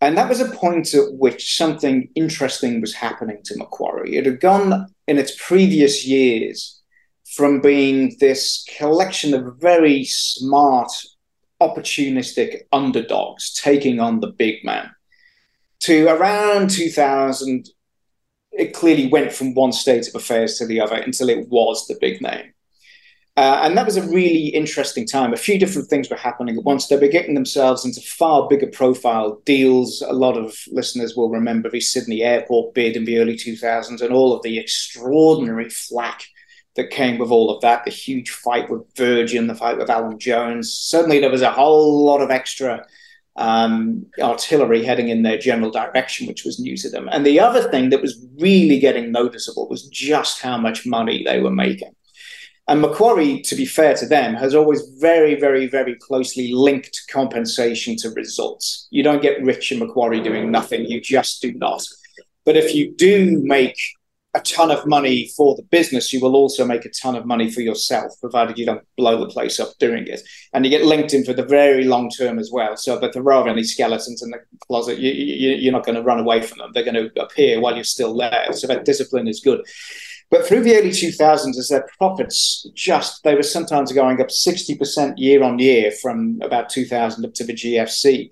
And 0.00 0.16
that 0.18 0.28
was 0.28 0.40
a 0.40 0.50
point 0.50 0.92
at 0.94 1.14
which 1.14 1.56
something 1.56 2.08
interesting 2.14 2.80
was 2.80 2.94
happening 2.94 3.38
to 3.44 3.56
Macquarie. 3.56 4.16
It 4.16 4.26
had 4.26 4.40
gone 4.40 4.86
in 5.08 5.18
its 5.18 5.34
previous 5.42 6.06
years 6.06 6.82
from 7.34 7.60
being 7.60 8.16
this 8.20 8.64
collection 8.76 9.34
of 9.34 9.56
very 9.58 10.04
smart, 10.04 10.90
opportunistic 11.60 12.62
underdogs 12.72 13.54
taking 13.54 13.98
on 13.98 14.20
the 14.20 14.28
big 14.32 14.64
man 14.64 14.90
to 15.80 16.08
around 16.08 16.70
2000. 16.70 17.68
It 18.52 18.74
clearly 18.74 19.08
went 19.08 19.32
from 19.32 19.54
one 19.54 19.72
state 19.72 20.08
of 20.08 20.14
affairs 20.14 20.58
to 20.58 20.66
the 20.66 20.80
other 20.80 20.96
until 20.96 21.28
it 21.28 21.48
was 21.48 21.86
the 21.86 21.96
big 22.00 22.20
name. 22.20 22.52
Uh, 23.36 23.60
and 23.64 23.76
that 23.76 23.84
was 23.84 23.98
a 23.98 24.08
really 24.08 24.46
interesting 24.46 25.06
time. 25.06 25.34
A 25.34 25.36
few 25.36 25.58
different 25.58 25.88
things 25.88 26.08
were 26.08 26.16
happening 26.16 26.56
at 26.56 26.64
once. 26.64 26.86
They 26.86 26.96
were 26.96 27.06
getting 27.06 27.34
themselves 27.34 27.84
into 27.84 28.00
far 28.00 28.48
bigger 28.48 28.68
profile 28.68 29.42
deals. 29.44 30.02
A 30.02 30.14
lot 30.14 30.38
of 30.38 30.56
listeners 30.68 31.14
will 31.14 31.28
remember 31.28 31.68
the 31.68 31.80
Sydney 31.80 32.22
airport 32.22 32.72
bid 32.72 32.96
in 32.96 33.04
the 33.04 33.18
early 33.18 33.36
2000s 33.36 34.00
and 34.00 34.12
all 34.12 34.32
of 34.32 34.42
the 34.42 34.58
extraordinary 34.58 35.68
flack 35.68 36.24
that 36.76 36.88
came 36.88 37.18
with 37.18 37.30
all 37.30 37.54
of 37.54 37.60
that. 37.60 37.84
The 37.84 37.90
huge 37.90 38.30
fight 38.30 38.70
with 38.70 38.82
Virgin, 38.96 39.48
the 39.48 39.54
fight 39.54 39.76
with 39.76 39.90
Alan 39.90 40.18
Jones. 40.18 40.72
Certainly, 40.72 41.20
there 41.20 41.30
was 41.30 41.42
a 41.42 41.52
whole 41.52 42.06
lot 42.06 42.22
of 42.22 42.30
extra 42.30 42.86
um, 43.36 44.06
artillery 44.18 44.82
heading 44.82 45.10
in 45.10 45.22
their 45.22 45.36
general 45.36 45.70
direction, 45.70 46.26
which 46.26 46.44
was 46.44 46.58
new 46.58 46.74
to 46.78 46.88
them. 46.88 47.06
And 47.12 47.26
the 47.26 47.40
other 47.40 47.68
thing 47.70 47.90
that 47.90 48.00
was 48.00 48.18
really 48.38 48.78
getting 48.78 49.12
noticeable 49.12 49.68
was 49.68 49.86
just 49.88 50.40
how 50.40 50.56
much 50.56 50.86
money 50.86 51.22
they 51.22 51.40
were 51.40 51.50
making. 51.50 51.94
And 52.68 52.80
Macquarie, 52.80 53.42
to 53.42 53.54
be 53.54 53.64
fair 53.64 53.94
to 53.94 54.06
them, 54.06 54.34
has 54.34 54.54
always 54.54 54.82
very, 54.98 55.38
very, 55.38 55.68
very 55.68 55.94
closely 55.94 56.52
linked 56.52 57.02
compensation 57.08 57.96
to 57.98 58.10
results. 58.10 58.88
You 58.90 59.04
don't 59.04 59.22
get 59.22 59.42
rich 59.42 59.70
in 59.70 59.78
Macquarie 59.78 60.22
doing 60.22 60.50
nothing, 60.50 60.84
you 60.84 61.00
just 61.00 61.40
do 61.40 61.52
not. 61.54 61.84
But 62.44 62.56
if 62.56 62.74
you 62.74 62.92
do 62.94 63.40
make 63.42 63.78
a 64.34 64.40
ton 64.40 64.70
of 64.70 64.86
money 64.86 65.30
for 65.36 65.56
the 65.56 65.62
business, 65.62 66.12
you 66.12 66.20
will 66.20 66.36
also 66.36 66.64
make 66.64 66.84
a 66.84 66.90
ton 66.90 67.16
of 67.16 67.24
money 67.24 67.50
for 67.50 67.62
yourself, 67.62 68.12
provided 68.20 68.58
you 68.58 68.66
don't 68.66 68.84
blow 68.96 69.18
the 69.18 69.32
place 69.32 69.58
up 69.58 69.70
doing 69.78 70.06
it. 70.06 70.20
And 70.52 70.64
you 70.64 70.70
get 70.70 70.84
linked 70.84 71.14
in 71.14 71.24
for 71.24 71.32
the 71.32 71.44
very 71.44 71.84
long 71.84 72.10
term 72.10 72.38
as 72.38 72.50
well. 72.52 72.76
So 72.76 72.98
that 72.98 73.14
there 73.14 73.32
are 73.32 73.48
any 73.48 73.64
skeletons 73.64 74.22
in 74.22 74.30
the 74.30 74.40
closet, 74.66 74.98
you, 74.98 75.10
you, 75.10 75.52
you're 75.52 75.72
not 75.72 75.86
going 75.86 75.96
to 75.96 76.02
run 76.02 76.20
away 76.20 76.42
from 76.42 76.58
them. 76.58 76.70
They're 76.74 76.84
going 76.84 77.10
to 77.10 77.22
appear 77.22 77.60
while 77.60 77.74
you're 77.74 77.84
still 77.84 78.14
there. 78.14 78.52
So 78.52 78.66
that 78.66 78.84
discipline 78.84 79.26
is 79.26 79.40
good. 79.40 79.64
But 80.30 80.46
through 80.46 80.62
the 80.62 80.76
early 80.76 80.90
2000s, 80.90 81.56
as 81.56 81.68
their 81.68 81.88
profits 81.98 82.66
just, 82.74 83.22
they 83.22 83.34
were 83.34 83.42
sometimes 83.42 83.92
going 83.92 84.20
up 84.20 84.28
60% 84.28 85.14
year 85.16 85.42
on 85.42 85.58
year 85.58 85.92
from 86.02 86.40
about 86.42 86.68
2000 86.68 87.24
up 87.24 87.34
to 87.34 87.44
the 87.44 87.52
GFC. 87.52 88.30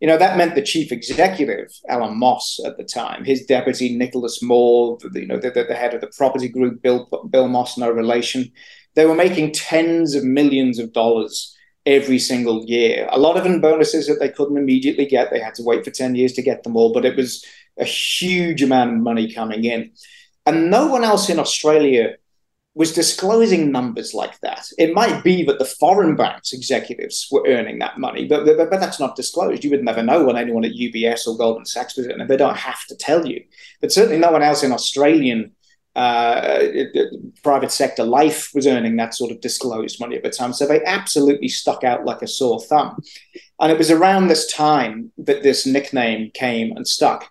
You 0.00 0.08
know, 0.08 0.18
that 0.18 0.36
meant 0.36 0.54
the 0.54 0.62
chief 0.62 0.92
executive, 0.92 1.68
Alan 1.88 2.18
Moss, 2.18 2.60
at 2.66 2.76
the 2.76 2.84
time, 2.84 3.24
his 3.24 3.46
deputy, 3.46 3.96
Nicholas 3.96 4.42
Moore, 4.42 4.98
you 5.14 5.26
know, 5.26 5.38
the, 5.38 5.50
the 5.50 5.74
head 5.74 5.94
of 5.94 6.00
the 6.00 6.12
property 6.16 6.48
group, 6.48 6.82
Bill, 6.82 7.08
Bill 7.30 7.48
Moss, 7.48 7.78
no 7.78 7.90
relation, 7.90 8.50
they 8.94 9.06
were 9.06 9.14
making 9.14 9.52
tens 9.52 10.14
of 10.14 10.24
millions 10.24 10.78
of 10.78 10.92
dollars 10.92 11.56
every 11.86 12.18
single 12.18 12.64
year. 12.64 13.08
A 13.12 13.18
lot 13.18 13.36
of 13.36 13.44
them 13.44 13.60
bonuses 13.60 14.08
that 14.08 14.18
they 14.18 14.28
couldn't 14.28 14.56
immediately 14.56 15.06
get. 15.06 15.30
They 15.30 15.38
had 15.38 15.54
to 15.54 15.62
wait 15.62 15.84
for 15.84 15.90
10 15.90 16.16
years 16.16 16.32
to 16.32 16.42
get 16.42 16.64
them 16.64 16.76
all, 16.76 16.92
but 16.92 17.04
it 17.04 17.16
was 17.16 17.44
a 17.78 17.84
huge 17.84 18.62
amount 18.62 18.90
of 18.90 18.96
money 18.96 19.32
coming 19.32 19.64
in. 19.64 19.92
And 20.46 20.70
no 20.70 20.86
one 20.86 21.04
else 21.04 21.28
in 21.28 21.38
Australia 21.38 22.14
was 22.76 22.92
disclosing 22.92 23.72
numbers 23.72 24.12
like 24.12 24.38
that. 24.40 24.68
It 24.76 24.94
might 24.94 25.24
be 25.24 25.42
that 25.44 25.58
the 25.58 25.64
foreign 25.64 26.14
banks 26.14 26.52
executives 26.52 27.26
were 27.30 27.42
earning 27.48 27.78
that 27.78 27.98
money, 27.98 28.28
but, 28.28 28.44
but, 28.44 28.70
but 28.70 28.78
that's 28.78 29.00
not 29.00 29.16
disclosed. 29.16 29.64
You 29.64 29.70
would 29.70 29.82
never 29.82 30.02
know 30.02 30.24
when 30.24 30.36
anyone 30.36 30.64
at 30.64 30.72
UBS 30.72 31.26
or 31.26 31.38
Goldman 31.38 31.64
Sachs 31.64 31.96
was 31.96 32.06
earning. 32.06 32.26
They 32.26 32.36
don't 32.36 32.56
have 32.56 32.84
to 32.88 32.96
tell 32.96 33.26
you. 33.26 33.42
But 33.80 33.92
certainly 33.92 34.18
no 34.18 34.30
one 34.30 34.42
else 34.42 34.62
in 34.62 34.72
Australian 34.72 35.52
uh, 35.96 36.64
private 37.42 37.72
sector 37.72 38.04
life 38.04 38.50
was 38.54 38.66
earning 38.66 38.96
that 38.96 39.14
sort 39.14 39.30
of 39.30 39.40
disclosed 39.40 39.98
money 39.98 40.14
at 40.14 40.22
the 40.22 40.28
time. 40.28 40.52
So 40.52 40.66
they 40.66 40.84
absolutely 40.84 41.48
stuck 41.48 41.82
out 41.82 42.04
like 42.04 42.20
a 42.20 42.28
sore 42.28 42.60
thumb. 42.60 43.02
And 43.58 43.72
it 43.72 43.78
was 43.78 43.90
around 43.90 44.28
this 44.28 44.52
time 44.52 45.10
that 45.16 45.42
this 45.42 45.64
nickname 45.64 46.30
came 46.34 46.76
and 46.76 46.86
stuck 46.86 47.30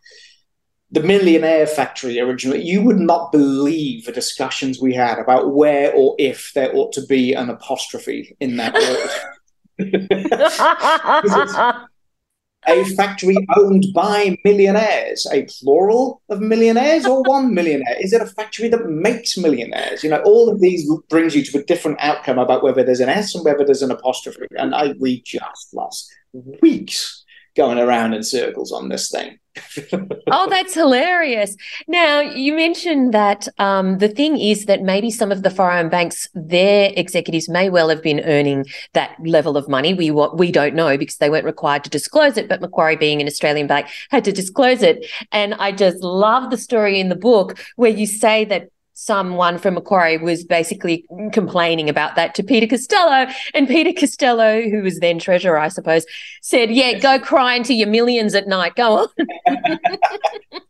the 0.96 1.02
Millionaire 1.02 1.68
Factory 1.68 2.22
originally, 2.22 2.64
you 2.64 2.82
would 2.82 3.00
not 3.00 3.34
believe 3.34 4.06
the 4.06 4.14
discussions 4.14 4.80
we 4.80 4.94
had 4.94 5.20
about 5.20 5.54
where 5.54 5.94
or 5.94 6.16
if 6.18 6.54
there 6.56 6.74
ought 6.74 6.94
to 6.94 7.06
be 7.06 7.34
an 7.34 7.50
apostrophe 7.50 8.38
in 8.40 8.56
that 8.56 8.74
word. 9.78 9.78
a 12.68 12.84
factory 12.96 13.36
owned 13.58 13.88
by 13.94 14.38
millionaires, 14.46 15.28
a 15.32 15.46
plural 15.60 16.22
of 16.30 16.40
millionaires 16.40 17.06
or 17.06 17.22
one 17.24 17.54
millionaire? 17.54 17.98
Is 18.00 18.14
it 18.14 18.22
a 18.22 18.26
factory 18.26 18.70
that 18.70 18.90
makes 18.90 19.38
millionaires? 19.38 20.02
You 20.02 20.12
know, 20.12 20.22
all 20.24 20.50
of 20.50 20.62
these 20.62 20.90
brings 21.10 21.36
you 21.36 21.44
to 21.44 21.60
a 21.60 21.64
different 21.64 21.98
outcome 22.00 22.40
about 22.40 22.64
whether 22.64 22.86
there's 22.86 23.02
an 23.02 23.10
S 23.10 23.36
and 23.36 23.44
whether 23.44 23.66
there's 23.66 23.82
an 23.82 23.92
apostrophe. 23.92 24.48
And 24.58 24.74
I 24.74 24.94
we 24.98 25.22
just 25.24 25.74
lost 25.74 26.10
weeks 26.62 27.26
going 27.58 27.80
around 27.80 28.14
in 28.14 28.24
circles 28.24 28.72
on 28.72 28.88
this 28.88 29.12
thing. 29.12 29.40
Oh, 30.32 30.48
that's 30.50 30.74
hilarious. 30.74 31.56
Now, 31.88 32.20
you 32.22 32.54
mentioned 32.54 33.14
that 33.14 33.48
um, 33.58 34.00
the 34.00 34.10
thing 34.10 34.38
is 34.38 34.66
that 34.66 34.82
maybe 34.82 35.12
some 35.12 35.32
of 35.32 35.44
the 35.44 35.50
foreign 35.50 35.90
banks, 35.90 36.28
their 36.34 36.92
executives 36.96 37.50
may 37.50 37.70
well 37.70 37.90
have 37.90 38.02
been 38.02 38.22
earning 38.22 38.66
that 38.94 39.16
level 39.26 39.58
of 39.58 39.68
money. 39.70 39.94
We 39.94 40.12
we 40.12 40.52
don't 40.52 40.76
know 40.76 40.98
because 40.98 41.18
they 41.18 41.30
weren't 41.30 41.46
required 41.46 41.84
to 41.86 41.90
disclose 41.90 42.38
it, 42.38 42.48
but 42.48 42.62
Macquarie, 42.62 42.96
being 42.96 43.22
an 43.22 43.28
Australian 43.28 43.68
bank, 43.68 43.88
had 44.10 44.24
to 44.26 44.32
disclose 44.32 44.82
it. 44.82 45.06
And 45.32 45.54
I 45.56 45.72
just 45.72 45.98
love 46.04 46.52
the 46.52 46.58
story 46.58 47.00
in 47.00 47.10
the 47.10 47.16
book 47.16 47.60
where 47.76 47.92
you 47.92 48.06
say 48.06 48.46
that 48.46 48.70
someone 48.96 49.58
from 49.58 49.76
Macquarie 49.76 50.18
was 50.18 50.44
basically 50.44 51.06
complaining 51.32 51.90
about 51.90 52.16
that 52.16 52.34
to 52.36 52.44
Peter 52.44 52.66
Costello. 52.66 53.28
And 53.54 53.68
Peter 53.68 53.92
Costello, 53.98 54.62
who 54.62 54.82
was 54.82 55.00
then 55.00 55.20
treasurer, 55.20 55.58
I 55.58 55.68
suppose, 55.68 56.06
said, 56.42 56.72
Yeah, 56.72 56.98
go 56.98 57.20
cry 57.20 57.56
into 57.56 57.74
your 57.74 57.90
millions 57.90 58.34
at 58.34 58.48
night. 58.48 58.76
Go 58.76 59.08
on. 59.48 59.60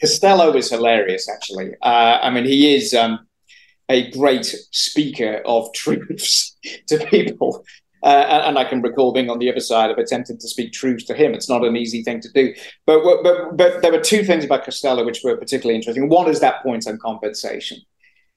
Costello 0.00 0.56
is 0.56 0.70
hilarious, 0.70 1.28
actually. 1.28 1.72
Uh, 1.82 2.18
I 2.22 2.30
mean, 2.30 2.46
he 2.46 2.74
is 2.74 2.94
um, 2.94 3.26
a 3.90 4.10
great 4.10 4.46
speaker 4.72 5.42
of 5.44 5.72
truths 5.74 6.56
to 6.88 6.98
people. 7.06 7.64
Uh, 8.04 8.42
and 8.44 8.58
I 8.58 8.64
can 8.64 8.82
recall 8.82 9.14
being 9.14 9.30
on 9.30 9.38
the 9.38 9.50
other 9.50 9.60
side 9.60 9.90
of 9.90 9.96
attempting 9.96 10.36
to 10.36 10.46
speak 10.46 10.74
truth 10.74 11.06
to 11.06 11.14
him. 11.14 11.32
It's 11.32 11.48
not 11.48 11.64
an 11.64 11.74
easy 11.74 12.02
thing 12.02 12.20
to 12.20 12.30
do. 12.32 12.52
But, 12.84 13.00
but, 13.22 13.56
but 13.56 13.80
there 13.80 13.92
were 13.92 14.00
two 14.00 14.22
things 14.24 14.44
about 14.44 14.64
Costello 14.64 15.06
which 15.06 15.22
were 15.24 15.38
particularly 15.38 15.76
interesting. 15.76 16.10
One 16.10 16.28
is 16.28 16.40
that 16.40 16.62
point 16.62 16.86
on 16.86 16.98
compensation. 16.98 17.78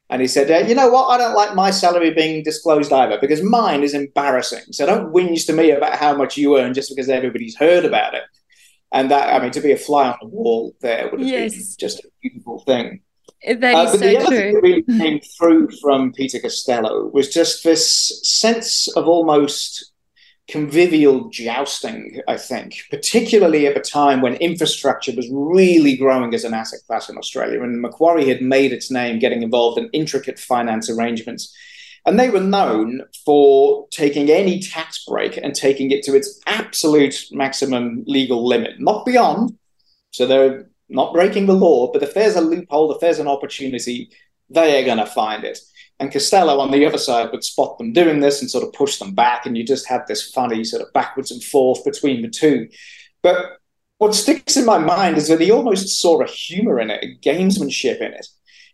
And 0.10 0.22
he 0.22 0.28
said, 0.30 0.50
uh, 0.50 0.66
you 0.66 0.74
know 0.74 0.88
what? 0.88 1.08
I 1.08 1.18
don't 1.18 1.36
like 1.36 1.54
my 1.54 1.72
salary 1.72 2.14
being 2.14 2.44
disclosed 2.44 2.94
either 2.94 3.18
because 3.20 3.44
mine 3.44 3.84
is 3.84 3.94
embarrassing. 3.94 4.72
So 4.72 4.86
don't 4.86 5.12
whinge 5.12 5.46
to 5.48 5.54
me 5.54 5.72
about 5.72 5.96
how 5.96 6.16
much 6.16 6.38
you 6.38 6.58
earn 6.58 6.74
just 6.74 6.90
because 6.90 7.10
everybody's 7.10 7.58
heard 7.58 7.84
about 7.84 8.14
it. 8.14 8.24
And 8.94 9.12
that, 9.12 9.36
I 9.36 9.44
mean, 9.44 9.52
to 9.52 9.60
be 9.60 9.74
a 9.74 9.78
fly 9.78 10.08
on 10.08 10.18
the 10.22 10.30
wall 10.30 10.74
there 10.80 11.10
would 11.12 11.20
have 11.20 11.30
yes. 11.30 11.52
been 11.52 11.66
just 11.78 12.00
a 12.00 12.10
beautiful 12.22 12.60
thing. 12.60 13.02
That 13.46 13.76
uh, 13.76 13.84
is 13.84 13.92
so 13.92 13.98
the 13.98 14.18
other 14.18 14.28
true. 14.28 14.38
Thing 14.38 14.54
that 14.54 14.62
really 14.62 14.84
came 14.84 15.20
through 15.38 15.70
from 15.82 16.12
Peter 16.14 16.40
Costello 16.40 17.08
was 17.14 17.34
just 17.34 17.64
this 17.64 18.22
sense 18.24 18.88
of 18.96 19.08
almost 19.08 19.92
convivial 20.48 21.30
jousting, 21.30 22.22
I 22.28 22.38
think, 22.38 22.78
particularly 22.90 23.68
at 23.68 23.78
a 23.78 23.82
time 23.82 24.22
when 24.22 24.36
infrastructure 24.36 25.12
was 25.16 25.28
really 25.32 25.98
growing 25.98 26.34
as 26.34 26.46
an 26.46 26.54
asset 26.54 26.80
class 26.88 27.10
in 27.10 27.18
Australia. 27.18 27.62
And 27.62 27.82
Macquarie 27.82 28.30
had 28.30 28.42
made 28.42 28.72
its 28.72 28.90
name 28.90 29.20
getting 29.20 29.44
involved 29.44 29.78
in 29.78 29.90
intricate 29.92 30.40
finance 30.40 30.90
arrangements. 30.90 31.54
And 32.06 32.18
they 32.18 32.30
were 32.30 32.40
known 32.40 33.02
for 33.26 33.88
taking 33.92 34.30
any 34.30 34.62
tax 34.62 35.04
break 35.06 35.36
and 35.36 35.54
taking 35.54 35.92
it 35.92 36.04
to 36.04 36.16
its 36.16 36.40
absolute 36.48 37.22
maximum 37.32 38.06
legal 38.08 38.48
limit, 38.48 38.80
not 38.80 39.06
beyond. 39.06 39.58
So 40.12 40.26
they're 40.26 40.70
not 40.90 41.14
breaking 41.14 41.46
the 41.46 41.54
law, 41.54 41.92
but 41.92 42.04
if 42.04 42.14
there's 42.14 42.36
a 42.36 42.42
loophole, 42.42 42.92
if 42.94 43.00
there's 43.00 43.20
an 43.20 43.28
opportunity, 43.28 44.10
they 44.50 44.82
are 44.82 44.86
going 44.86 44.98
to 44.98 45.06
find 45.06 45.44
it. 45.44 45.60
And 46.00 46.12
Costello 46.12 46.60
on 46.60 46.72
the 46.72 46.86
other 46.86 46.98
side 46.98 47.32
would 47.32 47.44
spot 47.44 47.78
them 47.78 47.92
doing 47.92 48.20
this 48.20 48.42
and 48.42 48.50
sort 48.50 48.64
of 48.64 48.74
push 48.74 48.98
them 48.98 49.16
back, 49.16 49.46
and 49.46 49.58
you 49.58 49.66
just 49.66 49.88
had 49.88 50.02
this 50.08 50.32
funny 50.32 50.64
sort 50.64 50.84
of 50.84 50.94
backwards 50.94 51.32
and 51.32 51.44
forth 51.44 51.84
between 51.84 52.22
the 52.22 52.30
two. 52.30 52.70
But 53.24 53.58
what 53.98 54.14
sticks 54.14 54.58
in 54.58 54.66
my 54.66 54.78
mind 54.78 55.18
is 55.18 55.28
that 55.28 55.42
he 55.42 55.52
almost 55.52 56.00
saw 56.00 56.22
a 56.22 56.28
humor 56.28 56.80
in 56.80 56.92
it, 56.92 57.04
a 57.04 57.28
gamesmanship 57.28 57.98
in 57.98 58.14
it. 58.14 58.28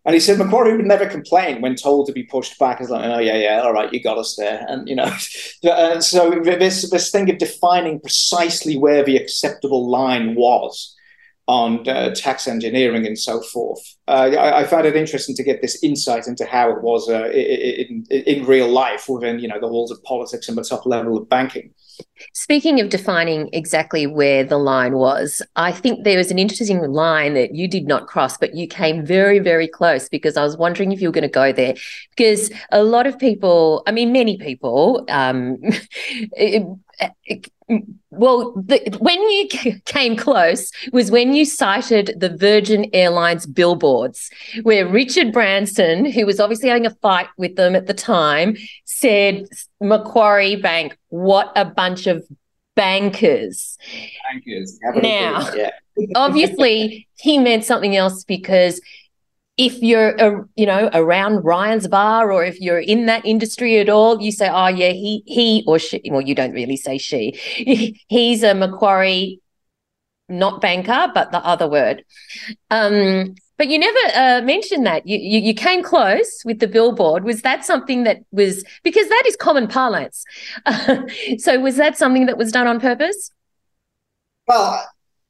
And 0.05 0.14
he 0.14 0.20
said 0.20 0.38
Macquarie 0.38 0.76
would 0.76 0.86
never 0.86 1.05
complain 1.05 1.61
when 1.61 1.76
told 1.76 2.07
to 2.07 2.14
be 2.14 2.24
pushed 2.24 2.59
back. 2.59 2.80
He's 2.80 2.89
like, 2.89 3.05
oh 3.05 3.20
yeah, 3.20 3.38
yeah, 3.38 3.61
all 3.61 3.72
right, 3.72 3.91
you 3.93 4.03
got 4.03 4.18
us 4.18 4.36
there. 4.38 4.66
And 4.68 4.88
you 4.89 4.97
know, 4.97 5.05
and 5.05 5.72
uh, 5.72 6.01
so 6.01 6.41
this 6.43 6.89
this 6.89 7.09
thing 7.09 7.30
of 7.30 7.38
defining 7.38 8.01
precisely 8.01 8.76
where 8.76 9.03
the 9.03 9.16
acceptable 9.16 9.89
line 9.89 10.36
was 10.36 10.93
on 11.48 11.88
uh, 11.89 12.14
tax 12.16 12.48
engineering 12.48 13.06
and 13.06 13.20
so 13.20 13.41
forth. 13.41 13.82
Uh, 14.08 14.32
I, 14.32 14.62
I, 14.62 14.64
found 14.64 14.86
it 14.86 14.96
interesting 14.96 15.36
to 15.36 15.44
get 15.44 15.62
this 15.62 15.84
insight 15.84 16.26
into 16.28 16.46
how 16.46 16.70
it 16.72 16.82
was 16.82 17.10
uh, 17.10 17.30
in, 17.32 18.06
in 18.10 18.46
real 18.46 18.70
life 18.70 19.10
within 19.10 19.39
you 19.39 19.50
know 19.50 19.60
the 19.60 19.68
walls 19.68 19.91
of 19.91 20.02
politics 20.04 20.48
and 20.48 20.58
the 20.58 20.64
top 20.64 20.86
level 20.86 21.18
of 21.18 21.28
banking. 21.28 21.74
Speaking 22.34 22.80
of 22.80 22.89
defining 22.89 23.50
exactly 23.54 24.08
where 24.08 24.44
the 24.44 24.58
line 24.58 24.94
was, 24.94 25.41
I 25.56 25.72
think 25.72 26.04
there 26.04 26.18
was 26.18 26.32
an 26.32 26.39
interesting 26.39 26.80
line 26.82 27.34
that 27.34 27.54
you 27.54 27.68
did 27.68 27.88
not 27.88 28.08
cross, 28.08 28.38
but 28.38 28.56
you 28.56 28.68
came 28.68 29.06
very, 29.06 29.39
very 29.39 29.68
close 29.68 30.10
because 30.10 30.38
I 30.38 30.44
was 30.44 30.58
wondering 30.58 30.91
if 30.91 31.02
you 31.02 31.10
were 31.10 31.14
going 31.14 31.24
to 31.24 31.28
go 31.28 31.52
there. 31.52 31.76
Because 32.16 32.52
a 32.72 32.84
lot 32.84 33.06
of 33.06 33.20
people, 33.20 33.84
I 33.86 33.91
mean, 33.91 34.12
many 34.12 34.38
people, 34.38 35.06
um, 35.10 35.58
well, 38.11 38.53
the, 38.55 38.97
when 38.99 39.21
you 39.30 39.47
came 39.86 40.15
close 40.15 40.71
was 40.91 41.11
when 41.11 41.34
you 41.34 41.45
cited 41.45 42.15
the 42.17 42.36
Virgin 42.36 42.89
Airlines 42.93 43.45
billboards, 43.45 44.30
where 44.63 44.88
Richard 44.88 45.32
Branson, 45.32 46.05
who 46.05 46.26
was 46.26 46.39
obviously 46.39 46.69
having 46.69 46.86
a 46.86 46.95
fight 47.01 47.28
with 47.38 47.55
them 47.55 47.76
at 47.76 47.88
the 47.88 47.93
time, 47.93 48.55
said, 48.86 49.47
Macquarie 49.82 50.55
Bank, 50.55 50.97
what 51.09 51.51
a 51.55 51.65
bunch 51.65 52.07
of 52.07 52.26
bankers. 52.76 53.78
Bankers. 54.32 54.80
Now, 54.95 55.53
yeah. 55.53 55.69
obviously, 56.15 57.07
he 57.15 57.38
meant 57.38 57.65
something 57.65 57.95
else 57.95 58.24
because 58.24 58.82
if 59.58 59.82
you're 59.82 60.20
uh, 60.22 60.43
you 60.56 60.66
know 60.66 60.89
around 60.93 61.43
Ryan's 61.43 61.88
bar 61.88 62.32
or 62.32 62.43
if 62.43 62.60
you're 62.60 62.80
in 62.80 63.06
that 63.06 63.26
industry 63.26 63.80
at 63.80 63.89
all, 63.89 64.22
you 64.22 64.32
say, 64.32 64.49
"Oh 64.49 64.68
yeah, 64.68 64.89
he 64.89 65.24
he 65.26 65.64
or 65.68 65.80
she." 65.80 66.01
Well, 66.06 66.22
you 66.22 66.36
don't 66.36 66.54
really 66.54 66.78
say 66.78 66.97
she. 66.97 67.39
He's 68.08 68.43
a 68.43 68.54
Macquarie, 68.56 69.39
not 70.28 70.62
banker, 70.62 71.12
but 71.14 71.32
the 71.32 71.43
other 71.45 71.68
word. 71.68 72.04
Um, 72.72 73.36
but 73.58 73.68
you 73.68 73.78
never 73.78 73.99
uh, 74.16 74.41
mentioned 74.41 74.86
that. 74.88 75.08
You, 75.08 75.18
you, 75.20 75.39
you 75.39 75.54
came 75.54 75.84
close 75.84 76.41
with 76.43 76.60
the 76.60 76.68
billboard. 76.68 77.24
Was 77.24 77.43
that 77.43 77.64
something 77.64 78.04
that 78.04 78.24
was 78.32 78.64
because 78.84 79.08
that 79.08 79.24
is 79.28 79.36
common 79.36 79.68
parlance? 79.68 80.26
so 81.38 81.60
was 81.60 81.78
that 81.78 81.97
something 81.97 82.26
that 82.26 82.38
was 82.38 82.51
done 82.51 82.66
on 82.66 82.80
purpose? 82.80 83.30
Well, 84.47 84.84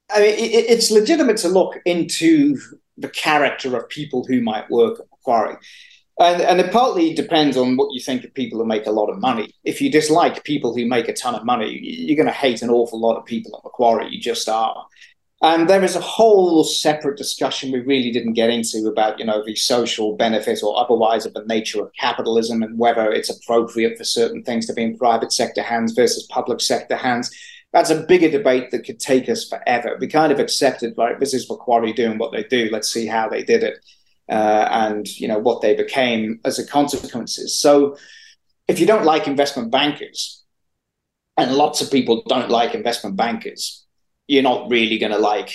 I 0.10 0.22
mean, 0.22 0.34
it, 0.36 0.70
it's 0.70 0.90
legitimate 0.90 1.38
to 1.38 1.50
look 1.50 1.80
into 1.86 2.58
the 2.98 3.10
character 3.10 3.76
of 3.78 3.90
people 3.90 4.26
who 4.26 4.42
might 4.42 4.70
work 4.70 5.00
at 5.00 5.06
Macquarie. 5.12 5.58
And, 6.20 6.42
and 6.42 6.60
it 6.60 6.72
partly 6.72 7.14
depends 7.14 7.58
on 7.58 7.76
what 7.76 7.92
you 7.92 8.00
think 8.00 8.24
of 8.24 8.34
people 8.36 8.60
who 8.60 8.66
make 8.66 8.86
a 8.86 8.92
lot 8.92 9.10
of 9.10 9.20
money. 9.20 9.54
If 9.64 9.82
you 9.82 9.92
dislike 9.92 10.44
people 10.44 10.76
who 10.76 10.86
make 10.86 11.08
a 11.08 11.14
ton 11.14 11.34
of 11.34 11.44
money, 11.44 11.80
you're 11.82 12.16
going 12.16 12.28
to 12.28 12.32
hate 12.32 12.62
an 12.62 12.70
awful 12.70 13.00
lot 13.00 13.18
of 13.18 13.26
people 13.26 13.56
at 13.58 13.64
Macquarie. 13.64 14.10
You 14.10 14.22
just 14.22 14.48
are. 14.48 14.86
And 15.42 15.70
there 15.70 15.84
is 15.84 15.98
a 15.98 16.02
whole 16.02 16.64
separate 16.64 17.18
discussion 17.18 17.72
we 17.72 17.82
really 17.82 18.12
didn't 18.12 18.34
get 18.34 18.50
into 18.50 18.88
about, 18.88 19.20
you 19.20 19.26
know, 19.26 19.44
the 19.44 19.56
social 19.56 20.16
benefit 20.16 20.64
or 20.64 20.80
otherwise 20.80 21.26
of 21.26 21.34
the 21.34 21.44
nature 21.46 21.82
of 21.82 21.92
capitalism 22.00 22.64
and 22.64 22.80
whether 22.80 23.12
it's 23.12 23.30
appropriate 23.30 23.98
for 23.98 24.06
certain 24.06 24.42
things 24.44 24.68
to 24.68 24.74
be 24.74 24.84
in 24.84 24.98
private 24.98 25.34
sector 25.34 25.62
hands 25.62 25.92
versus 25.92 26.26
public 26.30 26.62
sector 26.62 26.96
hands 26.96 27.30
that's 27.74 27.90
a 27.90 28.04
bigger 28.04 28.30
debate 28.30 28.72
that 28.72 28.86
could 28.86 29.00
take 29.00 29.28
us 29.28 29.50
forever. 29.50 29.98
We 30.00 30.08
kind 30.08 30.32
of 30.32 30.40
accepted, 30.40 30.98
like, 30.98 31.20
this 31.20 31.34
is 31.34 31.50
Macquarie 31.50 31.92
doing 31.92 32.20
what 32.20 32.32
they 32.32 32.44
do. 32.44 32.70
Let's 32.72 32.92
see 32.92 33.08
how 33.08 33.28
they 33.28 33.44
did 33.44 33.64
it, 33.64 33.80
uh, 34.30 34.68
and 34.72 35.08
you 35.20 35.28
know 35.28 35.40
what 35.40 35.62
they 35.62 35.76
became 35.76 36.40
as 36.46 36.60
a 36.60 36.66
consequences. 36.66 37.60
So, 37.60 37.98
if 38.68 38.80
you 38.80 38.86
don't 38.86 39.06
like 39.06 39.28
investment 39.28 39.72
bankers, 39.72 40.44
and 41.36 41.56
lots 41.56 41.82
of 41.82 41.92
people 41.92 42.24
don't 42.28 42.50
like 42.50 42.76
investment 42.76 43.16
bankers, 43.18 43.86
you're 44.28 44.44
not 44.44 44.70
really 44.70 45.00
going 45.00 45.12
to 45.12 45.18
like 45.18 45.52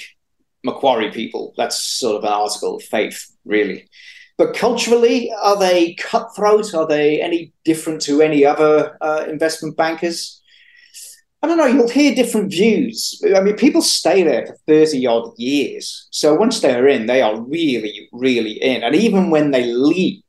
Macquarie 0.64 1.12
people. 1.12 1.54
That's 1.56 1.76
sort 1.76 2.16
of 2.16 2.24
an 2.24 2.32
article 2.32 2.76
of 2.76 2.82
faith, 2.82 3.30
really. 3.44 3.88
But 4.36 4.54
culturally, 4.54 5.32
are 5.42 5.58
they 5.58 5.94
cutthroat? 5.94 6.74
Are 6.74 6.86
they 6.86 7.20
any 7.20 7.52
different 7.64 8.00
to 8.02 8.22
any 8.22 8.44
other 8.44 8.96
uh, 9.00 9.24
investment 9.28 9.76
bankers? 9.76 10.42
I 11.40 11.46
don't 11.46 11.56
know, 11.56 11.66
you'll 11.66 11.88
hear 11.88 12.14
different 12.14 12.50
views. 12.50 13.22
I 13.36 13.40
mean, 13.40 13.54
people 13.54 13.80
stay 13.80 14.24
there 14.24 14.46
for 14.46 14.56
30 14.66 15.06
odd 15.06 15.32
years. 15.38 16.08
So 16.10 16.34
once 16.34 16.60
they're 16.60 16.88
in, 16.88 17.06
they 17.06 17.22
are 17.22 17.40
really, 17.40 18.08
really 18.12 18.60
in. 18.60 18.82
And 18.82 18.94
even 18.96 19.30
when 19.30 19.52
they 19.52 19.66
leave, 19.66 20.22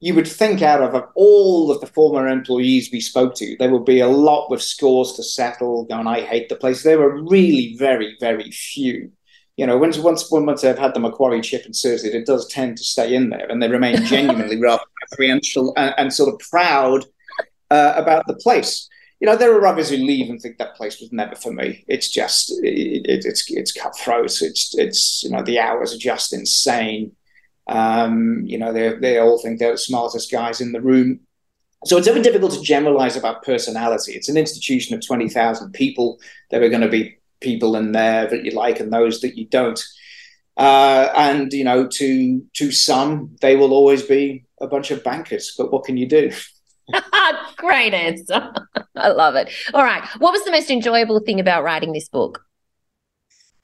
you 0.00 0.14
would 0.14 0.26
think 0.26 0.60
out 0.60 0.82
of 0.82 1.00
all 1.14 1.70
of 1.70 1.80
the 1.80 1.86
former 1.86 2.26
employees 2.26 2.90
we 2.90 3.00
spoke 3.00 3.36
to, 3.36 3.54
there 3.58 3.70
would 3.70 3.84
be 3.84 4.00
a 4.00 4.08
lot 4.08 4.50
with 4.50 4.62
scores 4.62 5.12
to 5.12 5.22
settle, 5.22 5.84
going, 5.84 6.08
I 6.08 6.22
hate 6.22 6.48
the 6.48 6.56
place. 6.56 6.82
There 6.82 6.98
were 6.98 7.22
really 7.22 7.76
very, 7.78 8.16
very 8.18 8.50
few. 8.50 9.12
You 9.56 9.66
know, 9.66 9.76
once 9.76 9.98
once 9.98 10.30
once 10.30 10.62
they've 10.62 10.78
had 10.78 10.94
the 10.94 11.00
Macquarie 11.00 11.42
chip 11.42 11.60
and 11.60 11.70
inserted, 11.70 12.14
it 12.14 12.24
does 12.24 12.48
tend 12.48 12.78
to 12.78 12.84
stay 12.84 13.14
in 13.14 13.28
there, 13.28 13.46
and 13.46 13.62
they 13.62 13.68
remain 13.68 14.02
genuinely 14.06 14.58
rather 14.58 14.82
referential 15.12 15.74
and, 15.76 15.94
and, 15.98 16.14
sort 16.14 16.32
of 16.32 16.40
proud 16.48 17.04
uh, 17.70 17.92
about 17.94 18.26
the 18.26 18.36
place 18.36 18.88
you 19.20 19.26
know, 19.26 19.36
there 19.36 19.54
are 19.54 19.66
others 19.66 19.90
who 19.90 19.98
leave 19.98 20.30
and 20.30 20.40
think 20.40 20.56
that 20.58 20.76
place 20.76 20.98
was 20.98 21.12
never 21.12 21.36
for 21.36 21.52
me. 21.52 21.84
It's 21.86 22.08
just, 22.08 22.50
it, 22.62 23.02
it, 23.04 23.24
it's 23.26 23.44
it's 23.50 23.72
cutthroat. 23.72 24.40
It's 24.40 24.74
it's 24.76 25.22
you 25.22 25.30
know, 25.30 25.42
the 25.42 25.60
hours 25.60 25.94
are 25.94 25.98
just 25.98 26.32
insane. 26.32 27.12
Um, 27.68 28.42
you 28.46 28.58
know, 28.58 28.72
they 28.72 28.94
they 28.94 29.18
all 29.18 29.38
think 29.38 29.58
they're 29.58 29.72
the 29.72 29.78
smartest 29.78 30.32
guys 30.32 30.60
in 30.60 30.72
the 30.72 30.80
room. 30.80 31.20
So 31.84 31.96
it's 31.96 32.08
very 32.08 32.22
difficult 32.22 32.52
to 32.52 32.62
generalize 32.62 33.16
about 33.16 33.42
personality. 33.42 34.12
It's 34.12 34.28
an 34.30 34.38
institution 34.38 34.94
of 34.94 35.06
twenty 35.06 35.28
thousand 35.28 35.72
people. 35.72 36.18
There 36.50 36.62
are 36.62 36.70
going 36.70 36.80
to 36.80 36.88
be 36.88 37.18
people 37.40 37.76
in 37.76 37.92
there 37.92 38.26
that 38.26 38.44
you 38.44 38.52
like 38.52 38.80
and 38.80 38.92
those 38.92 39.20
that 39.20 39.36
you 39.36 39.46
don't. 39.46 39.82
Uh, 40.56 41.10
and 41.14 41.52
you 41.52 41.64
know, 41.64 41.86
to 41.86 42.42
to 42.54 42.72
some, 42.72 43.36
they 43.42 43.54
will 43.54 43.72
always 43.72 44.02
be 44.02 44.46
a 44.62 44.66
bunch 44.66 44.90
of 44.90 45.04
bankers. 45.04 45.54
But 45.56 45.70
what 45.70 45.84
can 45.84 45.98
you 45.98 46.08
do? 46.08 46.32
Great 47.56 47.94
answer. 47.94 48.52
I 48.96 49.08
love 49.08 49.34
it. 49.34 49.50
All 49.74 49.84
right. 49.84 50.04
What 50.18 50.32
was 50.32 50.44
the 50.44 50.50
most 50.50 50.70
enjoyable 50.70 51.20
thing 51.20 51.40
about 51.40 51.64
writing 51.64 51.92
this 51.92 52.08
book? 52.08 52.44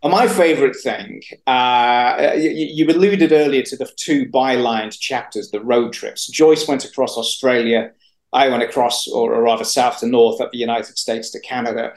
My 0.03 0.29
favorite 0.29 0.77
thing, 0.77 1.23
uh, 1.49 2.33
you, 2.37 2.51
you, 2.51 2.87
alluded 2.87 3.33
earlier 3.33 3.63
to 3.63 3.77
the 3.77 3.91
two 3.97 4.27
bylined 4.27 4.97
chapters, 5.01 5.51
the 5.51 5.61
road 5.61 5.93
trips. 5.93 6.29
Joyce 6.29 6.69
went 6.69 6.85
across 6.85 7.17
Australia. 7.17 7.91
I 8.33 8.49
went 8.49 8.63
across, 8.63 9.09
or, 9.09 9.35
or 9.35 9.43
rather, 9.43 9.65
south 9.65 9.99
to 10.01 10.07
north, 10.07 10.41
up 10.41 10.53
the 10.53 10.59
United 10.59 10.97
States 10.97 11.31
to 11.31 11.41
Canada. 11.41 11.95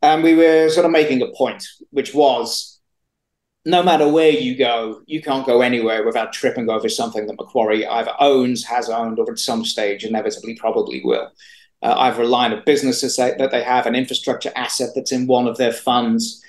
And 0.00 0.22
we 0.22 0.34
were 0.34 0.70
sort 0.70 0.86
of 0.86 0.92
making 0.92 1.20
a 1.20 1.26
point, 1.32 1.66
which 1.90 2.14
was 2.14 2.79
no 3.64 3.82
matter 3.82 4.08
where 4.08 4.30
you 4.30 4.56
go, 4.56 5.02
you 5.06 5.20
can't 5.20 5.46
go 5.46 5.60
anywhere 5.60 6.04
without 6.04 6.32
tripping 6.32 6.70
over 6.70 6.88
something 6.88 7.26
that 7.26 7.36
Macquarie 7.36 7.86
either 7.86 8.12
owns, 8.18 8.64
has 8.64 8.88
owned, 8.88 9.18
or 9.18 9.30
at 9.30 9.38
some 9.38 9.64
stage 9.64 10.04
inevitably 10.04 10.54
probably 10.54 11.02
will. 11.04 11.30
Uh, 11.82 11.94
either 11.98 12.22
a 12.22 12.26
line 12.26 12.52
of 12.52 12.64
businesses 12.64 13.16
that 13.16 13.50
they 13.50 13.62
have, 13.62 13.86
an 13.86 13.94
infrastructure 13.94 14.52
asset 14.54 14.90
that's 14.94 15.12
in 15.12 15.26
one 15.26 15.46
of 15.46 15.56
their 15.56 15.72
funds. 15.72 16.42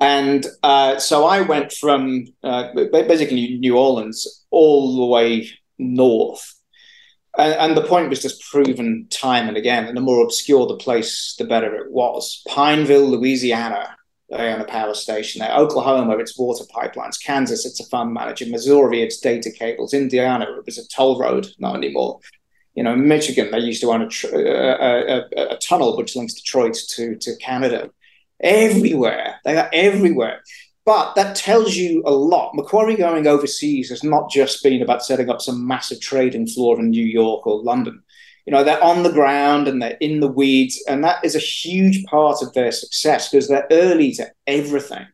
And 0.00 0.46
uh, 0.62 0.98
so 0.98 1.24
I 1.26 1.42
went 1.42 1.72
from 1.72 2.26
uh, 2.42 2.68
basically 2.90 3.58
New 3.58 3.76
Orleans 3.78 4.44
all 4.50 4.96
the 4.96 5.06
way 5.06 5.48
north. 5.78 6.54
And, 7.36 7.54
and, 7.54 7.76
the 7.76 7.86
point 7.86 8.10
was 8.10 8.22
just 8.22 8.42
proven 8.42 9.06
time 9.10 9.48
and 9.48 9.56
again. 9.56 9.86
And 9.86 9.96
the 9.96 10.02
more 10.02 10.22
obscure 10.22 10.66
the 10.66 10.76
place, 10.76 11.34
the 11.38 11.44
better 11.44 11.74
it 11.74 11.90
was. 11.90 12.42
Pineville, 12.46 13.10
Louisiana, 13.10 13.96
they 14.30 14.52
own 14.52 14.60
a 14.60 14.64
power 14.64 14.94
station 14.94 15.40
there. 15.40 15.54
Oklahoma, 15.54 16.16
it's 16.16 16.38
water 16.38 16.64
pipelines. 16.74 17.22
Kansas, 17.22 17.66
it's 17.66 17.80
a 17.80 17.84
fund 17.86 18.12
manager. 18.12 18.46
Missouri, 18.46 19.02
it's 19.02 19.20
data 19.20 19.50
cables. 19.50 19.92
Indiana, 19.92 20.46
it 20.58 20.64
was 20.64 20.78
a 20.78 20.88
toll 20.88 21.18
road, 21.18 21.48
not 21.58 21.76
anymore. 21.76 22.20
You 22.74 22.82
know, 22.82 22.96
Michigan, 22.96 23.50
they 23.50 23.60
used 23.60 23.82
to 23.82 23.92
own 23.92 24.02
a, 24.02 24.08
tr- 24.08 24.34
a, 24.34 25.26
a, 25.36 25.46
a, 25.50 25.58
tunnel 25.58 25.96
which 25.96 26.16
links 26.16 26.34
Detroit 26.34 26.74
to, 26.90 27.16
to 27.16 27.36
Canada. 27.36 27.90
Everywhere, 28.40 29.36
they 29.44 29.56
are 29.56 29.70
everywhere. 29.72 30.42
But 30.84 31.14
that 31.14 31.36
tells 31.36 31.76
you 31.76 32.02
a 32.04 32.10
lot. 32.10 32.54
Macquarie 32.54 32.96
going 32.96 33.26
overseas 33.26 33.88
has 33.90 34.02
not 34.02 34.30
just 34.30 34.62
been 34.62 34.82
about 34.82 35.04
setting 35.04 35.30
up 35.30 35.40
some 35.40 35.66
massive 35.66 36.00
trading 36.00 36.46
floor 36.46 36.78
in 36.78 36.90
New 36.90 37.04
York 37.04 37.46
or 37.46 37.62
London 37.62 38.02
you 38.46 38.52
know 38.52 38.62
they're 38.62 38.82
on 38.82 39.02
the 39.02 39.12
ground 39.12 39.68
and 39.68 39.80
they're 39.80 39.96
in 40.00 40.20
the 40.20 40.28
weeds 40.28 40.82
and 40.88 41.02
that 41.02 41.24
is 41.24 41.34
a 41.34 41.38
huge 41.38 42.04
part 42.04 42.42
of 42.42 42.52
their 42.52 42.72
success 42.72 43.30
because 43.30 43.48
they're 43.48 43.66
early 43.70 44.12
to 44.12 44.30
everything. 44.46 45.06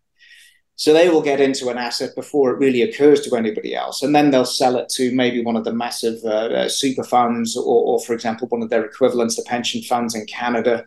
So 0.76 0.94
they 0.94 1.10
will 1.10 1.20
get 1.20 1.42
into 1.42 1.68
an 1.68 1.76
asset 1.76 2.14
before 2.16 2.50
it 2.50 2.58
really 2.58 2.80
occurs 2.80 3.20
to 3.22 3.36
anybody 3.36 3.74
else 3.74 4.02
and 4.02 4.14
then 4.14 4.30
they'll 4.30 4.46
sell 4.46 4.76
it 4.76 4.88
to 4.94 5.14
maybe 5.14 5.44
one 5.44 5.56
of 5.56 5.64
the 5.64 5.74
massive 5.74 6.18
uh, 6.24 6.28
uh, 6.28 6.68
super 6.68 7.04
funds 7.04 7.56
or, 7.56 7.84
or, 7.84 8.00
for 8.00 8.14
example 8.14 8.48
one 8.48 8.62
of 8.62 8.70
their 8.70 8.84
equivalents 8.84 9.36
the 9.36 9.42
pension 9.42 9.82
funds 9.82 10.14
in 10.14 10.24
canada. 10.26 10.84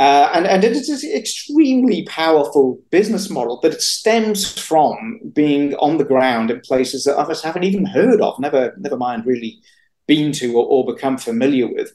Uh, 0.00 0.30
and, 0.34 0.46
and 0.46 0.64
it 0.64 0.72
is 0.72 1.04
an 1.04 1.14
extremely 1.14 2.04
powerful 2.06 2.80
business 2.90 3.28
model, 3.28 3.58
but 3.62 3.74
it 3.74 3.82
stems 3.82 4.58
from 4.58 5.20
being 5.34 5.74
on 5.74 5.98
the 5.98 6.04
ground 6.04 6.50
in 6.50 6.58
places 6.60 7.04
that 7.04 7.18
others 7.18 7.42
haven't 7.42 7.64
even 7.64 7.84
heard 7.84 8.18
of, 8.22 8.38
never, 8.38 8.74
never 8.78 8.96
mind 8.96 9.26
really 9.26 9.60
been 10.10 10.32
to 10.32 10.56
or, 10.56 10.66
or 10.66 10.92
become 10.92 11.16
familiar 11.16 11.72
with. 11.72 11.92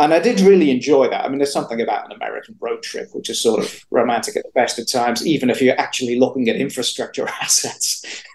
And 0.00 0.12
I 0.12 0.18
did 0.18 0.40
really 0.40 0.72
enjoy 0.72 1.08
that. 1.08 1.24
I 1.24 1.28
mean, 1.28 1.38
there's 1.38 1.52
something 1.52 1.80
about 1.80 2.06
an 2.06 2.12
American 2.12 2.56
road 2.60 2.82
trip, 2.82 3.10
which 3.12 3.30
is 3.30 3.40
sort 3.40 3.62
of 3.62 3.86
romantic 3.92 4.36
at 4.36 4.42
the 4.42 4.50
best 4.52 4.80
of 4.80 4.90
times, 4.90 5.24
even 5.24 5.48
if 5.48 5.62
you're 5.62 5.78
actually 5.78 6.18
looking 6.18 6.48
at 6.48 6.56
infrastructure 6.56 7.28
assets, 7.40 8.04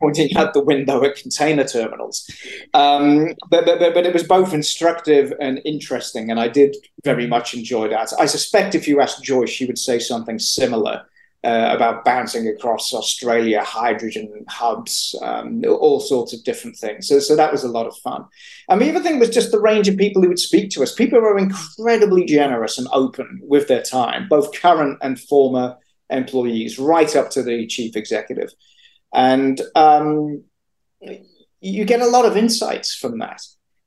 pointing 0.00 0.36
out 0.36 0.54
the 0.54 0.62
window 0.62 1.02
at 1.02 1.16
container 1.16 1.64
terminals. 1.64 2.30
Um, 2.74 3.34
but, 3.50 3.66
but, 3.66 3.80
but 3.80 4.06
it 4.06 4.12
was 4.12 4.22
both 4.22 4.54
instructive 4.54 5.32
and 5.40 5.60
interesting, 5.64 6.30
and 6.30 6.38
I 6.38 6.46
did 6.46 6.76
very 7.02 7.26
much 7.26 7.52
enjoy 7.54 7.88
that. 7.88 8.12
I 8.20 8.26
suspect 8.26 8.76
if 8.76 8.86
you 8.86 9.00
asked 9.00 9.24
Joyce, 9.24 9.50
she 9.50 9.66
would 9.66 9.78
say 9.78 9.98
something 9.98 10.38
similar 10.38 11.02
uh, 11.46 11.70
about 11.72 12.04
bouncing 12.04 12.48
across 12.48 12.92
Australia, 12.92 13.62
hydrogen 13.62 14.44
hubs, 14.48 15.14
um, 15.22 15.62
all 15.64 16.00
sorts 16.00 16.34
of 16.34 16.42
different 16.42 16.76
things. 16.76 17.06
So, 17.06 17.20
so 17.20 17.36
that 17.36 17.52
was 17.52 17.62
a 17.62 17.68
lot 17.68 17.86
of 17.86 17.96
fun. 17.98 18.24
And 18.68 18.80
the 18.80 18.90
other 18.90 19.00
thing 19.00 19.20
was 19.20 19.30
just 19.30 19.52
the 19.52 19.60
range 19.60 19.86
of 19.86 19.96
people 19.96 20.22
who 20.22 20.28
would 20.28 20.40
speak 20.40 20.70
to 20.70 20.82
us. 20.82 20.92
People 20.92 21.20
were 21.20 21.38
incredibly 21.38 22.24
generous 22.24 22.78
and 22.78 22.88
open 22.92 23.38
with 23.44 23.68
their 23.68 23.82
time, 23.82 24.26
both 24.28 24.60
current 24.60 24.98
and 25.02 25.20
former 25.20 25.76
employees, 26.10 26.80
right 26.80 27.14
up 27.14 27.30
to 27.30 27.44
the 27.44 27.64
chief 27.68 27.94
executive. 27.94 28.50
And 29.14 29.60
um, 29.76 30.42
you 31.60 31.84
get 31.84 32.02
a 32.02 32.08
lot 32.08 32.24
of 32.24 32.36
insights 32.36 32.92
from 32.92 33.20
that. 33.20 33.40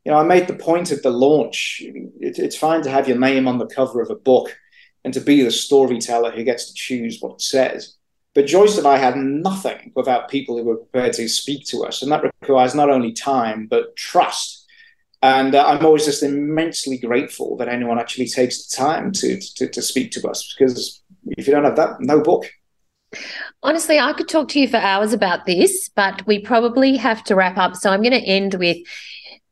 You 0.06 0.14
know, 0.14 0.18
I 0.18 0.24
made 0.24 0.48
the 0.48 0.56
point 0.56 0.94
at 0.94 1.04
the 1.04 1.12
launch. 1.12 1.82
It, 1.82 2.40
it's 2.40 2.56
fine 2.56 2.84
to 2.84 2.90
have 2.90 3.10
your 3.10 3.20
name 3.20 3.50
on 3.50 3.58
the 3.58 3.68
cover 3.68 4.02
of 4.02 4.10
a 4.10 4.16
book 4.16 4.56
and 5.04 5.14
to 5.14 5.22
be 5.22 5.42
the 5.44 5.52
storyteller 5.52 6.32
who 6.32 6.44
gets 6.44 6.68
to 6.68 6.74
choose 6.74 7.20
what 7.20 7.34
it 7.34 7.42
says. 7.42 7.96
But 8.36 8.46
Joyce 8.46 8.78
and 8.78 8.88
I 8.88 8.98
had 8.98 9.18
nothing 9.18 9.92
without 9.96 10.30
people 10.30 10.58
who 10.58 10.64
were 10.64 10.78
prepared 10.78 11.14
to 11.14 11.28
speak 11.28 11.66
to 11.68 11.84
us. 11.84 12.02
And 12.02 12.12
that 12.12 12.24
requires 12.42 12.76
not 12.76 12.90
only 12.90 13.12
time, 13.12 13.68
but 13.68 13.96
trust. 13.96 14.66
And 15.22 15.56
uh, 15.56 15.66
I'm 15.66 15.86
always 15.86 16.06
just 16.06 16.24
immensely 16.24 16.98
grateful 16.98 17.58
that 17.58 17.68
anyone 17.68 18.00
actually 18.00 18.28
takes 18.28 18.66
the 18.66 18.78
time 18.78 19.12
to, 19.14 19.40
to, 19.56 19.68
to 19.68 19.82
speak 19.82 20.12
to 20.12 20.30
us 20.30 20.54
because 20.58 21.02
if 21.28 21.48
you 21.48 21.54
don't 21.54 21.66
have 21.66 21.76
that, 21.76 22.00
no 22.00 22.22
book. 22.22 22.50
Honestly, 23.64 24.00
I 24.00 24.14
could 24.14 24.30
talk 24.30 24.48
to 24.50 24.60
you 24.60 24.68
for 24.68 24.78
hours 24.78 25.14
about 25.14 25.46
this, 25.46 25.90
but 25.96 26.26
we 26.26 26.40
probably 26.40 26.96
have 26.96 27.24
to 27.26 27.36
wrap 27.36 27.58
up. 27.58 27.76
So 27.76 27.90
I'm 27.90 28.02
going 28.02 28.14
to 28.14 28.26
end 28.26 28.54
with 28.54 28.78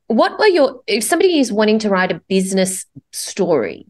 what 0.05 0.39
were 0.39 0.47
your, 0.47 0.81
if 0.87 1.03
somebody 1.03 1.39
is 1.39 1.51
wanting 1.51 1.79
to 1.79 1.89
write 1.89 2.11
a 2.11 2.21
business 2.29 2.85
story, 3.11 3.85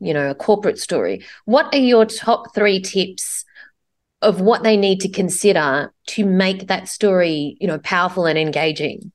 you 0.00 0.14
know, 0.14 0.30
a 0.30 0.34
corporate 0.34 0.78
story. 0.78 1.24
What 1.44 1.72
are 1.74 1.78
your 1.78 2.06
top 2.06 2.54
three 2.54 2.80
tips 2.80 3.44
of 4.22 4.40
what 4.40 4.62
they 4.62 4.76
need 4.76 5.00
to 5.00 5.08
consider 5.08 5.92
to 6.08 6.24
make 6.24 6.66
that 6.66 6.88
story, 6.88 7.56
you 7.60 7.66
know, 7.66 7.78
powerful 7.78 8.26
and 8.26 8.38
engaging? 8.38 9.12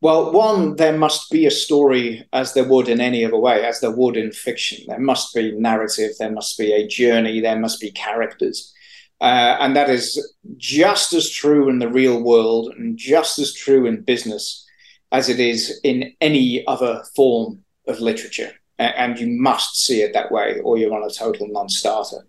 Well, 0.00 0.32
one, 0.32 0.74
there 0.76 0.98
must 0.98 1.30
be 1.30 1.46
a 1.46 1.50
story 1.50 2.26
as 2.32 2.54
there 2.54 2.68
would 2.68 2.88
in 2.88 3.00
any 3.00 3.24
other 3.24 3.36
way, 3.36 3.64
as 3.64 3.80
there 3.80 3.92
would 3.92 4.16
in 4.16 4.32
fiction. 4.32 4.84
There 4.88 4.98
must 4.98 5.32
be 5.32 5.52
narrative, 5.52 6.12
there 6.18 6.32
must 6.32 6.58
be 6.58 6.72
a 6.72 6.88
journey, 6.88 7.40
there 7.40 7.58
must 7.58 7.80
be 7.80 7.92
characters. 7.92 8.74
Uh, 9.20 9.56
and 9.60 9.76
that 9.76 9.88
is 9.88 10.34
just 10.56 11.12
as 11.12 11.30
true 11.30 11.68
in 11.68 11.78
the 11.78 11.88
real 11.88 12.20
world 12.20 12.74
and 12.76 12.98
just 12.98 13.38
as 13.38 13.54
true 13.54 13.86
in 13.86 14.02
business 14.02 14.66
as 15.12 15.28
it 15.28 15.38
is 15.38 15.78
in 15.84 16.12
any 16.20 16.66
other 16.66 17.04
form 17.14 17.62
of 17.86 18.00
literature 18.00 18.52
and 18.78 19.18
you 19.18 19.28
must 19.28 19.76
see 19.84 20.02
it 20.02 20.12
that 20.14 20.32
way, 20.32 20.60
or 20.60 20.78
you're 20.78 20.94
on 20.94 21.08
a 21.08 21.12
total 21.12 21.48
non-starter. 21.48 22.26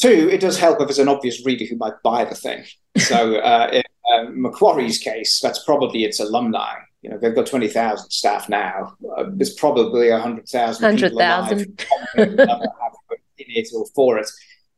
Two, 0.00 0.28
it 0.30 0.40
does 0.40 0.58
help 0.58 0.80
if 0.80 0.88
there's 0.88 0.98
an 0.98 1.08
obvious 1.08 1.44
reader 1.44 1.64
who 1.64 1.76
might 1.76 2.02
buy 2.02 2.24
the 2.24 2.34
thing. 2.34 2.64
So 2.96 3.38
uh, 3.38 3.70
in 3.72 3.82
uh, 4.12 4.30
Macquarie's 4.30 4.98
case, 4.98 5.40
that's 5.40 5.64
probably 5.64 6.04
its 6.04 6.20
alumni. 6.20 6.76
You 7.02 7.10
know, 7.10 7.18
they've 7.18 7.34
got 7.34 7.46
twenty 7.46 7.66
thousand 7.66 8.08
staff 8.10 8.48
now. 8.48 8.94
Uh, 9.16 9.24
there's 9.30 9.54
probably 9.54 10.10
hundred 10.10 10.48
thousand. 10.48 10.84
Hundred 10.84 11.14
thousand 11.14 11.84
in 12.16 13.46
it 13.48 13.68
or 13.74 13.84
for 13.96 14.18
it 14.18 14.30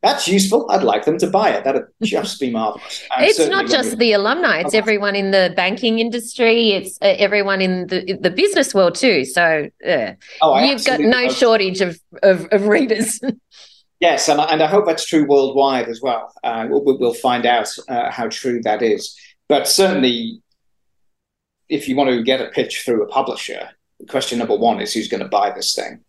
that's 0.03 0.27
useful. 0.27 0.69
I'd 0.69 0.83
like 0.83 1.05
them 1.05 1.17
to 1.17 1.27
buy 1.27 1.49
it. 1.49 1.63
That'd 1.63 1.83
just 2.03 2.39
be 2.39 2.51
marvelous. 2.51 3.03
And 3.15 3.25
it's 3.25 3.47
not 3.47 3.67
just 3.67 3.97
the 3.97 4.13
alumni; 4.13 4.59
it's 4.59 4.73
everyone 4.73 5.15
in 5.15 5.31
the 5.31 5.53
banking 5.55 5.99
industry. 5.99 6.71
It's 6.71 6.97
uh, 7.01 7.15
everyone 7.17 7.61
in 7.61 7.87
the 7.87 8.17
the 8.21 8.29
business 8.29 8.73
world 8.73 8.95
too. 8.95 9.25
So 9.25 9.69
uh, 9.87 10.11
oh, 10.41 10.63
you've 10.63 10.85
got 10.85 10.99
no 10.99 11.29
shortage 11.29 11.81
of, 11.81 11.99
of, 12.21 12.47
of 12.51 12.67
readers. 12.67 13.19
yes, 13.99 14.29
and 14.29 14.39
I, 14.39 14.45
and 14.45 14.61
I 14.61 14.67
hope 14.67 14.85
that's 14.85 15.05
true 15.05 15.25
worldwide 15.25 15.87
as 15.87 16.01
well. 16.01 16.31
Uh, 16.43 16.67
we'll, 16.69 16.99
we'll, 16.99 17.13
find 17.13 17.45
out 17.45 17.69
uh, 17.89 18.11
how 18.11 18.27
true 18.27 18.61
that 18.61 18.83
is. 18.83 19.17
But 19.49 19.67
certainly, 19.67 20.41
if 21.69 21.87
you 21.87 21.95
want 21.95 22.11
to 22.11 22.23
get 22.23 22.41
a 22.41 22.49
pitch 22.49 22.83
through 22.85 23.03
a 23.03 23.07
publisher, 23.07 23.69
the 23.99 24.05
question 24.05 24.37
number 24.37 24.55
one 24.55 24.79
is 24.79 24.93
who's 24.93 25.07
going 25.07 25.23
to 25.23 25.29
buy 25.29 25.51
this 25.51 25.73
thing. 25.73 26.01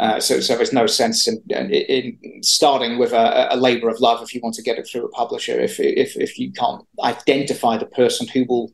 Uh, 0.00 0.18
so, 0.18 0.40
so 0.40 0.56
there's 0.56 0.72
no 0.72 0.86
sense 0.86 1.28
in, 1.28 1.42
in, 1.50 1.70
in 1.70 2.42
starting 2.42 2.96
with 2.96 3.12
a, 3.12 3.54
a, 3.54 3.56
labor 3.56 3.90
of 3.90 4.00
love 4.00 4.22
if 4.22 4.34
you 4.34 4.40
want 4.42 4.54
to 4.54 4.62
get 4.62 4.78
it 4.78 4.88
through 4.88 5.04
a 5.04 5.10
publisher 5.10 5.60
if, 5.60 5.78
if, 5.78 6.16
if 6.16 6.38
you 6.38 6.50
can't 6.52 6.86
identify 7.04 7.76
the 7.76 7.84
person 7.84 8.26
who 8.26 8.46
will 8.48 8.72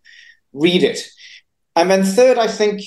read 0.52 0.84
it. 0.84 1.00
And 1.74 1.90
then 1.90 2.04
third, 2.04 2.38
I 2.38 2.46
think 2.46 2.80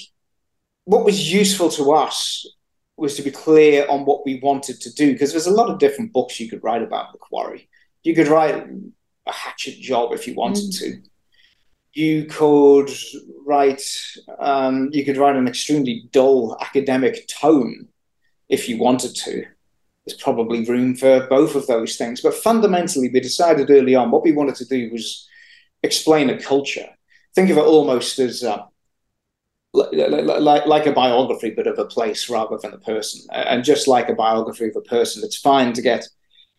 what 0.85 1.03
was 1.03 1.33
useful 1.33 1.67
to 1.71 1.91
us 1.91 2.49
was 2.95 3.17
to 3.17 3.23
be 3.23 3.29
clear 3.29 3.85
on 3.89 4.05
what 4.05 4.25
we 4.25 4.39
wanted 4.41 4.79
to 4.81 4.93
do 4.93 5.11
because 5.11 5.31
there's 5.31 5.45
a 5.45 5.51
lot 5.51 5.69
of 5.69 5.77
different 5.77 6.13
books 6.13 6.39
you 6.39 6.49
could 6.49 6.63
write 6.63 6.81
about 6.81 7.11
Macquarie. 7.11 7.67
You 8.03 8.15
could 8.15 8.29
write 8.29 8.55
a 9.27 9.33
hatchet 9.33 9.81
job 9.81 10.13
if 10.13 10.27
you 10.27 10.33
wanted 10.33 10.71
mm. 10.71 10.79
to. 10.79 11.01
You 11.91 12.23
could 12.23 12.89
write 13.45 13.81
um, 14.39 14.89
you 14.93 15.03
could 15.03 15.17
write 15.17 15.35
an 15.35 15.47
extremely 15.49 16.07
dull 16.13 16.55
academic 16.61 17.27
tone 17.27 17.89
if 18.49 18.67
you 18.67 18.77
wanted 18.77 19.15
to. 19.15 19.45
There's 20.05 20.21
probably 20.21 20.65
room 20.65 20.95
for 20.95 21.27
both 21.27 21.55
of 21.55 21.67
those 21.67 21.95
things. 21.95 22.21
But 22.21 22.33
fundamentally, 22.33 23.09
we 23.13 23.19
decided 23.19 23.69
early 23.69 23.95
on 23.95 24.11
what 24.11 24.23
we 24.23 24.31
wanted 24.31 24.55
to 24.55 24.65
do 24.65 24.89
was 24.91 25.27
explain 25.83 26.29
a 26.29 26.41
culture. 26.41 26.89
Think 27.35 27.49
of 27.49 27.57
it 27.57 27.61
almost 27.61 28.17
as 28.17 28.43
uh, 28.43 28.63
like, 29.73 30.85
a 30.87 30.91
biography, 30.91 31.51
but 31.51 31.67
of 31.67 31.77
a 31.77 31.85
place 31.85 32.29
rather 32.29 32.57
than 32.57 32.73
a 32.73 32.79
person. 32.79 33.27
And 33.31 33.63
just 33.63 33.87
like 33.87 34.09
a 34.09 34.15
biography 34.15 34.69
of 34.69 34.75
a 34.75 34.81
person, 34.81 35.23
it's 35.23 35.37
fine 35.37 35.73
to 35.73 35.81
get 35.81 36.07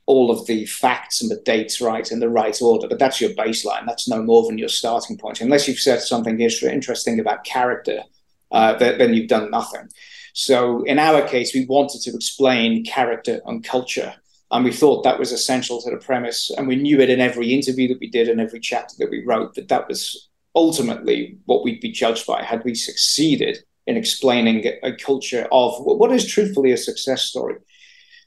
all 0.07 0.31
of 0.31 0.47
the 0.47 0.67
facts 0.67 1.21
and 1.21 1.31
the 1.31 1.41
dates 1.45 1.81
right 1.81 2.11
in 2.11 2.19
the 2.19 2.29
right 2.29 2.61
order, 2.61 2.89
but 2.89 2.99
that's 2.99 3.21
your 3.21 3.31
baseline. 3.31 3.87
That's 3.87 4.09
no 4.09 4.23
more 4.23 4.47
than 4.47 4.59
your 4.59 4.69
starting 4.69 5.17
point. 5.17 5.41
Unless 5.41 5.69
you've 5.69 5.79
said 5.79 6.01
something 6.01 6.41
interesting 6.41 7.21
about 7.21 7.45
character, 7.45 8.03
uh, 8.51 8.75
then 8.75 9.15
you've 9.15 9.29
done 9.29 9.51
nothing. 9.51 9.89
So 10.33 10.83
in 10.85 10.99
our 10.99 11.27
case, 11.27 11.55
we 11.55 11.67
wanted 11.67 12.01
to 12.03 12.15
explain 12.15 12.85
character 12.85 13.41
and 13.47 13.65
culture. 13.65 14.15
And 14.51 14.65
we 14.65 14.73
thought 14.73 15.05
that 15.05 15.19
was 15.19 15.33
essential 15.33 15.81
to 15.83 15.91
the 15.91 15.97
premise. 15.97 16.51
And 16.51 16.67
we 16.67 16.77
knew 16.77 17.01
it 17.01 17.11
in 17.11 17.21
every 17.21 17.53
interview 17.53 17.89
that 17.89 18.01
we 18.01 18.11
did 18.11 18.29
and 18.29 18.41
every 18.41 18.61
chapter 18.61 18.95
that 18.99 19.11
we 19.11 19.25
wrote 19.25 19.55
that 19.55 19.69
that 19.69 19.89
was 19.89 20.29
ultimately 20.55 21.39
what 21.45 21.63
we'd 21.63 21.81
be 21.81 21.93
judged 21.93 22.27
by 22.27 22.43
had 22.43 22.65
we 22.65 22.75
succeeded 22.75 23.59
in 23.87 23.97
explaining 23.97 24.67
a 24.83 24.93
culture 24.93 25.49
of 25.53 25.75
what 25.79 26.13
is 26.13 26.27
truthfully 26.27 26.73
a 26.73 26.77
success 26.77 27.23
story. 27.23 27.57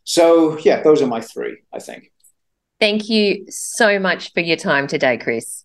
So, 0.03 0.57
yeah, 0.59 0.81
those 0.81 1.01
are 1.01 1.07
my 1.07 1.21
three, 1.21 1.57
I 1.73 1.79
think. 1.79 2.11
Thank 2.79 3.09
you 3.09 3.45
so 3.49 3.99
much 3.99 4.33
for 4.33 4.41
your 4.41 4.57
time 4.57 4.87
today, 4.87 5.17
Chris. 5.17 5.63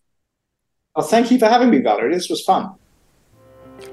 Well, 0.95 1.07
thank 1.07 1.31
you 1.31 1.39
for 1.39 1.47
having 1.47 1.71
me, 1.71 1.79
Valerie. 1.79 2.15
This 2.15 2.29
was 2.29 2.43
fun. 2.43 2.75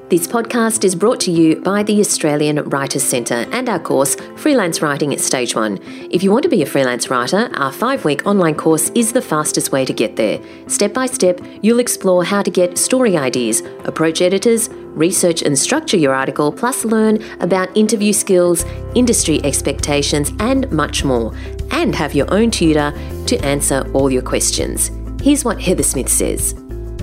This 0.09 0.27
podcast 0.27 0.83
is 0.83 0.95
brought 0.95 1.19
to 1.21 1.31
you 1.31 1.61
by 1.61 1.83
the 1.83 1.99
Australian 1.99 2.57
Writers 2.69 3.03
Centre 3.03 3.45
and 3.51 3.69
our 3.69 3.79
course, 3.79 4.15
Freelance 4.35 4.81
Writing 4.81 5.13
at 5.13 5.19
Stage 5.19 5.55
1. 5.55 5.79
If 6.11 6.23
you 6.23 6.31
want 6.31 6.43
to 6.43 6.49
be 6.49 6.63
a 6.63 6.65
freelance 6.65 7.09
writer, 7.09 7.49
our 7.55 7.71
five 7.71 8.03
week 8.03 8.25
online 8.25 8.55
course 8.55 8.89
is 8.95 9.13
the 9.13 9.21
fastest 9.21 9.71
way 9.71 9.85
to 9.85 9.93
get 9.93 10.15
there. 10.15 10.39
Step 10.67 10.93
by 10.93 11.05
step, 11.05 11.39
you'll 11.61 11.79
explore 11.79 12.23
how 12.23 12.41
to 12.41 12.49
get 12.49 12.77
story 12.79 13.15
ideas, 13.15 13.61
approach 13.83 14.21
editors, 14.21 14.69
research 14.69 15.43
and 15.43 15.57
structure 15.57 15.97
your 15.97 16.13
article, 16.13 16.51
plus 16.51 16.83
learn 16.83 17.21
about 17.41 17.75
interview 17.77 18.13
skills, 18.13 18.65
industry 18.95 19.39
expectations, 19.43 20.31
and 20.39 20.71
much 20.71 21.03
more, 21.03 21.35
and 21.71 21.93
have 21.93 22.15
your 22.15 22.31
own 22.33 22.49
tutor 22.49 22.91
to 23.27 23.37
answer 23.45 23.87
all 23.93 24.09
your 24.11 24.23
questions. 24.23 24.89
Here's 25.21 25.45
what 25.45 25.61
Heather 25.61 25.83
Smith 25.83 26.09
says. 26.09 26.55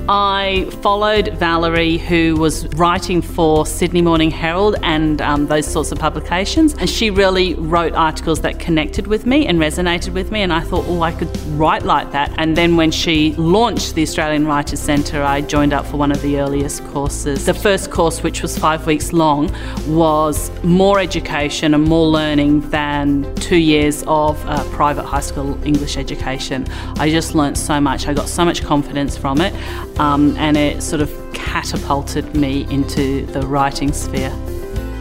I 0.09 0.69
followed 0.83 1.29
Valerie, 1.35 1.97
who 1.97 2.35
was 2.37 2.67
writing 2.75 3.23
for 3.23 3.65
Sydney 3.65 4.03
Morning 4.03 4.33
Herald 4.33 4.75
and 4.83 5.23
um, 5.23 5.47
those 5.47 5.65
sorts 5.65 5.93
of 5.93 5.99
publications. 5.99 6.75
And 6.75 6.91
she 6.91 7.09
really 7.09 7.55
wrote 7.55 7.93
articles 7.93 8.41
that 8.41 8.59
connected 8.59 9.07
with 9.07 9.27
me 9.27 9.47
and 9.47 9.61
resonated 9.61 10.13
with 10.13 10.33
me. 10.33 10.43
And 10.43 10.53
I 10.53 10.61
thought, 10.61 10.87
oh, 10.89 11.03
I 11.03 11.13
could 11.13 11.31
write 11.51 11.85
like 11.85 12.11
that. 12.13 12.33
And 12.37 12.57
then 12.57 12.77
when 12.77 12.91
she 12.91 13.35
launched 13.35 13.95
the 13.95 14.03
Australian 14.03 14.45
Writers 14.45 14.81
Centre, 14.81 15.23
I 15.23 15.41
joined 15.41 15.73
up 15.73 15.87
for 15.87 15.99
one 15.99 16.11
of 16.11 16.21
the 16.21 16.41
earliest 16.41 16.85
courses. 16.87 17.47
The 17.47 17.55
first 17.55 17.93
course, 17.93 18.25
which 18.25 18.43
was 18.43 18.59
five 18.59 18.87
weeks 18.87 19.13
long, 19.13 19.55
was 19.87 20.51
more 20.65 20.99
education 20.99 21.75
and 21.75 21.85
more 21.85 22.09
learning 22.09 22.69
than 22.71 23.33
two 23.37 23.57
years 23.57 24.03
of 24.09 24.45
uh, 24.47 24.65
private 24.71 25.05
high 25.05 25.21
school 25.21 25.57
English 25.65 25.97
education. 25.97 26.67
I 26.97 27.09
just 27.09 27.37
learnt 27.37 27.57
so 27.57 27.81
much. 27.81 28.09
I 28.09 28.15
got 28.15 28.29
so 28.29 28.45
much 28.45 28.65
confidence 28.65 29.17
from 29.17 29.41
it 29.41 29.55
um, 29.99 30.37
and 30.37 30.57
it 30.57 30.83
sort 30.83 31.03
of 31.03 31.11
catapulted 31.33 32.35
me 32.35 32.67
into 32.71 33.27
the 33.27 33.47
writing 33.47 33.93
sphere. 33.93 34.31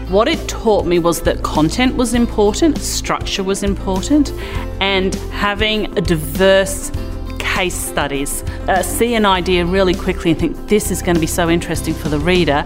What 0.09 0.27
it 0.27 0.45
taught 0.49 0.85
me 0.85 0.99
was 0.99 1.21
that 1.21 1.41
content 1.41 1.95
was 1.95 2.13
important, 2.13 2.77
structure 2.77 3.43
was 3.43 3.63
important, 3.63 4.31
and 4.81 5.15
having 5.31 5.97
a 5.97 6.01
diverse 6.01 6.91
case 7.41 7.75
studies, 7.75 8.43
uh, 8.67 8.81
see 8.81 9.15
an 9.15 9.25
idea 9.25 9.65
really 9.65 9.93
quickly 9.93 10.31
and 10.31 10.39
think 10.39 10.69
this 10.69 10.91
is 10.91 11.01
going 11.01 11.15
to 11.15 11.19
be 11.19 11.27
so 11.27 11.49
interesting 11.49 11.93
for 11.93 12.09
the 12.09 12.19
reader, 12.19 12.63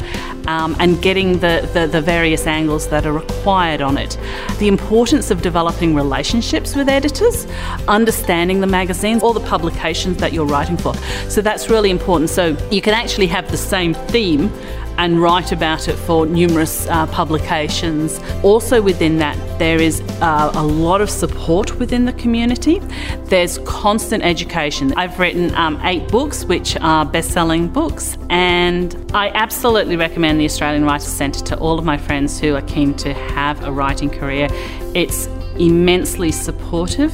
um, 0.48 0.76
and 0.80 1.02
getting 1.02 1.40
the, 1.40 1.68
the, 1.74 1.88
the 1.88 2.02
various 2.02 2.46
angles 2.46 2.88
that 2.90 3.06
are 3.06 3.14
required 3.14 3.82
on 3.82 3.98
it. 3.98 4.18
The 4.60 4.68
importance 4.68 5.32
of 5.32 5.42
developing 5.42 5.96
relationships 5.96 6.76
with 6.76 6.90
editors, 6.90 7.48
understanding 7.88 8.60
the 8.60 8.68
magazines, 8.68 9.24
all 9.24 9.34
the 9.34 9.48
publications 9.48 10.18
that 10.18 10.34
you're 10.34 10.46
writing 10.46 10.78
for. 10.78 10.94
So 11.30 11.42
that's 11.42 11.70
really 11.70 11.90
important. 11.90 12.30
So 12.30 12.56
you 12.70 12.82
can 12.82 12.94
actually 12.94 13.28
have 13.28 13.50
the 13.50 13.58
same 13.58 13.94
theme 13.94 14.52
and 14.98 15.22
write 15.22 15.52
about 15.52 15.88
it 15.88 15.96
for 15.96 16.26
numerous 16.26 16.88
uh, 16.88 17.06
publications. 17.08 18.20
Also, 18.44 18.82
within 18.82 19.18
that, 19.18 19.38
there 19.60 19.82
is 19.82 20.02
uh, 20.22 20.52
a 20.54 20.64
lot 20.64 21.02
of 21.02 21.10
support 21.10 21.78
within 21.80 22.06
the 22.06 22.14
community. 22.14 22.80
There's 23.26 23.58
constant 23.60 24.24
education. 24.24 24.94
I've 24.94 25.20
written 25.20 25.54
um, 25.56 25.80
eight 25.84 26.08
books, 26.08 26.46
which 26.46 26.78
are 26.82 27.06
best 27.06 27.32
selling 27.32 27.68
books, 27.68 28.18
and 28.30 28.96
I 29.14 29.30
absolutely 29.30 29.98
recommend 29.98 30.40
the 30.40 30.46
Australian 30.46 30.86
Writers 30.86 31.08
Centre 31.08 31.44
to 31.46 31.58
all 31.58 31.78
of 31.80 31.86
my 31.86 31.98
friends 31.98 32.40
who 32.40 32.56
are 32.56 32.62
keen 32.64 32.94
to 32.96 33.14
have 33.14 33.64
a 33.64 33.72
writing 33.72 34.10
career. 34.10 34.48
It's 34.94 35.28
immensely 35.58 36.32
supportive 36.32 37.14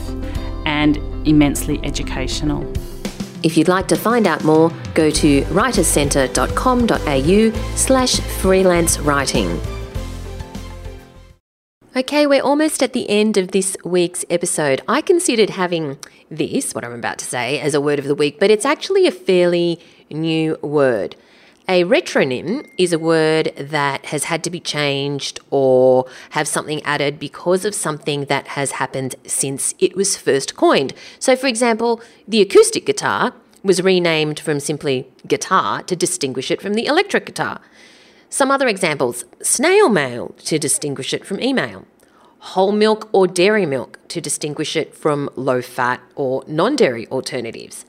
and 0.66 0.98
immensely 1.28 1.80
educational. 1.84 2.72
If 3.44 3.58
you'd 3.58 3.68
like 3.68 3.88
to 3.88 3.96
find 3.96 4.28
out 4.28 4.44
more, 4.44 4.72
go 4.94 5.10
to 5.10 5.42
writerscentre.com.au 5.44 7.76
slash 7.76 8.20
freelance 8.20 9.00
writing. 9.00 9.60
Okay, 11.94 12.26
we're 12.26 12.42
almost 12.42 12.82
at 12.82 12.94
the 12.94 13.10
end 13.10 13.36
of 13.36 13.52
this 13.52 13.76
week's 13.84 14.24
episode. 14.30 14.82
I 14.88 15.02
considered 15.02 15.50
having 15.50 15.98
this, 16.30 16.74
what 16.74 16.86
I'm 16.86 16.94
about 16.94 17.18
to 17.18 17.26
say, 17.26 17.60
as 17.60 17.74
a 17.74 17.82
word 17.82 18.00
of 18.00 18.06
the 18.06 18.16
week, 18.16 18.40
but 18.40 18.50
it's 18.50 18.64
actually 18.64 19.08
a 19.08 19.12
fairly 19.12 19.78
new 20.10 20.58
word. 20.62 21.18
A 21.68 21.84
retronym 21.84 22.68
is 22.78 22.92
a 22.92 23.00
word 23.00 23.54
that 23.56 24.08
has 24.08 24.26
had 24.26 24.44
to 24.44 24.50
be 24.50 24.60
changed 24.60 25.40
or 25.52 26.08
have 26.32 26.48
something 26.48 26.82
added 26.84 27.20
because 27.20 27.66
of 27.66 27.76
something 27.76 28.26
that 28.26 28.48
has 28.50 28.72
happened 28.72 29.16
since 29.26 29.76
it 29.78 29.96
was 29.96 30.18
first 30.18 30.56
coined. 30.56 30.94
So, 31.20 31.36
for 31.36 31.48
example, 31.48 32.02
the 32.28 32.42
acoustic 32.42 32.86
guitar 32.86 33.34
was 33.64 33.82
renamed 33.82 34.40
from 34.40 34.60
simply 34.60 35.08
guitar 35.28 35.84
to 35.84 35.96
distinguish 35.96 36.50
it 36.50 36.62
from 36.62 36.74
the 36.74 36.88
electric 36.88 37.28
guitar. 37.28 37.62
Some 38.28 38.50
other 38.50 38.68
examples 38.68 39.24
snail 39.42 39.88
mail 39.88 40.34
to 40.46 40.58
distinguish 40.58 41.14
it 41.14 41.26
from 41.26 41.40
email, 41.40 41.86
whole 42.40 42.72
milk 42.72 43.08
or 43.12 43.28
dairy 43.28 43.68
milk 43.68 44.00
to 44.08 44.20
distinguish 44.20 44.76
it 44.76 44.96
from 44.96 45.30
low 45.36 45.62
fat 45.62 46.02
or 46.16 46.44
non 46.48 46.76
dairy 46.76 47.08
alternatives, 47.10 47.86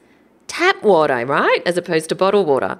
tap 0.47 0.83
water, 0.83 1.25
right, 1.25 1.63
as 1.65 1.79
opposed 1.79 2.11
to 2.11 2.15
bottled 2.15 2.47
water 2.47 2.79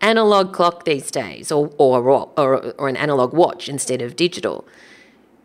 analog 0.00 0.52
clock 0.52 0.84
these 0.84 1.10
days, 1.10 1.50
or, 1.50 1.70
or, 1.78 2.00
or, 2.36 2.74
or 2.78 2.88
an 2.88 2.96
analog 2.96 3.32
watch 3.32 3.68
instead 3.68 4.02
of 4.02 4.16
digital. 4.16 4.66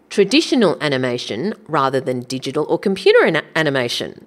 Traditional 0.10 0.78
animation 0.82 1.54
rather 1.68 2.02
than 2.02 2.22
digital 2.22 2.66
or 2.66 2.78
computer 2.78 3.26
an- 3.26 3.46
animation. 3.56 4.26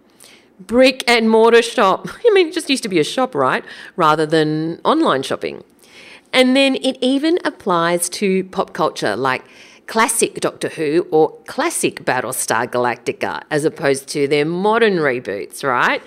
Brick 0.61 1.05
and 1.07 1.29
mortar 1.29 1.63
shop. 1.63 2.09
I 2.27 2.31
mean, 2.33 2.49
it 2.49 2.55
just 2.55 2.71
used 2.71 2.83
to 2.85 2.89
be 2.89 2.99
a 2.99 3.05
shop, 3.05 3.35
right? 3.35 3.65
Rather 3.97 4.25
than 4.25 4.81
online 4.85 5.23
shopping. 5.23 5.63
And 6.33 6.57
then 6.57 6.77
it 6.77 6.99
even 7.01 7.39
applies 7.45 8.09
to 8.11 8.45
pop 8.45 8.73
culture 8.73 9.15
like 9.15 9.45
classic 9.87 10.41
Doctor 10.41 10.69
Who 10.71 11.07
or 11.11 11.37
classic 11.47 12.05
Battlestar 12.05 12.67
Galactica 12.67 13.43
as 13.51 13.65
opposed 13.65 14.09
to 14.09 14.27
their 14.27 14.45
modern 14.45 14.95
reboots, 14.95 15.63
right? 15.63 16.03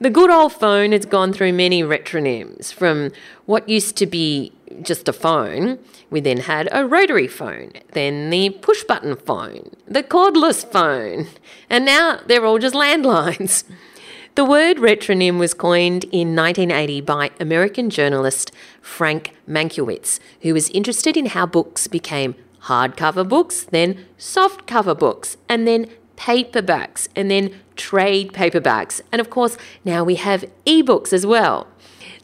The 0.00 0.10
good 0.10 0.30
old 0.30 0.52
phone 0.52 0.92
has 0.92 1.06
gone 1.06 1.32
through 1.32 1.54
many 1.54 1.82
retronyms 1.82 2.72
from 2.72 3.10
what 3.46 3.68
used 3.68 3.96
to 3.96 4.06
be 4.06 4.52
just 4.80 5.08
a 5.08 5.12
phone. 5.12 5.80
We 6.08 6.20
then 6.20 6.38
had 6.38 6.68
a 6.70 6.86
rotary 6.86 7.26
phone, 7.26 7.72
then 7.94 8.30
the 8.30 8.50
push 8.50 8.84
button 8.84 9.16
phone, 9.16 9.70
the 9.88 10.04
cordless 10.04 10.64
phone, 10.64 11.26
and 11.68 11.84
now 11.84 12.20
they're 12.26 12.44
all 12.44 12.58
just 12.58 12.76
landlines. 12.76 13.64
The 14.36 14.44
word 14.44 14.76
retronym 14.76 15.40
was 15.40 15.52
coined 15.52 16.04
in 16.04 16.36
1980 16.36 17.00
by 17.00 17.32
American 17.40 17.90
journalist 17.90 18.52
Frank 18.80 19.34
Mankiewicz, 19.48 20.20
who 20.42 20.54
was 20.54 20.70
interested 20.70 21.16
in 21.16 21.26
how 21.26 21.44
books 21.44 21.88
became 21.88 22.36
hardcover 22.66 23.28
books, 23.28 23.64
then 23.64 24.06
softcover 24.16 24.96
books, 24.96 25.36
and 25.48 25.66
then 25.66 25.88
paperbacks, 26.16 27.08
and 27.16 27.28
then 27.28 27.50
trade 27.78 28.34
paperbacks. 28.34 29.00
And 29.10 29.20
of 29.20 29.30
course, 29.30 29.56
now 29.84 30.04
we 30.04 30.16
have 30.16 30.44
ebooks 30.66 31.14
as 31.14 31.24
well. 31.24 31.66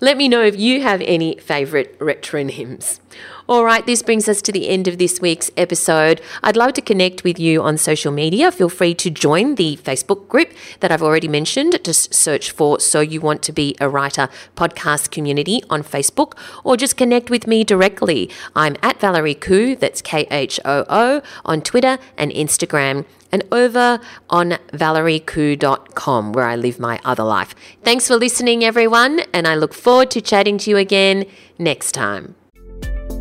Let 0.01 0.17
me 0.17 0.29
know 0.29 0.43
if 0.43 0.59
you 0.59 0.83
have 0.83 1.01
any 1.03 1.37
favourite 1.37 1.99
retronyms. 1.99 3.01
All 3.47 3.65
right, 3.65 3.85
this 3.87 4.03
brings 4.03 4.29
us 4.29 4.43
to 4.43 4.53
the 4.53 4.69
end 4.69 4.89
of 4.89 4.99
this 4.99 5.21
week's 5.21 5.51
episode. 5.57 6.21
I'd 6.43 6.57
love 6.57 6.73
to 6.75 6.83
connect 6.83 7.25
with 7.25 7.39
you 7.39 7.63
on 7.63 7.79
social 7.79 8.11
media. 8.11 8.51
Feel 8.51 8.69
free 8.69 8.95
to 8.95 9.11
join 9.11 9.55
the 9.55 9.77
Facebook 9.77 10.29
group 10.29 10.53
that 10.81 10.91
I've 10.91 11.03
already 11.03 11.29
mentioned. 11.29 11.79
Just 11.85 12.13
search 12.13 12.51
for 12.51 12.81
So 12.81 13.01
You 13.01 13.21
Want 13.21 13.43
to 13.43 13.53
Be 13.53 13.77
a 13.81 13.89
Writer 13.89 14.29
podcast 14.57 15.11
community 15.11 15.63
on 15.71 15.83
Facebook 15.83 16.37
or 16.65 16.77
just 16.77 16.97
connect 16.97 17.31
with 17.31 17.47
me 17.47 17.65
directly. 17.65 18.31
I'm 18.57 18.77
at 18.83 18.99
Valerie 18.99 19.35
Khoo, 19.35 19.79
that's 19.79 20.03
K 20.03 20.27
H 20.31 20.59
O 20.65 20.85
O, 20.89 21.23
on 21.45 21.61
Twitter 21.61 21.99
and 22.17 22.31
Instagram 22.33 23.05
and 23.35 23.45
over 23.51 23.99
on 24.31 24.57
valeriekhoo.com 24.73 26.33
where 26.33 26.47
I 26.47 26.55
live 26.55 26.79
my 26.79 27.01
other 27.05 27.25
life. 27.25 27.57
Thanks 27.83 28.07
for 28.07 28.15
listening, 28.17 28.63
everyone, 28.63 29.23
and 29.33 29.49
I 29.49 29.57
look 29.57 29.75
forward 29.75 30.13
to 30.13 30.21
chatting 30.21 30.57
to 30.59 30.71
you 30.71 30.77
again 30.77 31.25
next 31.59 31.91
time. 31.93 32.37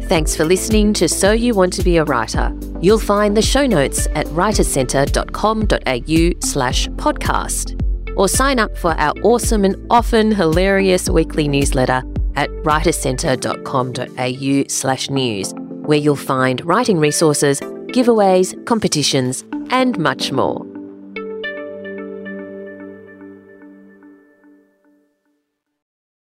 Thanks 0.04 0.36
for 0.36 0.46
listening 0.46 0.94
to 0.94 1.10
So 1.10 1.32
You 1.32 1.56
Want 1.56 1.74
to 1.74 1.84
Be 1.84 1.98
a 1.98 2.04
Writer. 2.04 2.56
You'll 2.80 3.00
find 3.00 3.36
the 3.36 3.42
show 3.42 3.66
notes 3.66 4.06
at 4.14 4.28
writercentre.com.au 4.28 6.48
slash 6.48 6.88
podcast 6.90 8.16
or 8.16 8.28
sign 8.28 8.60
up 8.60 8.78
for 8.78 8.92
our 8.92 9.14
awesome 9.24 9.66
and 9.66 9.76
often 9.90 10.32
hilarious 10.32 11.10
weekly 11.10 11.48
newsletter 11.48 12.04
at 12.36 12.52
writercentre.com.au 12.52 14.64
slash 14.68 15.10
news, 15.10 15.56
where 15.88 15.98
you'll 15.98 16.16
find 16.16 16.64
writing 16.66 17.00
resources, 17.00 17.60
giveaways, 17.94 18.54
competitions, 18.66 19.44
and 19.70 19.98
much 19.98 20.32
more. 20.32 20.73